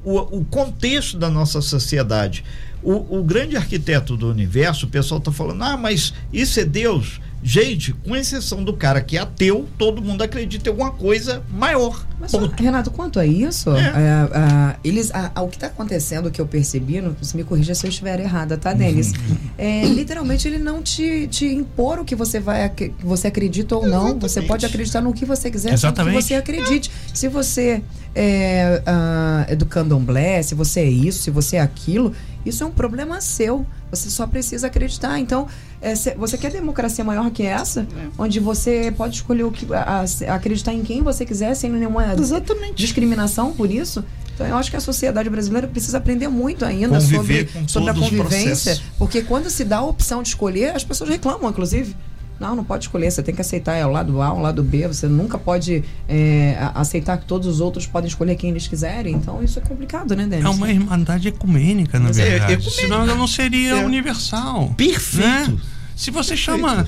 o, 0.05 0.19
o, 0.41 0.45
contexto 0.45 1.17
da 1.17 1.31
nossa 1.31 1.63
sociedade. 1.63 2.45
O, 2.83 3.21
o 3.21 3.25
grande 3.25 3.57
arquiteto 3.57 4.19
do 4.19 4.29
universo, 4.29 4.85
o 4.85 4.91
pessoal 4.91 5.19
está 5.19 5.33
falando, 5.33 5.63
ah, 5.63 5.79
mas 5.79 6.13
isso 6.31 6.61
é 6.61 6.65
Deus. 6.65 7.23
Gente, 7.47 7.93
com 7.93 8.17
exceção 8.17 8.65
do 8.65 8.73
cara 8.73 9.03
que 9.03 9.19
é 9.19 9.21
ateu, 9.21 9.69
todo 9.77 10.01
mundo 10.01 10.23
acredita 10.23 10.71
em 10.71 10.73
alguma 10.73 10.91
coisa 10.91 11.43
maior. 11.53 12.07
Mas, 12.19 12.33
ponto. 12.33 12.51
Renato, 12.63 12.91
quanto 12.91 13.21
a 13.21 13.27
isso, 13.27 13.71
é. 13.77 13.81
É, 13.81 14.77
eles, 14.83 15.13
o 15.37 15.49
que 15.49 15.57
está 15.57 15.67
acontecendo, 15.67 16.31
que 16.31 16.41
eu 16.41 16.47
percebi, 16.47 17.03
não, 17.03 17.15
me 17.35 17.45
corrija 17.45 17.75
se 17.75 17.87
eu 17.87 17.91
estiver 17.91 18.19
errada, 18.19 18.57
tá, 18.57 18.73
Denis? 18.73 19.13
Uhum. 19.13 19.37
É, 19.59 19.85
literalmente, 19.85 20.49
ele 20.49 20.59
não 20.59 20.83
te, 20.83 21.29
te 21.29 21.45
impor 21.45 21.99
o 21.99 22.05
que 22.05 22.17
você 22.17 22.41
vai, 22.41 22.67
que 22.71 22.95
você 23.03 23.27
acredita 23.27 23.77
ou 23.77 23.83
não. 23.87 24.07
Exatamente. 24.07 24.23
Você 24.23 24.43
pode 24.43 24.65
acreditar 24.65 25.03
no 25.03 25.13
que 25.13 25.27
você 25.27 25.51
quiser, 25.51 25.75
Exatamente. 25.75 26.17
que 26.17 26.23
você 26.23 26.35
acredite. 26.37 26.91
Se 27.13 27.29
você 27.29 27.83
é, 28.15 28.83
uh, 28.87 29.53
é 29.53 29.55
do 29.55 29.67
candomblé, 29.67 30.43
se 30.43 30.55
você 30.55 30.81
é 30.81 30.89
isso, 30.89 31.23
se 31.23 31.31
você 31.31 31.57
é 31.57 31.61
aquilo, 31.61 32.15
isso 32.47 32.63
é 32.63 32.67
um 32.67 32.71
problema 32.71 33.21
seu. 33.21 33.67
Você 33.95 34.11
só 34.11 34.27
precisa 34.27 34.67
acreditar. 34.67 35.19
Então, 35.19 35.47
é, 35.81 35.95
você 36.17 36.39
quer 36.39 36.51
democracia 36.51 37.05
maior 37.05 37.31
que 37.31 37.43
essa? 37.43 37.81
É. 37.81 38.09
Onde 38.19 38.41
você 38.41 38.93
pode 38.97 39.17
escolher 39.17 39.45
o 39.45 39.51
que, 39.51 39.73
a, 39.73 40.05
a, 40.29 40.35
acreditar 40.35 40.73
em 40.73 40.83
quem 40.83 41.03
você 41.03 41.25
quiser, 41.25 41.55
sem 41.55 41.71
nenhuma 41.71 42.13
Exatamente. 42.15 42.75
discriminação 42.75 43.53
por 43.53 43.71
isso? 43.71 44.05
Então, 44.35 44.47
eu 44.47 44.57
acho 44.57 44.71
que 44.71 44.77
a 44.77 44.81
sociedade 44.81 45.31
brasileira 45.31 45.69
precisa 45.69 45.99
aprender 45.99 46.29
muito 46.29 46.65
ainda 46.65 47.01
sobre, 47.01 47.49
sobre 47.69 47.91
a 47.91 47.95
convivência. 47.95 48.81
Porque 48.99 49.23
quando 49.23 49.49
se 49.49 49.65
dá 49.65 49.79
a 49.79 49.85
opção 49.85 50.23
de 50.23 50.29
escolher, 50.29 50.75
as 50.75 50.83
pessoas 50.83 51.09
reclamam, 51.09 51.49
inclusive. 51.51 51.95
Não, 52.39 52.57
não 52.57 52.65
pode 52.65 52.85
escolher, 52.85 53.11
você 53.11 53.23
tem 53.23 53.35
que 53.35 53.41
aceitar 53.41 53.75
é 53.75 53.87
o 53.87 53.91
lado 53.91 54.21
A, 54.21 54.33
o 54.33 54.41
lado 54.41 54.63
B, 54.63 54.89
você 54.89 55.07
nunca 55.07 55.39
pode 55.39 55.85
é, 56.09 56.57
aceitar 56.75 57.17
que 57.19 57.27
todos 57.27 57.47
os 57.47 57.61
outros 57.61 57.87
podem 57.87 58.09
escolher 58.09 58.35
quem 58.35 58.51
eles 58.51 58.67
quiserem, 58.67 59.15
então 59.15 59.43
isso 59.43 59.59
é 59.59 59.63
complicado, 59.63 60.17
né, 60.17 60.27
Denis? 60.27 60.45
É 60.45 60.49
uma 60.49 60.71
irmandade 60.71 61.29
ecumênica, 61.29 61.99
na 61.99 62.07
Mas 62.09 62.19
é 62.19 62.31
verdade. 62.31 62.53
É, 62.53 62.55
ecumênica. 62.57 62.83
Senão 62.83 63.03
ela 63.03 63.15
não 63.15 63.27
seria 63.27 63.75
é. 63.75 63.85
universal. 63.85 64.75
Perfeito. 64.77 65.53
Né? 65.53 65.59
Se 65.95 66.11
você 66.11 66.31
Perfeito. 66.31 66.61
chama 66.61 66.87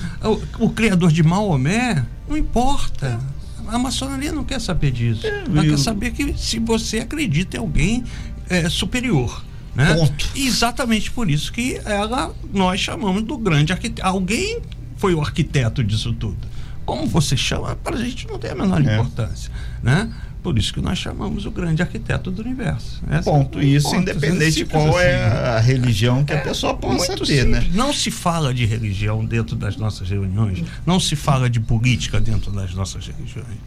o, 0.59 0.65
o, 0.65 0.69
criador 0.69 1.11
de 1.11 1.23
Maomé, 1.23 2.05
não 2.27 2.37
importa. 2.37 3.19
A 3.67 3.77
maçonaria 3.77 4.31
não 4.31 4.43
quer 4.43 4.59
saber 4.59 4.91
disso. 4.91 5.25
É, 5.25 5.43
ela 5.45 5.63
quer 5.63 5.77
saber 5.77 6.11
que 6.11 6.37
se 6.37 6.59
você 6.59 6.99
acredita 6.99 7.57
em 7.57 7.59
alguém 7.59 8.03
é, 8.49 8.69
superior. 8.69 9.43
Né? 9.75 9.93
Ponto. 9.93 10.29
E 10.35 10.47
exatamente 10.47 11.11
por 11.11 11.29
isso 11.29 11.51
que 11.53 11.79
ela 11.85 12.33
nós 12.51 12.79
chamamos 12.79 13.23
do 13.23 13.37
grande 13.37 13.71
arquiteto. 13.71 14.05
Alguém 14.07 14.59
foi 14.97 15.13
o 15.13 15.21
arquiteto 15.21 15.83
disso 15.83 16.13
tudo. 16.13 16.37
Como 16.85 17.05
você 17.05 17.35
chama, 17.35 17.75
para 17.75 17.95
a 17.95 17.99
gente 17.99 18.27
não 18.27 18.39
tem 18.39 18.51
a 18.51 18.55
menor 18.55 18.85
é. 18.85 18.93
importância. 18.93 19.51
Né? 19.83 20.09
Por 20.41 20.57
isso 20.57 20.73
que 20.73 20.79
nós 20.79 20.97
chamamos 20.97 21.45
o 21.45 21.51
grande 21.51 21.81
arquiteto 21.81 22.31
do 22.31 22.41
universo. 22.41 23.03
Essa 23.09 23.29
ponto. 23.29 23.59
É 23.59 23.65
isso 23.65 23.89
ponto. 23.89 24.01
independente 24.01 24.55
de 24.55 24.65
qual 24.65 24.97
é 24.97 25.15
assim, 25.15 25.35
é 25.35 25.49
a 25.49 25.59
religião 25.59 26.23
que 26.23 26.31
é, 26.31 26.37
a 26.37 26.41
pessoa 26.41 26.73
possa 26.73 27.17
ter, 27.17 27.25
simples. 27.25 27.45
né? 27.45 27.69
Não 27.73 27.91
se 27.91 28.09
fala 28.09 28.53
de 28.53 28.65
religião 28.65 29.25
dentro 29.25 29.57
das 29.57 29.75
nossas 29.75 30.09
reuniões, 30.09 30.63
não 30.85 31.01
se 31.01 31.17
fala 31.17 31.49
de 31.49 31.59
política 31.59 32.21
dentro 32.21 32.49
das 32.51 32.73
nossas 32.73 33.07
religiões, 33.07 33.57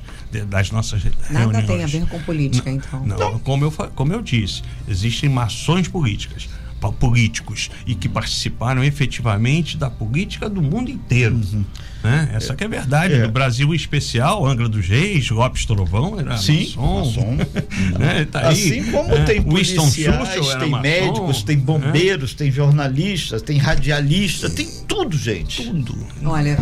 das 0.49 0.71
nossas 0.71 1.05
Nada 1.05 1.17
reuniões. 1.29 1.53
Nada 1.53 1.67
tem 1.67 1.85
a 1.85 1.87
ver 1.87 2.07
com 2.07 2.19
política, 2.23 2.71
então. 2.71 3.05
Não, 3.05 3.19
não. 3.19 3.39
Como, 3.41 3.65
eu, 3.67 3.73
como 3.95 4.15
eu 4.15 4.23
disse, 4.23 4.63
existem 4.89 5.29
mações 5.29 5.87
políticas 5.87 6.49
políticos 6.89 7.71
e 7.87 7.95
que 7.95 8.09
participaram 8.09 8.83
efetivamente 8.83 9.77
da 9.77 9.91
política 9.91 10.49
do 10.49 10.63
mundo 10.63 10.91
inteiro. 10.91 11.35
Uhum. 11.35 11.65
Né? 12.03 12.31
Essa 12.33 12.55
é, 12.55 12.57
que 12.57 12.65
é 12.65 12.67
a 12.67 12.71
verdade. 12.71 13.15
É. 13.15 13.27
No 13.27 13.31
Brasil 13.31 13.73
em 13.73 13.77
especial, 13.77 14.47
Angra 14.47 14.69
dos 14.69 14.87
Reis, 14.87 15.29
Lopes 15.29 15.67
Trovão 15.67 16.19
era 16.19 16.39
Sim, 16.39 16.73
maçom. 16.77 17.05
maçom. 17.05 17.37
né? 17.99 18.25
tá 18.25 18.49
assim 18.49 18.85
como 18.91 19.13
é. 19.13 19.25
tem 19.25 19.43
policiais, 19.43 19.95
tem 19.95 20.71
maçom, 20.71 20.81
médicos, 20.81 21.43
tem 21.43 21.59
bombeiros, 21.59 22.35
tem 22.35 22.51
jornalistas, 22.51 23.43
tem 23.43 23.59
radialistas, 23.59 24.55
tem 24.55 24.67
tudo, 24.89 25.17
gente. 25.17 25.65
Tudo. 25.65 25.95
Olha, 26.25 26.59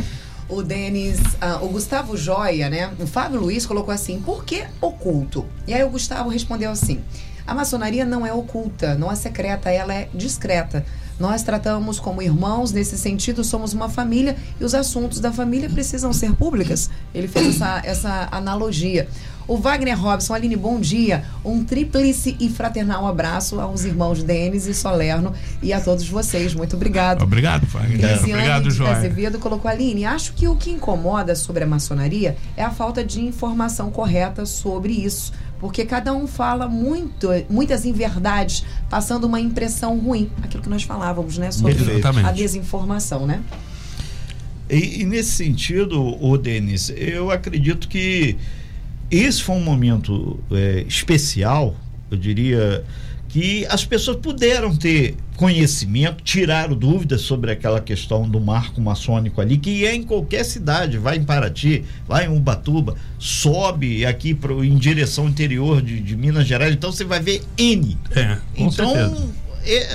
o 0.48 0.62
Denis, 0.62 1.20
uh, 1.20 1.62
o 1.62 1.68
Gustavo 1.68 2.16
Joia, 2.16 2.70
né? 2.70 2.90
O 2.98 3.06
Fábio 3.06 3.40
Luiz 3.40 3.66
colocou 3.66 3.92
assim: 3.92 4.20
por 4.20 4.44
que 4.44 4.64
oculto? 4.80 5.46
E 5.66 5.74
aí 5.74 5.84
o 5.84 5.90
Gustavo 5.90 6.30
respondeu 6.30 6.70
assim: 6.70 7.00
a 7.48 7.54
maçonaria 7.54 8.04
não 8.04 8.26
é 8.26 8.32
oculta, 8.32 8.94
não 8.94 9.10
é 9.10 9.14
secreta, 9.14 9.70
ela 9.70 9.94
é 9.94 10.10
discreta. 10.12 10.84
Nós 11.18 11.42
tratamos 11.42 11.98
como 11.98 12.20
irmãos, 12.20 12.72
nesse 12.72 12.98
sentido, 12.98 13.42
somos 13.42 13.72
uma 13.72 13.88
família 13.88 14.36
e 14.60 14.64
os 14.64 14.74
assuntos 14.74 15.18
da 15.18 15.32
família 15.32 15.68
precisam 15.70 16.12
ser 16.12 16.34
públicas. 16.34 16.90
Ele 17.14 17.26
fez 17.26 17.56
essa, 17.56 17.80
essa 17.82 18.28
analogia. 18.30 19.08
O 19.48 19.56
Wagner 19.56 19.98
Robson, 19.98 20.34
Aline, 20.34 20.56
bom 20.56 20.78
dia. 20.78 21.24
Um 21.42 21.64
tríplice 21.64 22.36
e 22.38 22.50
fraternal 22.50 23.06
abraço 23.06 23.58
aos 23.58 23.82
irmãos 23.86 24.22
Denis 24.22 24.66
e 24.66 24.74
Solerno 24.74 25.32
e 25.62 25.72
a 25.72 25.80
todos 25.80 26.06
vocês. 26.06 26.52
Muito 26.52 26.76
obrigado. 26.76 27.22
Obrigado, 27.22 27.66
Wagner. 27.66 28.18
Obrigado, 28.18 28.70
João. 28.70 28.90
Azevedo 28.90 29.38
colocou 29.38 29.70
Aline. 29.70 30.04
Acho 30.04 30.34
que 30.34 30.46
o 30.46 30.54
que 30.54 30.70
incomoda 30.70 31.34
sobre 31.34 31.64
a 31.64 31.66
maçonaria 31.66 32.36
é 32.58 32.62
a 32.62 32.70
falta 32.70 33.02
de 33.02 33.22
informação 33.22 33.90
correta 33.90 34.44
sobre 34.44 34.92
isso 34.92 35.32
porque 35.60 35.84
cada 35.84 36.12
um 36.12 36.26
fala 36.26 36.68
muito, 36.68 37.28
muitas 37.50 37.84
inverdades, 37.84 38.64
passando 38.88 39.24
uma 39.24 39.40
impressão 39.40 39.98
ruim, 39.98 40.30
aquilo 40.42 40.62
que 40.62 40.68
nós 40.68 40.82
falávamos, 40.82 41.38
né, 41.38 41.50
sobre 41.50 41.74
a 42.24 42.32
desinformação, 42.32 43.26
né? 43.26 43.42
E, 44.70 45.02
e 45.02 45.04
nesse 45.04 45.32
sentido, 45.32 46.00
o 46.22 46.36
Denis, 46.36 46.92
eu 46.94 47.30
acredito 47.30 47.88
que 47.88 48.36
esse 49.10 49.42
foi 49.42 49.56
um 49.56 49.64
momento 49.64 50.38
é, 50.50 50.84
especial, 50.86 51.74
eu 52.10 52.16
diria, 52.16 52.84
que 53.28 53.66
as 53.66 53.84
pessoas 53.84 54.16
puderam 54.16 54.74
ter 54.74 55.14
conhecimento, 55.36 56.22
tiraram 56.24 56.74
dúvidas 56.74 57.20
sobre 57.20 57.52
aquela 57.52 57.80
questão 57.80 58.28
do 58.28 58.40
marco 58.40 58.80
maçônico 58.80 59.40
ali, 59.40 59.58
que 59.58 59.86
é 59.86 59.94
em 59.94 60.02
qualquer 60.02 60.44
cidade, 60.44 60.98
vai 60.98 61.16
em 61.16 61.24
Paraty, 61.24 61.84
vai 62.08 62.26
em 62.26 62.36
Ubatuba, 62.36 62.96
sobe 63.18 64.04
aqui 64.04 64.34
pro, 64.34 64.64
em 64.64 64.76
direção 64.76 65.28
interior 65.28 65.80
de, 65.80 66.00
de 66.00 66.16
Minas 66.16 66.46
Gerais, 66.46 66.72
então 66.72 66.90
você 66.90 67.04
vai 67.04 67.20
ver 67.20 67.42
N. 67.56 67.96
É, 68.16 68.38
então, 68.56 69.30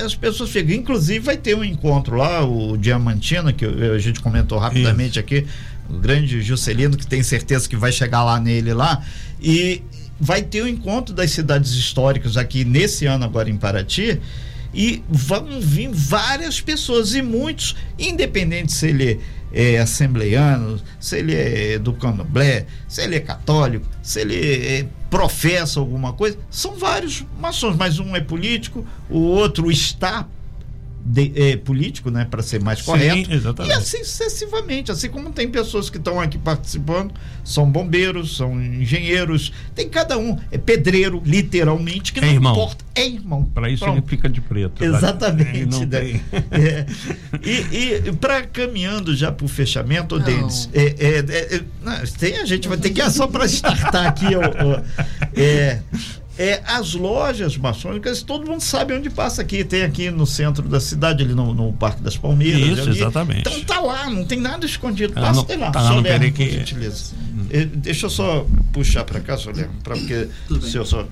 as 0.04 0.14
pessoas 0.14 0.50
chegam, 0.50 0.74
inclusive 0.76 1.18
vai 1.18 1.36
ter 1.36 1.56
um 1.56 1.64
encontro 1.64 2.16
lá, 2.16 2.44
o 2.44 2.76
Diamantina, 2.76 3.52
que 3.52 3.64
a 3.64 3.98
gente 3.98 4.20
comentou 4.20 4.58
rapidamente 4.58 5.18
é 5.18 5.20
aqui 5.20 5.44
o 5.90 5.98
grande 5.98 6.40
Juscelino, 6.40 6.96
que 6.96 7.06
tem 7.06 7.22
certeza 7.22 7.68
que 7.68 7.76
vai 7.76 7.92
chegar 7.92 8.24
lá 8.24 8.40
nele 8.40 8.72
lá. 8.72 9.02
E 9.42 9.82
vai 10.18 10.42
ter 10.42 10.62
o 10.62 10.68
encontro 10.68 11.14
das 11.14 11.30
cidades 11.30 11.72
históricas 11.72 12.36
aqui 12.36 12.64
nesse 12.64 13.06
ano 13.06 13.24
agora 13.24 13.50
em 13.50 13.56
Paraty 13.56 14.20
e 14.72 15.02
vão 15.08 15.60
vir 15.60 15.88
várias 15.92 16.60
pessoas 16.60 17.14
e 17.14 17.22
muitos, 17.22 17.76
independente 17.98 18.72
se 18.72 18.88
ele 18.88 19.20
é 19.52 19.78
assembleiano, 19.78 20.80
se 20.98 21.18
ele 21.18 21.34
é 21.34 21.78
do 21.78 21.92
candomblé, 21.92 22.66
se 22.88 23.02
ele 23.02 23.14
é 23.14 23.20
católico, 23.20 23.86
se 24.02 24.20
ele 24.20 24.36
é, 24.36 24.86
professa 25.08 25.78
alguma 25.78 26.12
coisa, 26.12 26.36
são 26.50 26.74
vários 26.74 27.24
maçons, 27.38 27.76
mas 27.76 28.00
um 28.00 28.16
é 28.16 28.20
político, 28.20 28.84
o 29.08 29.18
outro 29.20 29.70
está 29.70 30.26
de, 31.04 31.32
é, 31.36 31.56
político, 31.56 32.10
né, 32.10 32.26
para 32.28 32.42
ser 32.42 32.62
mais 32.62 32.80
correto. 32.80 33.26
Sim, 33.26 33.34
exatamente. 33.34 33.74
E 33.74 33.78
assim 33.78 34.02
sucessivamente, 34.02 34.90
assim 34.90 35.10
como 35.10 35.30
tem 35.30 35.48
pessoas 35.48 35.90
que 35.90 35.98
estão 35.98 36.18
aqui 36.18 36.38
participando, 36.38 37.12
são 37.44 37.70
bombeiros, 37.70 38.36
são 38.36 38.58
engenheiros, 38.60 39.52
tem 39.74 39.88
cada 39.88 40.16
um, 40.16 40.38
é 40.50 40.56
pedreiro, 40.56 41.22
literalmente, 41.24 42.12
que 42.12 42.20
é 42.20 42.22
não 42.22 42.32
irmão. 42.32 42.52
importa, 42.52 42.84
é 42.94 43.06
irmão. 43.06 43.44
Para 43.52 43.68
isso 43.68 43.84
Pronto. 43.84 43.98
ele 43.98 44.06
fica 44.06 44.28
de 44.30 44.40
preto. 44.40 44.82
Exatamente. 44.82 45.66
Não 45.66 45.80
né? 45.80 45.86
tem. 45.86 46.24
É. 46.54 46.86
E, 47.42 48.08
e 48.08 48.12
para 48.12 48.42
caminhando 48.42 49.14
já 49.14 49.30
para 49.32 49.44
o 49.44 49.48
fechamento, 49.48 50.18
Não. 50.18 50.24
Denis, 50.24 50.68
é, 50.72 50.82
é, 50.82 51.18
é, 51.18 51.56
é, 51.56 51.64
não, 51.82 52.06
tem, 52.18 52.36
a 52.38 52.44
gente 52.44 52.68
vai 52.68 52.78
ter 52.78 52.90
que 52.90 53.02
ir 53.02 53.10
só 53.10 53.26
para 53.26 53.44
startar 53.46 54.06
aqui. 54.06 54.34
ó, 54.36 54.40
ó, 54.40 54.82
é, 55.36 55.80
é, 56.38 56.62
as 56.66 56.94
lojas 56.94 57.56
maçônicas, 57.56 58.22
todo 58.22 58.46
mundo 58.50 58.60
sabe 58.60 58.92
onde 58.94 59.08
passa 59.10 59.40
aqui. 59.42 59.62
Tem 59.64 59.82
aqui 59.82 60.10
no 60.10 60.26
centro 60.26 60.68
da 60.68 60.80
cidade, 60.80 61.22
ali 61.22 61.34
no, 61.34 61.54
no 61.54 61.72
Parque 61.72 62.02
das 62.02 62.16
Palmeiras. 62.16 62.78
Isso, 62.78 62.88
ali. 62.88 62.98
exatamente. 62.98 63.40
Então 63.48 63.60
tá 63.64 63.80
lá, 63.80 64.10
não 64.10 64.24
tem 64.24 64.40
nada 64.40 64.66
escondido. 64.66 65.12
Ah, 65.16 65.20
Passa 65.22 65.34
não- 65.34 65.44
tem 65.44 65.56
lá. 65.58 65.70
tá 65.70 65.80
lá 65.80 65.88
no 65.90 65.94
Solerno, 65.96 66.18
Perequê. 66.20 66.50
gentileza. 66.58 67.12
É, 67.50 67.64
Deixa 67.64 68.06
eu 68.06 68.10
só 68.10 68.46
puxar 68.72 69.04
para 69.04 69.20
cá, 69.20 69.36
Solerno, 69.36 69.74
para 69.82 69.94
porque 69.96 70.28
Tudo 70.48 70.60
bem. 70.60 70.70
se 70.70 70.76
eu 70.76 70.84
só. 70.84 71.06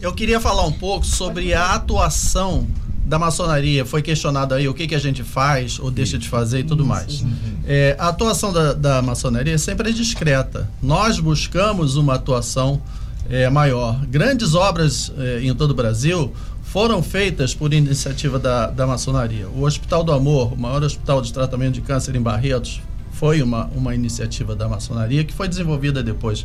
Eu 0.00 0.12
queria 0.12 0.40
falar 0.40 0.66
um 0.66 0.72
pouco 0.72 1.06
sobre 1.06 1.54
a 1.54 1.74
atuação 1.74 2.66
da 3.06 3.18
maçonaria. 3.18 3.84
Foi 3.84 4.02
questionado 4.02 4.54
aí 4.54 4.68
o 4.68 4.74
que, 4.74 4.86
que 4.86 4.94
a 4.94 4.98
gente 4.98 5.22
faz 5.22 5.78
ou 5.78 5.90
deixa 5.90 6.18
de 6.18 6.28
fazer 6.28 6.60
e 6.60 6.64
tudo 6.64 6.84
mais. 6.84 7.24
É, 7.66 7.96
a 7.98 8.08
atuação 8.08 8.52
da, 8.52 8.72
da 8.72 9.02
maçonaria 9.02 9.56
sempre 9.58 9.90
é 9.90 9.92
discreta. 9.92 10.68
Nós 10.82 11.18
buscamos 11.20 11.96
uma 11.96 12.14
atuação 12.14 12.82
é, 13.28 13.48
maior. 13.48 14.04
Grandes 14.06 14.54
obras 14.54 15.12
é, 15.18 15.40
em 15.42 15.54
todo 15.54 15.70
o 15.70 15.74
Brasil 15.74 16.32
foram 16.62 17.02
feitas 17.02 17.54
por 17.54 17.72
iniciativa 17.72 18.38
da, 18.38 18.66
da 18.68 18.86
maçonaria. 18.86 19.48
O 19.48 19.62
Hospital 19.62 20.02
do 20.02 20.12
Amor, 20.12 20.52
o 20.52 20.56
maior 20.56 20.82
hospital 20.82 21.22
de 21.22 21.32
tratamento 21.32 21.74
de 21.74 21.80
câncer 21.80 22.16
em 22.16 22.20
Barretos, 22.20 22.82
foi 23.12 23.40
uma, 23.42 23.66
uma 23.66 23.94
iniciativa 23.94 24.56
da 24.56 24.68
maçonaria 24.68 25.24
que 25.24 25.32
foi 25.32 25.46
desenvolvida 25.46 26.02
depois. 26.02 26.44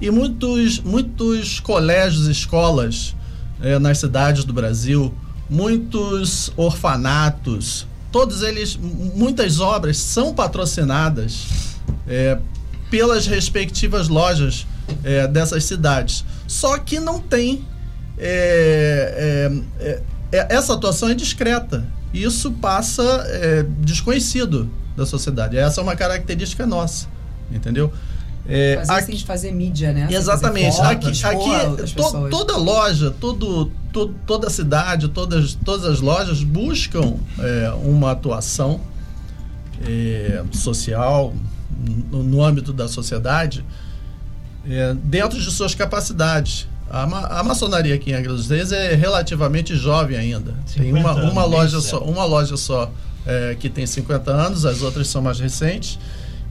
E 0.00 0.10
muitos, 0.10 0.78
muitos 0.80 1.58
colégios, 1.58 2.26
escolas 2.28 3.14
eh, 3.60 3.78
nas 3.78 3.98
cidades 3.98 4.44
do 4.44 4.52
Brasil, 4.52 5.12
muitos 5.50 6.52
orfanatos, 6.56 7.86
todos 8.12 8.42
eles, 8.42 8.76
muitas 8.76 9.58
obras 9.58 9.96
são 9.98 10.32
patrocinadas 10.32 11.46
eh, 12.06 12.38
pelas 12.88 13.26
respectivas 13.26 14.08
lojas 14.08 14.66
eh, 15.04 15.26
dessas 15.28 15.64
cidades. 15.64 16.24
Só 16.46 16.78
que 16.78 16.98
não 17.00 17.20
tem. 17.20 17.64
eh, 18.18 19.52
eh, 19.80 20.00
eh, 20.32 20.46
essa 20.50 20.74
atuação 20.74 21.08
é 21.08 21.14
discreta. 21.14 21.84
Isso 22.14 22.50
passa 22.52 23.26
desconhecido 23.80 24.70
da 24.96 25.04
sociedade. 25.04 25.56
Essa 25.58 25.80
é 25.80 25.82
uma 25.82 25.94
característica 25.96 26.66
nossa. 26.66 27.06
Entendeu? 27.52 27.92
É, 28.48 28.76
Fazer 28.76 28.92
aqui- 28.92 29.02
assim, 29.02 29.12
de 29.16 29.24
fazer 29.24 29.52
mídia, 29.52 29.92
né? 29.92 30.06
Exatamente. 30.10 30.80
Aqui, 30.80 31.08
aqui 31.08 31.88
to- 31.94 32.28
toda 32.30 32.56
loja, 32.56 33.10
todo, 33.10 33.70
to- 33.92 34.14
toda 34.24 34.48
cidade, 34.48 35.08
todas, 35.08 35.54
todas 35.64 35.84
as 35.84 36.00
lojas 36.00 36.42
buscam 36.44 37.14
é, 37.40 37.70
uma 37.82 38.12
atuação 38.12 38.80
é, 39.84 40.42
social 40.52 41.34
no, 42.10 42.22
no 42.22 42.42
âmbito 42.42 42.72
da 42.72 42.88
sociedade 42.88 43.64
é, 44.68 44.94
dentro 44.94 45.38
de 45.40 45.50
suas 45.50 45.74
capacidades. 45.74 46.66
A, 46.88 47.06
ma- 47.06 47.26
a 47.26 47.42
maçonaria 47.42 47.94
aqui 47.94 48.10
em 48.10 48.14
Angra 48.14 48.32
dos 48.32 48.48
Reis 48.48 48.70
é 48.72 48.94
relativamente 48.94 49.74
jovem 49.74 50.16
ainda. 50.16 50.54
Tem 50.74 50.92
uma, 50.92 51.14
50 51.14 51.30
uma 51.32 51.42
anos, 51.42 51.52
loja 51.56 51.80
só, 51.80 51.98
uma 52.00 52.24
loja 52.24 52.56
só 52.56 52.90
é, 53.26 53.56
que 53.58 53.68
tem 53.68 53.84
50 53.86 54.30
anos, 54.30 54.64
as 54.64 54.82
outras 54.82 55.08
são 55.08 55.20
mais 55.20 55.40
recentes. 55.40 55.98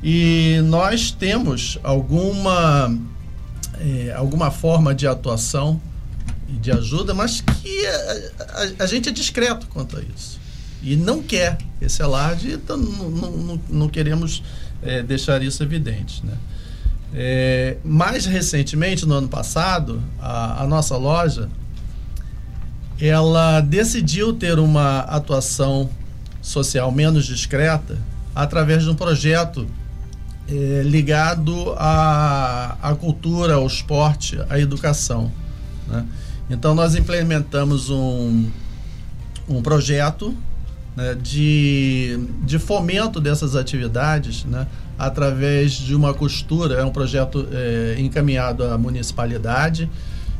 E 0.03 0.59
nós 0.66 1.09
temos 1.11 1.80
alguma, 1.84 2.93
é, 3.80 4.13
alguma 4.16 4.51
forma 4.51 4.93
de 4.93 5.07
atuação 5.07 5.80
e 6.49 6.53
de 6.53 6.72
ajuda, 6.72 7.13
mas 7.13 7.41
que 7.41 7.88
a, 7.88 7.91
a- 8.41 8.84
a 8.84 8.86
gente 8.88 9.09
é 9.09 9.11
discreto 9.11 9.68
quanto 9.68 9.97
a 9.97 10.01
isso. 10.01 10.39
E 10.84 10.95
não 10.95 11.24
quer 11.24 11.57
esse 11.82 12.03
alarde, 12.03 12.51
então 12.51 12.78
não, 12.78 13.09
não, 13.09 13.32
não- 13.32 13.61
não 13.70 13.89
queremos 13.89 14.43
é, 14.84 15.01
deixar 15.01 15.41
isso 15.41 15.63
evidente. 15.63 16.24
Né? 16.26 16.34
É, 17.18 17.78
mais 17.84 18.26
recentemente, 18.26 19.05
no 19.05 19.13
ano 19.13 19.30
passado, 19.30 20.03
a, 20.20 20.63
a 20.63 20.68
nossa 20.68 20.97
loja 20.97 21.49
ela 22.99 23.61
decidiu 23.61 24.34
ter 24.34 24.59
uma 24.59 24.99
atuação 24.99 25.89
social 26.41 26.91
menos 26.91 27.26
discreta 27.26 27.97
através 28.34 28.84
de 28.84 28.89
um 28.89 28.95
projeto 28.95 29.68
eh, 30.47 30.82
ligado 30.86 31.74
à, 31.78 32.78
à 32.82 32.95
cultura, 32.95 33.55
ao 33.55 33.66
esporte, 33.66 34.38
à 34.49 34.59
educação. 34.59 35.32
né? 35.88 36.05
Então, 36.49 36.76
nós 36.76 36.95
implementamos 36.95 37.89
um, 37.89 38.45
um 39.49 39.61
projeto 39.61 40.36
né, 40.95 41.16
de, 41.16 42.20
de 42.43 42.59
fomento 42.59 43.20
dessas 43.20 43.55
atividades 43.55 44.45
né, 44.45 44.68
através 44.97 45.73
de 45.73 45.95
uma 45.95 46.13
costura. 46.13 46.75
É 46.75 46.83
um 46.85 46.91
projeto 46.91 47.47
eh, 47.51 47.95
encaminhado 47.99 48.63
à 48.63 48.77
municipalidade, 48.77 49.89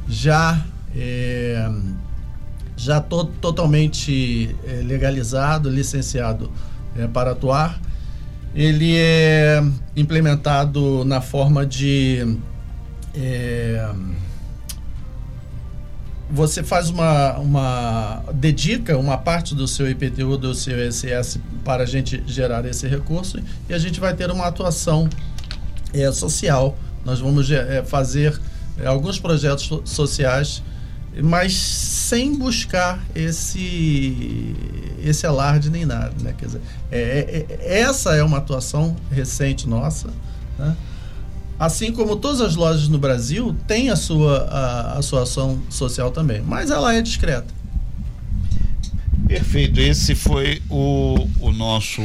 já, 0.08 0.64
eh, 0.96 1.70
já 2.76 3.00
to, 3.02 3.26
totalmente 3.42 4.56
eh, 4.66 4.82
legalizado, 4.84 5.70
licenciado 5.70 6.52
eh, 6.98 7.08
para 7.08 7.32
atuar. 7.32 7.80
Ele 8.54 8.96
é 8.96 9.62
implementado 9.96 11.04
na 11.04 11.20
forma 11.20 11.66
de. 11.66 12.38
Você 16.30 16.64
faz 16.64 16.90
uma, 16.90 17.38
uma. 17.38 18.24
dedica 18.34 18.98
uma 18.98 19.18
parte 19.18 19.54
do 19.54 19.68
seu 19.68 19.90
IPTU, 19.90 20.38
do 20.38 20.54
seu 20.56 20.88
ISS 20.88 21.40
para 21.64 21.84
a 21.84 21.86
gente 21.86 22.24
gerar 22.26 22.66
esse 22.66 22.88
recurso 22.88 23.40
e 23.70 23.74
a 23.74 23.78
gente 23.78 24.00
vai 24.00 24.14
ter 24.16 24.30
uma 24.32 24.46
atuação 24.46 25.08
é, 25.94 26.12
social. 26.12 26.78
Nós 27.04 27.20
vamos 27.20 27.50
é, 27.52 27.84
fazer 27.84 28.40
é, 28.80 28.88
alguns 28.88 29.20
projetos 29.20 29.66
so- 29.66 29.82
sociais, 29.86 30.64
mas 31.24 31.54
sem 31.56 32.36
buscar 32.38 33.00
esse 33.16 34.56
esse 35.04 35.26
alarde 35.28 35.70
nem 35.70 35.86
nada, 35.86 36.14
né? 36.22 36.34
Quer 36.36 36.46
dizer, 36.48 36.62
é, 36.92 37.00
é- 37.00 37.46
é- 37.54 37.80
essa 37.82 38.16
é 38.16 38.24
uma 38.24 38.40
atuação 38.40 38.96
recente 39.12 39.70
nossa, 39.70 40.10
né? 40.58 40.76
Assim 41.60 41.92
como 41.92 42.18
todas 42.18 42.42
as 42.42 42.56
lojas 42.56 42.88
no 42.90 42.98
Brasil 42.98 43.56
têm 43.66 43.90
a 43.90 43.96
sua, 43.96 44.40
a, 44.50 44.98
a 44.98 45.02
sua 45.02 45.24
ação 45.24 45.62
social 45.70 46.12
também, 46.12 46.42
mas 46.42 46.70
ela 46.70 46.94
é 46.94 47.02
discreta. 47.02 47.54
Perfeito, 49.28 49.80
esse 49.80 50.14
foi 50.14 50.62
o, 50.70 51.28
o 51.40 51.52
nosso 51.52 52.02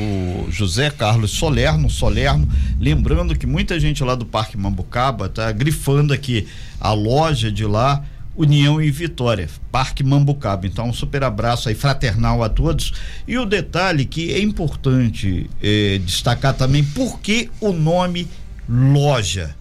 José 0.49 0.89
Carlos 0.89 1.33
Solerno, 1.33 1.91
Solerno, 1.91 2.49
lembrando 2.79 3.37
que 3.37 3.47
muita 3.47 3.79
gente 3.79 4.03
lá 4.03 4.15
do 4.15 4.25
Parque 4.25 4.57
Mambucaba 4.57 5.29
tá 5.29 5.53
grifando 5.53 6.15
aqui 6.15 6.47
a 6.81 6.93
loja 6.93 7.53
de 7.53 7.67
lá, 7.67 8.03
União 8.35 8.81
e 8.81 8.91
Vitória, 8.91 9.51
Parque 9.71 10.03
Mambucaba. 10.03 10.67
Então, 10.67 10.89
um 10.89 10.95
super 10.95 11.23
abraço 11.23 11.69
aí 11.69 11.75
fraternal 11.75 12.43
a 12.43 12.49
todos. 12.49 12.95
E 13.29 13.37
o 13.37 13.45
detalhe 13.45 14.07
que 14.07 14.33
é 14.33 14.41
importante 14.41 15.51
eh, 15.63 16.01
destacar 16.03 16.55
também, 16.55 16.83
porque 16.83 17.51
o 17.61 17.71
nome 17.71 18.27
loja. 18.71 19.55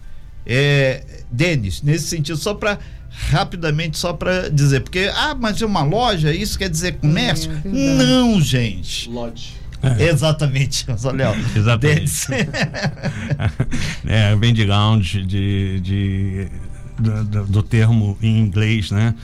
É, 0.46 1.02
Denis, 1.30 1.82
nesse 1.82 2.06
sentido, 2.08 2.38
só 2.38 2.54
para 2.54 2.78
rapidamente, 3.30 3.98
só 3.98 4.12
para 4.12 4.48
dizer, 4.48 4.80
porque, 4.80 5.10
ah, 5.14 5.34
mas 5.38 5.60
é 5.60 5.66
uma 5.66 5.82
loja, 5.82 6.32
isso 6.32 6.58
quer 6.58 6.70
dizer 6.70 6.92
comércio? 6.98 7.50
É, 7.50 7.54
verdade. 7.56 7.74
Não, 8.06 8.40
gente. 8.40 9.10
Lodge. 9.10 9.54
Exatamente, 9.98 10.86
Zé 10.96 11.10
Léo. 11.12 11.34
Exatamente. 11.56 11.96
Denis. 11.96 12.26
é, 14.06 14.36
vem 14.36 14.52
de 14.54 14.64
lounge, 14.64 15.24
de, 15.24 15.80
de, 15.80 16.48
do, 16.98 17.24
do- 17.24 17.46
do 17.46 17.62
termo 17.62 18.16
em 18.22 18.38
inglês, 18.38 18.90
né? 18.90 19.14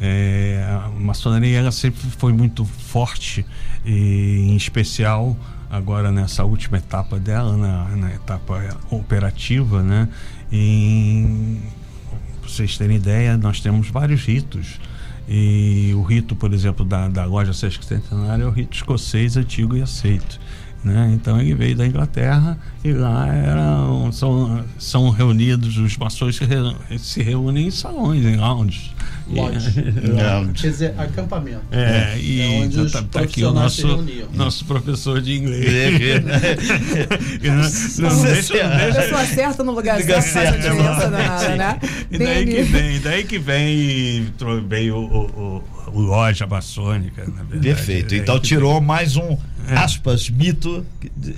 É, 0.00 0.64
a 0.68 0.88
maçonaria 1.00 1.58
ela 1.58 1.70
sempre 1.72 2.00
foi 2.18 2.32
muito 2.32 2.64
forte, 2.64 3.44
e, 3.84 4.46
em 4.50 4.56
especial 4.56 5.36
agora 5.74 6.12
nessa 6.12 6.44
última 6.44 6.78
etapa 6.78 7.18
dela, 7.18 7.56
na, 7.56 7.96
na 7.96 8.14
etapa 8.14 8.78
operativa, 8.90 9.82
né? 9.82 10.08
Vocês 12.42 12.78
terem 12.78 12.96
ideia, 12.96 13.36
nós 13.36 13.60
temos 13.60 13.88
vários 13.88 14.24
ritos. 14.24 14.78
E 15.28 15.92
o 15.96 16.02
rito, 16.02 16.36
por 16.36 16.52
exemplo, 16.52 16.84
da, 16.84 17.08
da 17.08 17.24
loja 17.24 17.52
Sesc 17.52 17.84
Centenário 17.84 18.44
é 18.44 18.46
o 18.46 18.50
rito 18.50 18.76
escocês 18.76 19.36
antigo 19.36 19.76
e 19.76 19.82
aceito. 19.82 20.38
Né? 20.84 21.12
Então 21.14 21.40
ele 21.40 21.54
veio 21.54 21.74
da 21.74 21.86
Inglaterra 21.86 22.58
e 22.84 22.92
lá 22.92 23.26
eram, 23.26 24.12
são, 24.12 24.62
são 24.78 25.08
reunidos, 25.08 25.78
os 25.78 25.96
maçons 25.96 26.36
se, 26.36 26.44
re, 26.44 26.98
se 26.98 27.22
reúnem 27.22 27.68
em 27.68 27.70
salões, 27.70 28.22
em 28.22 28.36
lounges. 28.36 28.90
Lodge. 29.26 29.80
É. 29.80 30.52
Quer 30.54 30.70
dizer, 30.70 30.94
acampamento. 30.98 31.62
É, 31.72 32.18
e 32.18 32.40
É 32.42 32.62
onde 32.62 32.80
os 32.80 32.92
tá, 32.92 33.02
tá 33.02 33.20
aqui 33.20 33.44
o 33.44 33.52
nosso, 33.52 34.04
nosso 34.32 34.64
professor 34.66 35.20
de 35.20 35.34
inglês. 35.34 35.66
E 37.42 37.48
não, 38.00 38.10
não 38.10 38.22
deixa, 38.22 38.54
não 38.54 38.74
A 38.74 38.76
deixa, 38.76 39.02
pessoa 39.02 39.24
certa 39.24 39.64
no 39.64 39.72
lugar 39.72 40.02
certo 40.02 40.28
faz 40.28 40.48
a 40.48 40.56
diferença 40.56 41.10
danada, 41.10 41.56
né? 41.56 41.80
E 42.10 42.18
daí 42.18 42.46
que 42.46 42.62
vem, 42.62 43.00
daí 43.00 43.24
que 43.24 43.38
vem, 43.38 44.28
veio 44.68 44.96
o, 44.96 45.24
o, 45.24 45.64
o 45.92 46.00
loja 46.00 46.46
maçônica, 46.46 47.24
na 47.24 47.42
verdade. 47.44 47.60
Perfeito. 47.60 48.14
Então 48.14 48.38
que 48.38 48.48
tirou 48.48 48.80
mais 48.80 49.16
um, 49.16 49.32
É. 49.32 49.38
aspas, 49.68 50.30
mito 50.30 50.84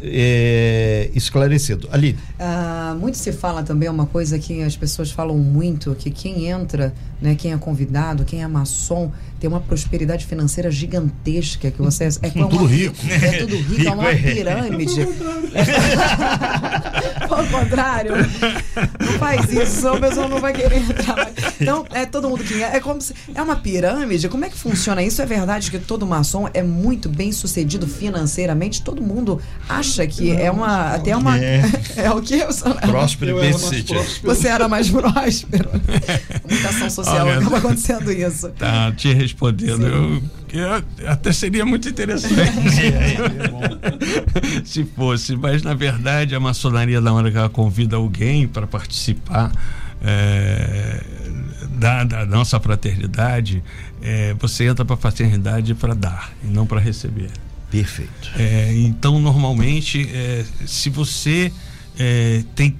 é, 0.02 1.10
esclarecido. 1.14 1.88
Ali, 1.90 2.16
Ah, 2.38 2.96
muito 2.98 3.16
se 3.18 3.32
fala 3.32 3.62
também 3.62 3.88
uma 3.88 4.06
coisa 4.06 4.38
que 4.38 4.62
as 4.62 4.76
pessoas 4.76 5.10
falam 5.10 5.36
muito, 5.38 5.94
que 5.94 6.10
quem 6.10 6.46
entra, 6.48 6.92
né, 7.20 7.34
quem 7.34 7.52
é 7.52 7.56
convidado, 7.56 8.24
quem 8.24 8.42
é 8.42 8.48
maçom, 8.48 9.10
tem 9.40 9.48
uma 9.48 9.60
prosperidade 9.60 10.24
financeira 10.26 10.70
gigantesca, 10.70 11.70
que 11.70 11.80
você 11.82 12.04
é, 12.04 12.08
é 12.22 12.30
Tudo 12.30 12.56
uma- 12.58 12.68
rico. 12.68 12.96
É 13.10 13.32
tudo 13.38 13.56
rico, 13.56 13.88
é 13.88 13.92
uma 13.92 14.10
Rico 14.12 14.28
é. 14.28 14.32
pirâmide. 14.34 15.00
Ao 17.28 17.44
contrário, 17.46 18.12
não 19.00 19.12
faz 19.18 19.52
isso, 19.52 19.76
senão 19.80 19.94
a 19.94 20.00
pessoa 20.00 20.28
não 20.28 20.40
vai 20.40 20.52
querer 20.52 20.76
entrar. 20.78 21.30
Então, 21.60 21.84
é 21.92 22.06
todo 22.06 22.28
mundo 22.28 22.44
que 22.44 22.62
é, 22.62 22.76
é 22.76 22.80
como 22.80 23.00
se, 23.00 23.14
é 23.34 23.42
uma 23.42 23.56
pirâmide. 23.56 24.28
Como 24.28 24.44
é 24.44 24.48
que 24.50 24.56
funciona 24.56 25.02
isso? 25.02 25.20
É 25.20 25.26
verdade 25.26 25.70
que 25.70 25.78
todo 25.78 26.06
maçom 26.06 26.48
é 26.54 26.62
muito 26.62 27.08
bem 27.08 27.32
sucedido 27.32 27.86
financeiramente? 27.86 28.82
Todo 28.82 29.02
mundo 29.02 29.40
acha 29.68 30.06
que 30.06 30.30
é 30.32 30.50
uma 30.50 30.94
até 30.94 31.16
uma 31.16 31.38
É. 31.38 31.62
é, 31.96 32.10
o 32.10 32.20
que 32.22 32.38
próspero 32.86 33.38
e 33.38 33.40
bem 33.40 33.52
sucedido. 33.52 34.00
você 34.22 34.48
era 34.48 34.68
mais 34.68 34.88
próspero. 34.90 35.70
Comunicação 36.42 36.90
social 36.90 37.28
acaba 37.28 37.58
acontecendo 37.58 38.12
isso. 38.12 38.48
Tá 38.50 38.92
te 38.92 39.12
respondendo. 39.26 39.84
Eu, 39.86 40.22
eu- 40.52 41.08
até 41.08 41.32
seria 41.32 41.64
muito 41.66 41.88
interessante 41.88 42.34
se 44.64 44.84
fosse, 44.84 45.36
mas 45.36 45.62
na 45.62 45.74
verdade 45.74 46.34
a 46.34 46.40
maçonaria, 46.40 47.00
na 47.00 47.12
hora 47.12 47.30
que 47.30 47.36
ela 47.36 47.48
convida 47.48 47.96
alguém 47.96 48.46
para 48.46 48.66
participar 48.66 49.52
é, 50.02 51.02
da, 51.78 52.04
da 52.04 52.26
nossa 52.26 52.58
fraternidade, 52.60 53.62
é, 54.02 54.34
você 54.34 54.64
entra 54.64 54.84
para 54.84 54.94
a 54.94 54.98
fraternidade 54.98 55.74
para 55.74 55.94
dar 55.94 56.32
e 56.44 56.46
não 56.46 56.66
para 56.66 56.80
receber. 56.80 57.30
Perfeito. 57.70 58.30
É, 58.38 58.72
então, 58.76 59.18
normalmente, 59.20 60.08
é, 60.12 60.44
se 60.66 60.88
você 60.88 61.52
é, 61.98 62.44
tem 62.54 62.76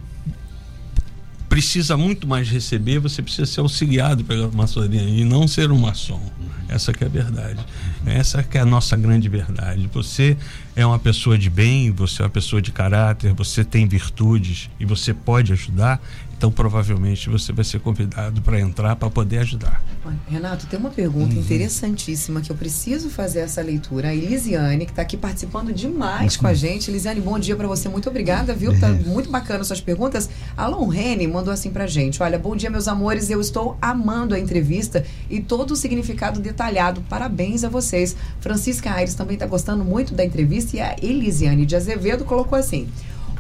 precisa 1.48 1.96
muito 1.96 2.26
mais 2.26 2.48
receber, 2.48 2.98
você 2.98 3.22
precisa 3.22 3.46
ser 3.46 3.60
auxiliado 3.60 4.24
pela 4.24 4.48
maçonaria 4.50 5.00
e 5.02 5.24
não 5.24 5.48
ser 5.48 5.70
um 5.70 5.78
maçom. 5.78 6.20
Essa 6.68 6.92
que 6.92 7.04
é 7.04 7.06
a 7.06 7.10
verdade. 7.10 7.60
Essa 8.04 8.42
que 8.42 8.58
é 8.58 8.60
a 8.60 8.64
nossa 8.64 8.96
grande 8.96 9.28
verdade. 9.28 9.88
Você 9.92 10.36
é 10.74 10.84
uma 10.84 10.98
pessoa 10.98 11.38
de 11.38 11.48
bem, 11.48 11.90
você 11.90 12.22
é 12.22 12.24
uma 12.24 12.30
pessoa 12.30 12.60
de 12.60 12.72
caráter, 12.72 13.32
você 13.32 13.64
tem 13.64 13.86
virtudes 13.86 14.68
e 14.78 14.84
você 14.84 15.14
pode 15.14 15.52
ajudar, 15.52 16.00
então 16.36 16.50
provavelmente 16.50 17.30
você 17.30 17.52
vai 17.52 17.64
ser 17.64 17.80
convidado 17.80 18.42
para 18.42 18.60
entrar 18.60 18.94
para 18.96 19.08
poder 19.08 19.38
ajudar. 19.38 19.82
Renato, 20.28 20.66
tem 20.66 20.78
uma 20.78 20.90
pergunta 20.90 21.34
interessantíssima 21.34 22.40
que 22.40 22.50
eu 22.50 22.56
preciso 22.56 23.08
fazer 23.08 23.40
essa 23.40 23.62
leitura. 23.62 24.08
A 24.08 24.14
Elisiane, 24.14 24.84
que 24.84 24.92
está 24.92 25.02
aqui 25.02 25.16
participando 25.16 25.72
demais 25.72 26.36
com 26.36 26.46
a 26.46 26.54
gente. 26.54 26.90
Elisiane, 26.90 27.20
bom 27.20 27.38
dia 27.38 27.56
para 27.56 27.66
você. 27.66 27.88
Muito 27.88 28.08
obrigada, 28.08 28.54
viu? 28.54 28.78
Tá 28.78 28.88
muito 28.88 29.30
bacana 29.30 29.64
suas 29.64 29.80
perguntas. 29.80 30.28
Alon 30.56 30.86
Rene 30.88 31.26
mandou 31.26 31.52
assim 31.52 31.70
pra 31.70 31.86
gente. 31.86 32.22
Olha, 32.22 32.38
bom 32.38 32.54
dia, 32.54 32.70
meus 32.70 32.86
amores. 32.86 33.30
Eu 33.30 33.40
estou 33.40 33.76
amando 33.80 34.34
a 34.34 34.38
entrevista 34.38 35.04
e 35.30 35.40
todo 35.40 35.70
o 35.72 35.76
significado 35.76 36.38
detalhado. 36.40 37.00
Parabéns 37.08 37.64
a 37.64 37.68
vocês. 37.68 38.14
Francisca 38.40 38.92
Aires 38.92 39.14
também 39.14 39.34
está 39.34 39.46
gostando 39.46 39.84
muito 39.84 40.14
da 40.14 40.24
entrevista 40.24 40.76
e 40.76 40.80
a 40.80 40.96
Elisiane 41.00 41.64
de 41.64 41.74
Azevedo 41.74 42.24
colocou 42.24 42.58
assim. 42.58 42.88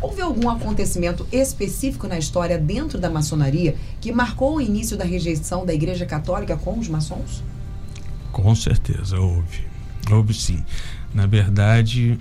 Houve 0.00 0.20
algum 0.20 0.48
acontecimento 0.50 1.26
específico 1.32 2.06
na 2.06 2.18
história 2.18 2.58
dentro 2.58 2.98
da 2.98 3.08
maçonaria 3.08 3.76
que 4.00 4.12
marcou 4.12 4.56
o 4.56 4.60
início 4.60 4.96
da 4.96 5.04
rejeição 5.04 5.64
da 5.64 5.72
Igreja 5.74 6.04
Católica 6.06 6.56
com 6.56 6.78
os 6.78 6.88
maçons? 6.88 7.42
Com 8.32 8.54
certeza, 8.54 9.18
houve. 9.18 9.64
Houve 10.10 10.34
sim. 10.34 10.62
Na 11.14 11.26
verdade, 11.26 12.18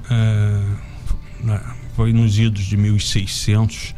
na- 1.43 1.75
foi 1.95 2.11
nos 2.13 2.37
idos 2.39 2.63
de 2.63 2.77
1600, 2.77 3.93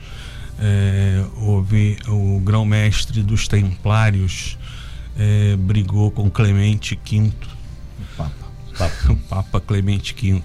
eh, 0.59 1.23
houve 1.38 1.97
o 2.07 2.39
grão-mestre 2.39 3.21
dos 3.23 3.47
Templários 3.47 4.57
eh, 5.17 5.55
brigou 5.57 6.11
com 6.11 6.30
Clemente 6.30 6.99
V, 7.09 7.32
Papa. 8.17 8.34
o 9.09 9.15
Papa 9.15 9.59
Clemente 9.61 10.15
V. 10.19 10.41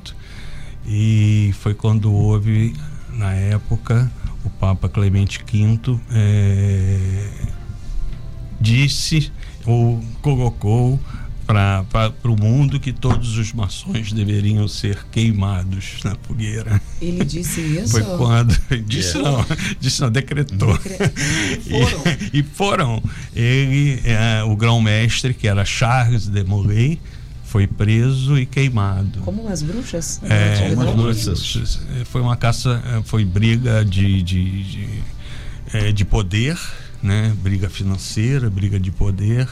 E 0.87 1.55
foi 1.61 1.75
quando 1.75 2.13
houve, 2.13 2.75
na 3.13 3.33
época, 3.33 4.11
o 4.45 4.51
Papa 4.51 4.89
Clemente 4.89 5.39
V 5.39 6.01
eh, 6.11 7.29
disse 8.61 9.33
ou 9.67 10.03
colocou 10.21 10.99
para 11.47 12.13
o 12.25 12.41
mundo 12.41 12.81
que 12.81 12.93
todos 12.93 13.37
os 13.37 13.53
maçons 13.53 14.13
deveriam 14.13 14.67
ser 14.67 15.05
queimados 15.11 15.99
na 16.05 16.17
fogueira. 16.23 16.81
Ele 17.01 17.25
disse 17.25 17.61
isso? 17.61 17.93
Foi 17.93 18.03
quando. 18.17 18.57
Disse 18.87 19.19
não, 19.19 19.45
disse 19.79 20.01
não, 20.01 20.11
decretou. 20.11 20.75
Foram. 20.75 22.03
E, 22.33 22.39
e 22.39 22.43
foram. 22.43 23.03
Ele, 23.35 24.01
eh, 24.05 24.43
o 24.45 24.57
grão-mestre, 24.57 25.35
que 25.35 25.47
era 25.47 25.65
Charles 25.65 26.27
de 26.27 26.45
Molay, 26.45 26.99
foi 27.53 27.67
preso 27.67 28.39
e 28.39 28.47
queimado. 28.47 29.21
Como 29.21 29.43
umas 29.43 29.61
bruxas? 29.61 30.19
É, 30.25 30.71
Como 30.75 30.89
as 30.89 30.95
bruxas. 30.97 31.81
foi 32.07 32.23
uma 32.23 32.35
caça, 32.35 32.83
eh, 32.87 33.03
foi 33.05 33.27
briga 33.27 33.85
de, 33.85 34.23
de, 34.23 34.63
de, 34.63 34.89
eh, 35.75 35.93
de 35.93 36.03
poder, 36.03 36.59
né? 37.03 37.31
briga 37.43 37.69
financeira, 37.69 38.49
briga 38.49 38.81
de 38.81 38.91
poder. 38.91 39.47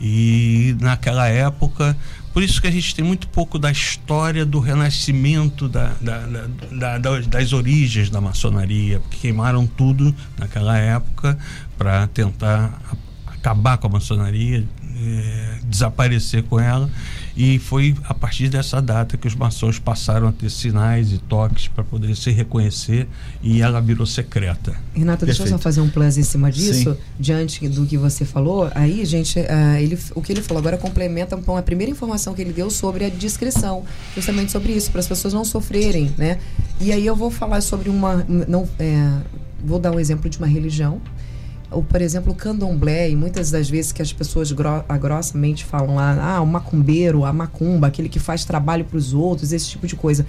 E 0.00 0.74
naquela 0.80 1.28
época, 1.28 1.94
por 2.32 2.42
isso 2.42 2.58
que 2.58 2.66
a 2.68 2.70
gente 2.70 2.94
tem 2.94 3.04
muito 3.04 3.28
pouco 3.28 3.58
da 3.58 3.70
história 3.70 4.46
do 4.46 4.58
renascimento 4.58 5.68
da, 5.68 5.92
da- 6.00 6.26
da- 6.26 6.46
da- 6.72 6.98
da- 6.98 7.20
das 7.20 7.52
origens 7.52 8.08
da 8.08 8.18
maçonaria, 8.18 8.98
porque 8.98 9.18
queimaram 9.18 9.66
tudo 9.66 10.14
naquela 10.38 10.78
época 10.78 11.38
para 11.76 12.06
tentar 12.06 12.80
acabar 13.26 13.76
com 13.76 13.88
a 13.88 13.90
maçonaria, 13.90 14.66
eh, 14.96 15.58
desaparecer 15.64 16.44
com 16.44 16.58
ela. 16.58 16.88
E 17.36 17.58
foi 17.58 17.94
a 18.04 18.14
partir 18.14 18.48
dessa 18.48 18.80
data 18.80 19.16
que 19.16 19.26
os 19.26 19.34
maçons 19.34 19.78
passaram 19.78 20.28
a 20.28 20.32
ter 20.32 20.50
sinais 20.50 21.12
e 21.12 21.18
toques 21.18 21.68
para 21.68 21.82
poder 21.82 22.14
se 22.16 22.30
reconhecer 22.30 23.08
e 23.42 23.62
ela 23.62 23.80
virou 23.80 24.06
secreta. 24.06 24.74
Renata, 24.94 25.24
deixa 25.24 25.42
eu 25.42 25.46
só 25.46 25.54
Perfeito. 25.54 25.62
fazer 25.62 25.80
um 25.80 25.88
plus 25.88 26.18
em 26.18 26.22
cima 26.22 26.50
disso, 26.52 26.92
Sim. 26.92 26.98
diante 27.18 27.68
do 27.68 27.86
que 27.86 27.96
você 27.96 28.24
falou. 28.24 28.70
Aí, 28.74 29.04
gente, 29.04 29.38
ah, 29.40 29.80
ele, 29.80 29.98
o 30.14 30.20
que 30.20 30.32
ele 30.32 30.42
falou 30.42 30.60
agora 30.60 30.76
complementa 30.76 31.36
com 31.36 31.56
a 31.56 31.62
primeira 31.62 31.90
informação 31.90 32.34
que 32.34 32.42
ele 32.42 32.52
deu 32.52 32.70
sobre 32.70 33.04
a 33.04 33.08
descrição, 33.08 33.84
justamente 34.14 34.52
sobre 34.52 34.72
isso, 34.72 34.90
para 34.90 35.00
as 35.00 35.06
pessoas 35.06 35.32
não 35.32 35.44
sofrerem, 35.44 36.12
né? 36.18 36.38
E 36.80 36.92
aí 36.92 37.06
eu 37.06 37.16
vou 37.16 37.30
falar 37.30 37.60
sobre 37.60 37.88
uma. 37.88 38.24
Não, 38.28 38.68
é, 38.78 39.20
vou 39.64 39.78
dar 39.78 39.92
um 39.92 40.00
exemplo 40.00 40.28
de 40.28 40.38
uma 40.38 40.46
religião. 40.46 41.00
Ou, 41.72 41.82
por 41.82 42.00
exemplo, 42.00 42.32
o 42.32 42.34
candomblé, 42.34 43.10
e 43.10 43.16
muitas 43.16 43.50
das 43.50 43.68
vezes 43.68 43.92
que 43.92 44.02
as 44.02 44.12
pessoas 44.12 44.52
gro 44.52 44.84
ah, 44.88 44.98
grossamente 44.98 45.64
falam 45.64 45.94
lá, 45.94 46.36
ah, 46.36 46.40
o 46.40 46.46
macumbeiro, 46.46 47.24
a 47.24 47.32
macumba, 47.32 47.86
aquele 47.86 48.08
que 48.08 48.18
faz 48.18 48.44
trabalho 48.44 48.84
para 48.84 48.96
os 48.96 49.12
outros, 49.14 49.52
esse 49.52 49.68
tipo 49.68 49.86
de 49.86 49.96
coisa. 49.96 50.26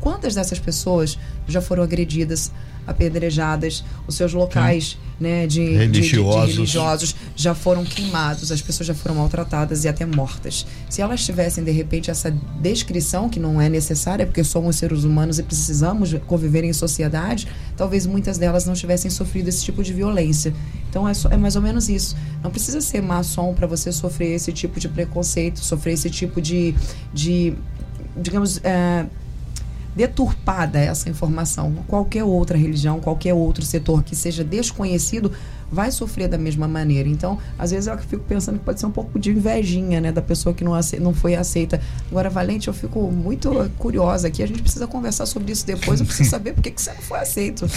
Quantas 0.00 0.34
dessas 0.34 0.58
pessoas 0.58 1.18
já 1.46 1.60
foram 1.60 1.82
agredidas, 1.82 2.52
apedrejadas, 2.88 3.84
os 4.06 4.14
seus 4.16 4.32
locais 4.32 4.98
né, 5.20 5.46
de, 5.46 5.56
de- 5.64 5.64
de- 5.64 5.76
de 5.88 6.00
Religiosos. 6.00 6.54
religiosos 6.54 7.16
já 7.36 7.52
foram 7.54 7.84
queimados, 7.84 8.50
as 8.52 8.62
pessoas 8.62 8.86
já 8.86 8.94
foram 8.94 9.16
maltratadas 9.16 9.84
e 9.84 9.88
até 9.88 10.06
mortas. 10.06 10.64
Se 10.88 11.02
elas 11.02 11.24
tivessem, 11.24 11.62
de 11.64 11.70
repente, 11.72 12.08
essa 12.10 12.30
descrição, 12.60 13.28
que 13.28 13.40
não 13.40 13.60
é 13.60 13.68
necessária, 13.68 14.24
porque 14.26 14.44
somos 14.44 14.76
seres 14.76 15.02
humanos 15.04 15.38
e 15.38 15.42
precisamos 15.42 16.14
conviver 16.26 16.62
em 16.64 16.72
sociedade, 16.72 17.48
talvez 17.76 18.06
muitas 18.06 18.38
delas 18.38 18.64
não 18.64 18.74
tivessem 18.74 19.10
sofrido 19.10 19.48
esse 19.48 19.64
tipo 19.64 19.82
de 19.82 19.92
violência. 19.92 20.54
Então 20.88 21.08
é, 21.08 21.14
só- 21.14 21.28
é 21.30 21.36
mais 21.36 21.56
ou 21.56 21.62
menos 21.62 21.88
isso. 21.88 22.16
Não 22.42 22.50
precisa 22.50 22.80
ser 22.80 23.00
maçom 23.02 23.52
para 23.54 23.66
você 23.66 23.90
sofrer 23.90 24.34
esse 24.36 24.52
tipo 24.52 24.78
de 24.78 24.88
preconceito, 24.88 25.58
sofrer 25.58 25.94
esse 25.94 26.08
tipo 26.10 26.40
de, 26.40 26.74
de 27.12 27.54
digamos, 28.16 28.60
é, 28.62 29.04
deturpada 29.98 30.78
essa 30.78 31.10
informação. 31.10 31.74
Qualquer 31.88 32.22
outra 32.22 32.56
religião, 32.56 33.00
qualquer 33.00 33.34
outro 33.34 33.64
setor 33.64 34.04
que 34.04 34.14
seja 34.14 34.44
desconhecido 34.44 35.32
vai 35.70 35.90
sofrer 35.90 36.28
da 36.28 36.38
mesma 36.38 36.66
maneira. 36.66 37.08
Então, 37.08 37.38
às 37.58 37.70
vezes 37.70 37.86
eu 37.86 37.98
fico 37.98 38.24
pensando 38.24 38.58
que 38.58 38.64
pode 38.64 38.80
ser 38.80 38.86
um 38.86 38.90
pouco 38.90 39.18
de 39.18 39.30
invejinha, 39.30 40.00
né, 40.00 40.12
da 40.12 40.22
pessoa 40.22 40.54
que 40.54 40.64
não, 40.64 40.76
ace 40.76 40.98
não 40.98 41.12
foi 41.12 41.34
aceita. 41.34 41.80
Agora, 42.10 42.30
Valente, 42.30 42.68
eu 42.68 42.74
fico 42.74 43.10
muito 43.10 43.70
curiosa 43.78 44.28
aqui. 44.28 44.42
A 44.42 44.46
gente 44.46 44.62
precisa 44.62 44.86
conversar 44.86 45.26
sobre 45.26 45.52
isso 45.52 45.66
depois. 45.66 46.00
Eu 46.00 46.06
preciso 46.06 46.30
saber 46.30 46.52
por 46.52 46.62
que, 46.62 46.70
que 46.70 46.80
você 46.80 46.92
não 46.92 47.02
foi 47.02 47.18
aceito. 47.18 47.68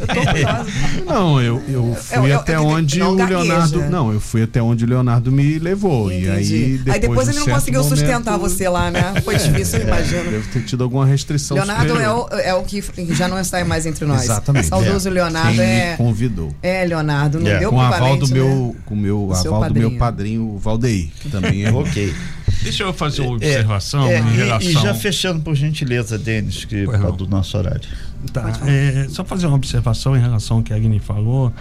Eu 0.00 0.06
tô 0.06 0.14
curiosa. 0.14 0.66
Não, 1.06 1.40
eu, 1.40 1.62
eu 1.68 1.94
fui 1.94 2.32
até 2.32 2.58
onde 2.58 3.02
o 3.02 3.14
Leonardo. 3.14 3.80
Não, 3.90 4.12
eu 4.12 4.20
fui 4.20 4.42
até 4.42 4.62
onde 4.62 4.84
o 4.84 4.88
Leonardo 4.88 5.32
me 5.32 5.58
levou. 5.58 6.12
Entendi. 6.12 6.26
E 6.26 6.30
aí 6.30 6.78
depois, 6.78 6.94
aí 6.94 7.00
depois 7.00 7.28
ele 7.28 7.38
não 7.38 7.46
conseguiu 7.46 7.82
momento, 7.82 7.98
sustentar 7.98 8.38
você 8.38 8.68
lá, 8.68 8.90
né? 8.90 9.20
Foi 9.24 9.34
é, 9.34 9.38
difícil, 9.38 9.80
eu 9.80 9.86
imagino. 9.86 10.30
Deve 10.30 10.48
ter 10.48 10.64
tido 10.64 10.84
alguma 10.84 11.06
restrição. 11.06 11.56
Leonardo 11.56 11.98
é 11.98 12.12
o, 12.12 12.28
é 12.28 12.54
o, 12.54 12.62
que 12.62 12.82
já 13.14 13.28
não 13.28 13.38
está 13.38 13.64
mais 13.64 13.86
entre 13.86 14.04
nós. 14.04 14.24
Exatamente. 14.24 14.66
Saudoso 14.66 15.08
é. 15.08 15.12
Leonardo 15.12 15.56
Quem 15.56 15.64
é. 15.64 15.96
Convidou. 15.96 16.54
É, 16.62 16.84
Leonardo 16.84 17.37
não 17.38 17.50
é. 17.50 17.58
deu 17.58 17.70
com 17.70 17.80
aval 17.80 18.16
do 18.16 18.28
meu, 18.28 18.74
né? 18.74 18.80
com 18.84 18.96
meu 18.96 19.32
aval 19.32 19.68
do 19.68 19.74
meu 19.74 19.96
padrinho 19.96 20.58
Valdeir, 20.58 21.08
que 21.20 21.28
também 21.28 21.64
é 21.64 21.70
ok. 21.72 22.14
Deixa 22.62 22.82
eu 22.82 22.92
fazer 22.92 23.22
uma 23.22 23.32
é, 23.32 23.34
observação 23.34 24.06
é, 24.08 24.18
em 24.18 24.36
relação. 24.36 24.70
E 24.70 24.72
já 24.72 24.94
fechando 24.94 25.40
por 25.40 25.54
gentileza, 25.54 26.18
Denis, 26.18 26.64
que 26.64 26.82
é 26.82 27.12
do 27.12 27.26
nosso 27.26 27.56
horário. 27.56 27.88
Tá. 28.32 28.52
É, 28.66 29.06
só 29.08 29.24
fazer 29.24 29.46
uma 29.46 29.56
observação 29.56 30.16
em 30.16 30.20
relação 30.20 30.58
ao 30.58 30.62
que 30.62 30.72
a 30.72 30.76
Agni 30.76 30.98
falou. 30.98 31.52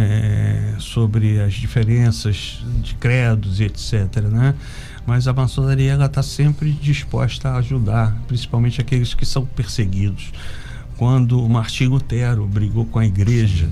É, 0.00 0.74
sobre 0.78 1.40
as 1.40 1.54
diferenças 1.54 2.62
de 2.84 2.94
credos 2.94 3.58
e 3.58 3.64
etc, 3.64 4.22
né? 4.30 4.54
Mas 5.04 5.26
a 5.26 5.32
maçonaria 5.32 5.90
ela 5.90 6.06
está 6.06 6.22
sempre 6.22 6.70
disposta 6.70 7.48
a 7.48 7.56
ajudar, 7.56 8.16
principalmente 8.28 8.80
aqueles 8.80 9.12
que 9.12 9.26
são 9.26 9.44
perseguidos. 9.44 10.30
Quando 10.96 11.48
Martim 11.48 11.86
Lutero 11.86 12.46
brigou 12.46 12.84
com 12.84 13.00
a 13.00 13.06
igreja 13.06 13.68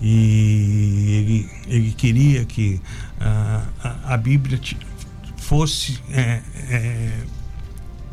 e 0.00 1.14
ele, 1.18 1.50
ele 1.68 1.90
queria 1.92 2.44
que 2.44 2.80
a, 3.20 3.64
a, 3.82 4.14
a 4.14 4.16
Bíblia 4.16 4.58
fosse 5.36 5.98
é, 6.10 6.40
é, 6.70 7.10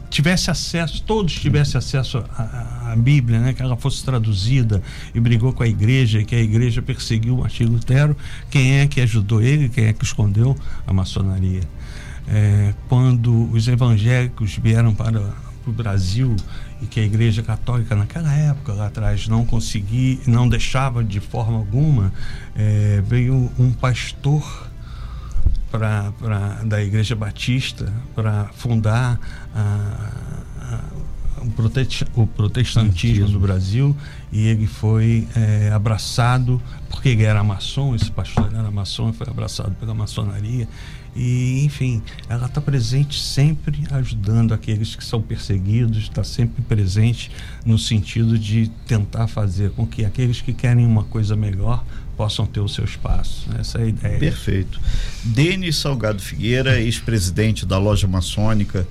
tivesse 0.10 0.50
acesso, 0.50 1.04
todos 1.04 1.34
tivessem 1.34 1.78
acesso 1.78 2.24
à, 2.36 2.96
Bíblia, 2.98 3.40
né? 3.40 3.54
que 3.54 3.62
ela 3.62 3.76
fosse 3.78 4.04
traduzida 4.04 4.82
e 5.14 5.20
brigou 5.20 5.54
com 5.54 5.64
a 5.64 5.68
igreja, 5.68 6.24
que 6.24 6.36
a 6.36 6.42
igreja 6.42 6.82
perseguiu 6.82 7.36
o 7.36 7.40
Martinho 7.42 7.72
Lutero. 7.72 8.18
Quem 8.50 8.80
é 8.80 8.88
que 8.88 9.00
ajudou 9.02 9.42
ele? 9.42 9.70
Quem 9.70 9.86
é 9.86 9.94
que 9.94 10.04
escondeu? 10.04 10.58
A 10.86 10.94
maçonaria. 10.94 11.62
É, 12.28 12.74
quando 12.90 13.50
os 13.52 13.68
evangélicos 13.68 14.58
vieram 14.58 14.94
para 14.94 15.22
o 15.66 15.72
Brasil 15.72 16.36
e 16.82 16.86
que 16.86 17.00
a 17.00 17.04
Igreja 17.04 17.42
Católica 17.42 17.96
naquela 17.96 18.34
época 18.34 18.74
lá 18.74 18.88
atrás 18.88 19.28
não 19.28 19.46
conseguia, 19.46 20.20
não 20.28 20.48
deixava 20.48 21.04
de 21.04 21.20
forma 21.20 21.58
alguma, 21.58 22.14
é, 22.56 23.02
veio 23.06 23.52
um 23.58 23.72
pastor 23.72 24.68
pra, 25.72 26.12
da 26.64 26.82
Igreja 26.84 27.16
Batista 27.16 27.92
para 28.16 28.46
fundar 28.56 29.20
a, 29.54 30.12
o, 32.16 32.28
protestantismo 32.28 33.30
do 33.30 33.40
Brasil 33.40 33.96
e 34.32 34.48
ele 34.48 34.68
foi 34.68 35.28
é, 35.36 35.72
abraçado 35.72 36.62
porque 36.90 37.10
ele 37.10 37.24
era 37.24 37.44
maçom, 37.44 37.96
esse 37.96 38.12
pastor 38.12 38.50
era 38.54 38.70
maçom, 38.72 39.14
foi 39.14 39.28
abraçado 39.30 39.72
pela 39.76 39.94
maçonaria 39.94 40.68
e, 41.18 41.64
enfim, 41.66 42.02
ela 42.30 42.46
está 42.46 42.62
presente 42.62 43.20
sempre 43.20 43.84
ajudando 43.90 44.54
aqueles 44.54 44.96
que 44.96 45.04
são 45.04 45.20
perseguidos, 45.20 45.98
está 45.98 46.24
sempre 46.24 46.62
presente 46.62 47.32
no 47.66 47.78
sentido 47.80 48.38
de 48.38 48.70
tentar 48.86 49.28
fazer 49.28 49.72
com 49.72 49.86
que 49.88 50.06
aqueles 50.06 50.42
que 50.42 50.54
querem 50.54 50.86
uma 50.86 51.04
coisa 51.04 51.36
melhor 51.36 51.84
possam 52.16 52.46
ter 52.46 52.60
o 52.60 52.68
seu 52.68 52.86
espaço. 52.86 53.50
Essa 53.58 53.80
é 53.80 53.84
a 53.84 53.88
ideia. 53.88 54.20
Perfeito. 54.20 54.80
Denis 55.24 55.78
Salgado 55.78 56.22
Figueira, 56.22 56.80
ex-presidente 56.80 57.66
da 57.66 57.80
loja 57.80 58.08
maçônica 58.08 58.88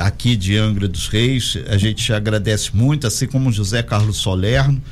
aqui 0.00 0.36
de 0.36 0.56
Angra 0.56 0.88
dos 0.88 1.08
Reis, 1.08 1.56
a 1.68 1.76
gente 1.76 2.12
agradece 2.12 2.74
muito, 2.74 3.06
assim 3.06 3.26
como 3.26 3.52
José 3.52 3.82
Carlos 3.82 4.16
Solerno, 4.16 4.82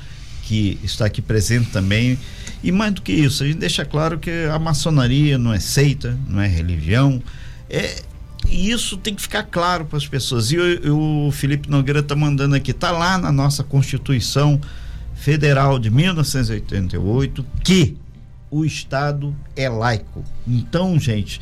que 0.44 0.78
está 0.82 1.06
aqui 1.06 1.20
presente 1.20 1.70
também 1.70 2.18
e 2.62 2.72
mais 2.72 2.92
do 2.92 3.02
que 3.02 3.12
isso, 3.12 3.44
a 3.44 3.46
gente 3.46 3.59
deixa 3.59 3.84
claro 3.84 4.18
que 4.18 4.30
a 4.52 4.59
maçonaria 4.59 5.38
não 5.38 5.52
é 5.52 5.61
seita, 5.61 6.18
não 6.28 6.40
é 6.40 6.48
religião. 6.48 7.22
É, 7.70 8.02
e 8.48 8.70
isso 8.70 8.96
tem 8.96 9.14
que 9.14 9.22
ficar 9.22 9.44
claro 9.44 9.84
para 9.84 9.96
as 9.96 10.06
pessoas. 10.06 10.50
E 10.50 10.59
o, 10.59 11.30
Felipe 11.30 11.70
Nogueira 11.70 12.00
está 12.00 12.16
mandando 12.16 12.56
aqui, 12.56 12.72
está 12.72 12.90
lá 12.90 13.16
na 13.16 13.30
nossa 13.30 13.62
Constituição 13.62 14.61
Federal 15.14 15.78
de 15.78 15.90
1988 15.90 17.46
que 17.62 17.96
o 18.50 18.64
Estado 18.64 19.34
é 19.54 19.68
laico. 19.68 20.24
Então, 20.46 20.98
gente, 20.98 21.40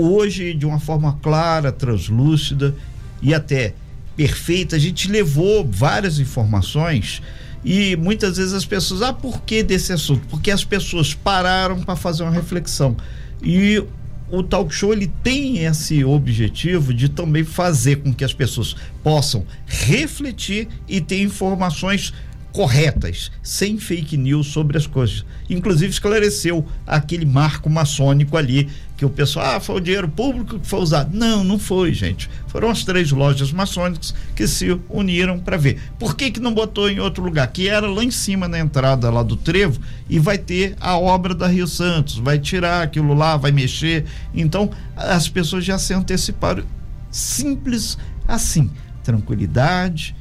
hoje, 0.00 0.54
de 0.54 0.64
uma 0.64 0.78
forma 0.78 1.18
clara, 1.20 1.72
translúcida 1.72 2.74
e 3.20 3.34
até 3.34 3.74
perfeita, 4.16 4.76
a 4.76 4.78
gente 4.78 5.10
levou 5.10 5.68
várias 5.68 6.18
informações 6.18 7.22
e 7.64 7.96
muitas 7.96 8.36
vezes 8.36 8.52
as 8.52 8.64
pessoas, 8.64 9.02
ah, 9.02 9.12
por 9.12 9.42
que 9.42 9.62
desse 9.62 9.92
assunto? 9.92 10.26
Porque 10.28 10.50
as 10.50 10.64
pessoas 10.64 11.14
pararam 11.14 11.80
para 11.80 11.96
fazer 11.96 12.22
uma 12.22 12.32
reflexão. 12.32 12.96
E 13.42 13.82
o 14.30 14.42
talk 14.42 14.72
show 14.72 14.92
ele 14.92 15.10
tem 15.22 15.64
esse 15.64 16.04
objetivo 16.04 16.94
de 16.94 17.08
também 17.08 17.44
fazer 17.44 17.96
com 17.96 18.12
que 18.12 18.24
as 18.24 18.32
pessoas 18.32 18.76
possam 19.02 19.44
refletir 19.66 20.68
e 20.86 21.00
ter 21.00 21.20
informações 21.20 22.12
corretas, 22.58 23.30
sem 23.40 23.78
fake 23.78 24.16
news 24.16 24.48
sobre 24.48 24.76
as 24.76 24.84
coisas. 24.84 25.24
Inclusive 25.48 25.92
esclareceu 25.92 26.66
aquele 26.84 27.24
marco 27.24 27.70
maçônico 27.70 28.36
ali 28.36 28.68
que 28.96 29.04
o 29.04 29.08
pessoal, 29.08 29.54
ah, 29.54 29.60
foi 29.60 29.76
o 29.76 29.80
dinheiro 29.80 30.08
público 30.08 30.58
que 30.58 30.66
foi 30.66 30.80
usado. 30.80 31.16
Não, 31.16 31.44
não 31.44 31.56
foi, 31.56 31.94
gente. 31.94 32.28
Foram 32.48 32.68
as 32.68 32.82
três 32.82 33.12
lojas 33.12 33.52
maçônicas 33.52 34.12
que 34.34 34.44
se 34.48 34.76
uniram 34.88 35.38
para 35.38 35.56
ver. 35.56 35.80
Por 36.00 36.16
que 36.16 36.32
que 36.32 36.40
não 36.40 36.52
botou 36.52 36.90
em 36.90 36.98
outro 36.98 37.22
lugar? 37.22 37.46
Que 37.46 37.68
era 37.68 37.86
lá 37.86 38.02
em 38.02 38.10
cima 38.10 38.48
na 38.48 38.58
entrada 38.58 39.08
lá 39.08 39.22
do 39.22 39.36
trevo 39.36 39.80
e 40.10 40.18
vai 40.18 40.36
ter 40.36 40.74
a 40.80 40.98
obra 40.98 41.36
da 41.36 41.46
Rio 41.46 41.68
Santos, 41.68 42.18
vai 42.18 42.40
tirar 42.40 42.82
aquilo 42.82 43.14
lá, 43.14 43.36
vai 43.36 43.52
mexer. 43.52 44.04
Então, 44.34 44.68
as 44.96 45.28
pessoas 45.28 45.64
já 45.64 45.78
se 45.78 45.94
anteciparam. 45.94 46.64
Simples 47.08 47.96
assim, 48.26 48.68
tranquilidade 49.04 50.16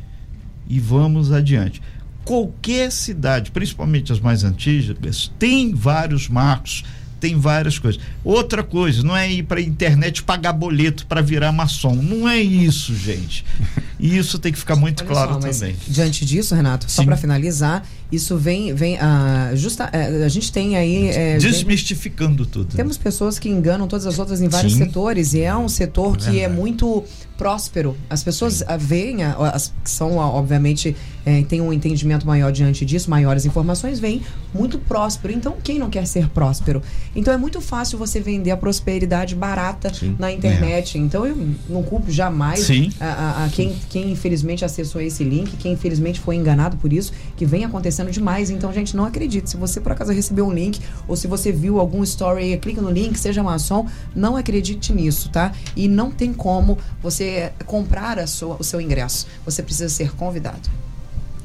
e 0.70 0.80
vamos 0.80 1.32
adiante 1.32 1.82
qualquer 2.28 2.92
cidade, 2.92 3.52
principalmente 3.52 4.12
as 4.12 4.20
mais 4.20 4.44
antigas, 4.44 5.32
tem 5.40 5.74
vários 5.74 6.28
marcos, 6.28 6.84
tem 7.22 7.40
várias 7.40 7.80
coisas. 7.80 8.02
Outra 8.22 8.62
coisa, 8.64 9.02
não 9.02 9.16
é 9.16 9.32
ir 9.32 9.44
para 9.44 9.62
a 9.62 9.64
internet 9.64 10.22
pagar 10.24 10.52
boleto 10.52 11.06
para 11.08 11.22
virar 11.22 11.54
maçom. 11.54 11.96
Não 11.96 12.28
é 12.28 12.38
isso, 12.38 12.94
gente. 12.94 13.46
E 14.00 14.18
isso 14.18 14.38
tem 14.38 14.52
que 14.52 14.60
ficar 14.60 14.76
muito 14.76 15.02
Olha 15.02 15.12
claro 15.12 15.34
só, 15.34 15.40
também. 15.40 15.76
Diante 15.88 16.26
disso, 16.26 16.54
Renato, 16.54 16.90
só 16.90 17.04
para 17.04 17.18
finalizar, 17.18 17.84
isso 18.12 18.38
vem, 18.38 18.74
vem 18.74 18.98
a, 19.00 19.52
justa, 19.56 19.90
é, 19.92 20.24
a 20.24 20.30
gente 20.30 20.52
tem 20.52 20.78
aí. 20.78 21.10
É, 21.10 21.38
Desmistificando 21.38 22.44
vem, 22.44 22.52
tudo. 22.52 22.76
Temos 22.76 22.98
pessoas 22.98 23.38
que 23.38 23.50
enganam 23.50 23.88
todas 23.88 24.06
as 24.06 24.18
outras 24.18 24.42
em 24.42 24.48
vários 24.48 24.74
Sim. 24.74 24.86
setores 24.86 25.34
e 25.34 25.42
é 25.42 25.56
um 25.56 25.68
setor 25.68 26.16
é 26.16 26.20
que 26.20 26.40
é 26.40 26.48
muito 26.48 27.04
próspero. 27.38 27.96
As 28.10 28.24
pessoas 28.24 28.64
veem, 28.80 29.24
as 29.24 29.74
que 29.84 29.90
são, 29.90 30.18
obviamente, 30.18 30.96
é, 31.26 31.44
têm 31.44 31.62
um 31.62 31.72
entendimento 31.72 32.26
maior 32.26 32.52
diante 32.52 32.86
disso, 32.86 33.10
maiores 33.10 33.46
informações, 33.46 34.00
vêm 34.00 34.22
muito 34.54 34.80
próspero. 34.80 35.34
Então, 35.34 35.56
quem 35.64 35.78
não 35.78 35.90
quer 35.90 36.08
ser 36.08 36.30
próspero? 36.30 36.82
Então, 37.16 37.34
é 37.34 37.38
muito 37.38 37.62
fácil 37.62 37.98
você 37.98 38.20
vender 38.20 38.52
a 38.52 38.58
prosperidade 38.58 39.36
barata 39.36 39.94
Sim. 39.94 40.16
na 40.18 40.32
internet. 40.32 40.98
É. 40.98 41.02
Então, 41.02 41.26
eu 41.26 41.38
não 41.70 41.84
culpo 41.84 42.10
jamais 42.10 42.68
a, 43.00 43.06
a, 43.06 43.46
a, 43.46 43.50
quem, 43.50 43.76
quem, 43.90 44.12
infelizmente, 44.12 44.66
acessou 44.66 45.02
esse 45.02 45.24
link, 45.24 45.56
quem, 45.58 45.74
infelizmente, 45.74 46.20
foi 46.20 46.36
enganado 46.36 46.78
por 46.78 46.92
isso, 46.92 47.12
que 47.36 47.46
vem 47.46 47.66
acontecendo 47.66 48.12
demais. 48.12 48.50
Então, 48.50 48.72
gente, 48.74 48.96
não 48.96 49.06
acredite. 49.06 49.50
Se 49.50 49.58
você, 49.58 49.80
por 49.80 49.92
acaso, 49.92 50.12
recebeu 50.12 50.48
um 50.48 50.54
link 50.54 50.80
ou 51.08 51.16
se 51.16 51.28
você 51.28 51.52
viu 51.52 51.80
algum 51.80 52.04
story, 52.04 52.58
clica 52.58 52.82
no 52.82 52.90
link, 52.90 53.18
seja 53.18 53.44
maçom, 53.44 53.88
não 54.16 54.36
acredite 54.36 54.94
nisso, 54.94 55.30
tá? 55.30 55.52
E 55.76 55.88
não 55.88 56.12
tem 56.12 56.34
como 56.34 56.78
você 57.02 57.52
comprar 57.66 58.20
a 58.20 58.28
sua, 58.28 58.58
o 58.60 58.64
seu 58.64 58.82
ingresso. 58.82 59.28
Você 59.46 59.64
precisa 59.64 59.90
ser 59.90 60.12
convidado. 60.16 60.70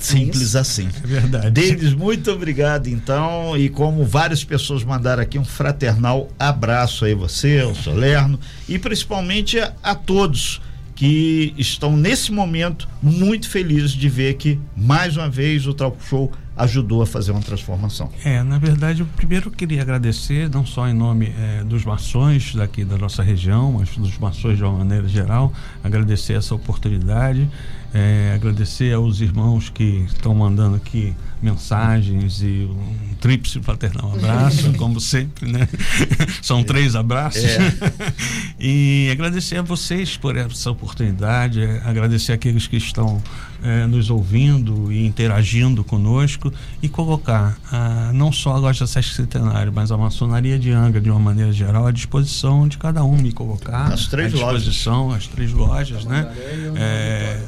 Simples 0.03 0.57
é 0.57 0.59
assim. 0.59 0.89
É 1.03 1.07
verdade. 1.07 1.51
Deles, 1.51 1.95
muito 1.95 2.31
obrigado, 2.33 2.89
então. 2.89 3.57
E 3.57 3.69
como 3.69 4.05
várias 4.05 4.43
pessoas 4.43 4.83
mandaram 4.83 5.23
aqui, 5.23 5.39
um 5.39 5.45
fraternal 5.45 6.29
abraço 6.39 7.05
aí 7.05 7.15
você, 7.15 7.61
ao 7.61 7.75
Solerno, 7.75 8.39
e 8.69 8.79
principalmente 8.79 9.61
a, 9.61 9.73
a 9.81 9.95
todos 9.95 10.61
que 10.95 11.55
estão 11.57 11.97
nesse 11.97 12.31
momento 12.31 12.89
muito 13.03 13.49
felizes 13.49 13.93
de 13.93 14.09
ver 14.09 14.35
que 14.35 14.59
mais 14.77 15.17
uma 15.17 15.29
vez 15.29 15.67
o 15.67 15.75
Talk 15.75 15.97
Show 16.05 16.31
ajudou 16.57 17.03
a 17.03 17.07
fazer 17.07 17.33
uma 17.33 17.41
transformação. 17.41 18.11
É, 18.25 18.43
na 18.43 18.59
verdade, 18.59 19.01
eu 19.01 19.07
primeiro 19.17 19.51
queria 19.51 19.81
agradecer, 19.81 20.51
não 20.51 20.67
só 20.67 20.87
em 20.87 20.93
nome 20.93 21.33
é, 21.39 21.65
dos 21.65 21.85
maçons 21.85 22.55
daqui 22.55 22.85
da 22.85 22.99
nossa 22.99 23.23
região, 23.23 23.73
mas 23.79 23.97
dos 23.97 24.19
maçons 24.19 24.57
de 24.57 24.63
uma 24.63 24.79
maneira 24.79 25.09
geral, 25.09 25.53
agradecer 25.83 26.35
essa 26.35 26.55
oportunidade, 26.55 27.49
é, 27.93 28.33
agradecer 28.35 28.93
aos 28.93 29.21
irmãos 29.21 29.71
que 29.71 30.05
estão 30.07 30.35
mandando 30.35 30.77
aqui 30.77 31.15
mensagens 31.43 32.41
e 32.41 32.69
um 32.71 33.15
tríplice 33.21 33.61
fraternal 33.61 34.13
abraço, 34.15 34.73
como 34.79 35.01
sempre, 35.01 35.51
né? 35.51 35.69
São 36.41 36.63
três 36.63 36.95
abraços. 36.95 37.45
É. 37.45 37.59
e 38.59 39.09
agradecer 39.11 39.57
a 39.57 39.63
vocês 39.63 40.17
por 40.17 40.37
essa 40.37 40.71
oportunidade, 40.71 41.63
é, 41.63 41.83
agradecer 41.85 42.33
aqueles 42.33 42.67
que 42.67 42.77
estão 42.77 43.23
é, 43.63 43.87
nos 43.87 44.11
ouvindo 44.11 44.93
e 44.93 45.07
interagindo 45.07 45.85
conosco 45.85 46.53
e 46.83 46.89
colocar 46.89 47.57
ah, 47.71 48.11
não 48.13 48.33
só 48.33 48.55
a 48.55 48.59
loja 48.59 48.87
Sesc 48.87 49.15
Centenário, 49.15 49.73
mas 49.73 49.93
a 49.93 49.97
maçonaria 49.97 50.59
de 50.59 50.73
Angra, 50.73 51.01
de 51.01 51.11
uma 51.11 51.21
maneira 51.21 51.53
geral, 51.53 51.87
à 51.87 51.93
disposição 51.93 52.67
de 52.67 52.77
cada 52.77 53.05
um 53.05 53.17
me 53.17 53.33
colocar. 53.33 53.93
As 53.93 54.09
três 54.09 54.33
à 54.35 54.37
disposição, 54.37 55.07
lojas. 55.07 55.23
as 55.23 55.29
três 55.29 55.53
lojas, 55.53 56.05
né? 56.05 56.33
É, 56.77 57.41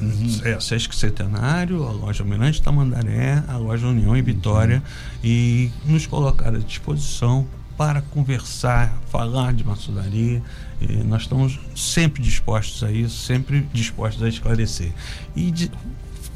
é, 0.45 0.61
Sesc 0.61 0.95
Centenário, 0.95 1.85
a 1.85 1.91
loja 1.91 2.23
Mirante 2.23 2.63
Tamandaré, 2.63 3.43
a 3.49 3.57
loja 3.57 3.84
União 3.89 4.17
e 4.17 4.23
Vitória 4.23 4.83
e 5.23 5.71
nos 5.85 6.07
colocar 6.07 6.55
à 6.55 6.59
disposição 6.59 7.47
para 7.77 8.03
conversar, 8.03 8.97
falar 9.11 9.53
de 9.53 9.65
maçonaria. 9.65 10.43
E 10.81 10.93
nós 11.05 11.23
estamos 11.23 11.59
sempre 11.75 12.23
dispostos 12.23 12.83
a 12.85 12.91
isso, 12.91 13.25
sempre 13.25 13.67
dispostos 13.73 14.23
a 14.23 14.29
esclarecer. 14.29 14.93
E 15.35 15.51
de, 15.51 15.71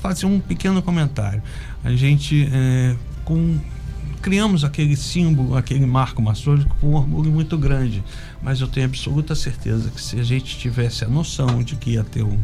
fazer 0.00 0.26
um 0.26 0.40
pequeno 0.40 0.82
comentário. 0.82 1.42
A 1.84 1.90
gente 1.92 2.48
é, 2.52 2.96
com, 3.24 3.58
criamos 4.22 4.64
aquele 4.64 4.96
símbolo, 4.96 5.56
aquele 5.56 5.86
marco 5.86 6.22
maçônico 6.22 6.76
com 6.80 6.90
um 6.90 6.94
orgulho 6.94 7.30
muito 7.30 7.56
grande, 7.56 8.02
mas 8.42 8.60
eu 8.60 8.68
tenho 8.68 8.86
absoluta 8.86 9.34
certeza 9.34 9.90
que 9.90 10.00
se 10.00 10.18
a 10.18 10.22
gente 10.22 10.58
tivesse 10.58 11.04
a 11.04 11.08
noção 11.08 11.62
de 11.62 11.76
que 11.76 11.90
ia 11.90 12.04
ter 12.04 12.22
um, 12.22 12.38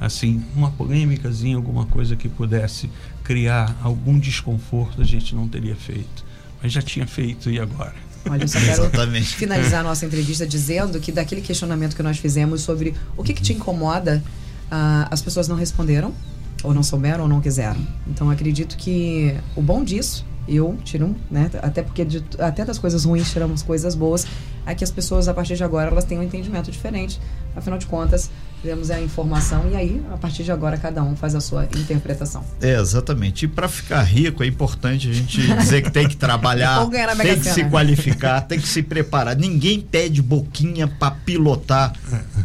assim, 0.00 0.42
uma 0.54 0.70
polêmicazinha, 0.70 1.56
alguma 1.56 1.86
coisa 1.86 2.16
que 2.16 2.28
pudesse 2.28 2.90
criar 3.28 3.76
algum 3.82 4.18
desconforto, 4.18 5.02
a 5.02 5.04
gente 5.04 5.34
não 5.34 5.46
teria 5.46 5.76
feito. 5.76 6.24
Mas 6.62 6.72
já 6.72 6.80
tinha 6.80 7.06
feito 7.06 7.50
e 7.50 7.60
agora? 7.60 7.94
Olha, 8.26 8.42
eu 8.42 8.48
só 8.48 8.56
quero 8.58 8.84
Exatamente. 8.84 9.36
finalizar 9.36 9.80
a 9.80 9.82
nossa 9.82 10.06
entrevista 10.06 10.46
dizendo 10.46 10.98
que 10.98 11.12
daquele 11.12 11.42
questionamento 11.42 11.94
que 11.94 12.02
nós 12.02 12.16
fizemos 12.16 12.62
sobre 12.62 12.94
o 13.18 13.22
que, 13.22 13.34
que 13.34 13.42
te 13.42 13.52
incomoda, 13.52 14.24
uh, 14.72 15.08
as 15.10 15.20
pessoas 15.20 15.46
não 15.46 15.56
responderam 15.56 16.14
ou 16.64 16.72
não 16.72 16.82
souberam 16.82 17.24
ou 17.24 17.28
não 17.28 17.38
quiseram. 17.38 17.86
Então 18.06 18.30
acredito 18.30 18.78
que 18.78 19.36
o 19.54 19.60
bom 19.60 19.84
disso, 19.84 20.24
eu 20.48 20.78
tiro, 20.82 21.14
né, 21.30 21.50
até 21.60 21.82
porque 21.82 22.06
de, 22.06 22.24
até 22.38 22.64
das 22.64 22.78
coisas 22.78 23.04
ruins 23.04 23.30
tiramos 23.30 23.62
coisas 23.62 23.94
boas, 23.94 24.26
é 24.64 24.74
que 24.74 24.82
as 24.82 24.90
pessoas 24.90 25.28
a 25.28 25.34
partir 25.34 25.54
de 25.54 25.64
agora 25.64 25.90
elas 25.90 26.06
têm 26.06 26.18
um 26.18 26.22
entendimento 26.22 26.70
diferente. 26.70 27.20
Afinal 27.54 27.78
de 27.78 27.84
contas, 27.84 28.30
temos 28.62 28.90
a 28.90 29.00
informação 29.00 29.68
e 29.70 29.76
aí 29.76 30.02
a 30.12 30.16
partir 30.16 30.42
de 30.42 30.52
agora 30.52 30.76
cada 30.76 31.02
um 31.02 31.16
faz 31.16 31.34
a 31.34 31.40
sua 31.40 31.64
interpretação. 31.64 32.44
É, 32.60 32.78
exatamente. 32.78 33.44
E 33.44 33.48
para 33.48 33.68
ficar 33.68 34.02
rico 34.02 34.42
é 34.42 34.46
importante 34.46 35.08
a 35.08 35.12
gente 35.12 35.40
dizer 35.56 35.82
que 35.82 35.90
tem 35.90 36.08
que 36.08 36.16
trabalhar, 36.16 36.86
tem 37.16 37.38
que 37.38 37.48
se 37.48 37.64
qualificar, 37.64 38.40
tem 38.42 38.58
que 38.58 38.68
se 38.68 38.82
preparar. 38.82 39.36
Ninguém 39.36 39.80
pede 39.80 40.22
boquinha 40.22 40.88
para 40.88 41.10
pilotar 41.10 41.92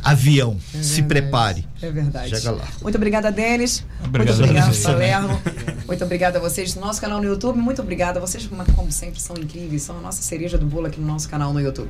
avião. 0.03 0.57
É 0.73 0.81
se 0.81 1.03
prepare. 1.03 1.65
É 1.81 1.91
verdade. 1.91 2.29
Chega 2.29 2.51
lá. 2.51 2.67
Muito 2.81 2.95
obrigada, 2.95 3.31
Denis. 3.31 3.85
Obrigado 4.03 4.37
muito 4.37 4.49
obrigada, 4.49 4.73
Salerno. 4.73 5.41
muito 5.85 6.03
obrigada 6.03 6.37
a 6.37 6.41
vocês 6.41 6.73
do 6.73 6.79
nosso 6.79 7.01
canal 7.01 7.21
no 7.21 7.27
YouTube. 7.27 7.57
Muito 7.59 7.81
obrigada. 7.81 8.19
Vocês, 8.19 8.49
como 8.75 8.91
sempre, 8.91 9.19
são 9.19 9.35
incríveis. 9.35 9.81
São 9.81 9.97
a 9.97 10.01
nossa 10.01 10.21
cereja 10.21 10.57
do 10.57 10.65
bolo 10.65 10.87
aqui 10.87 10.99
no 10.99 11.07
nosso 11.07 11.27
canal 11.27 11.51
no 11.51 11.59
YouTube. 11.59 11.89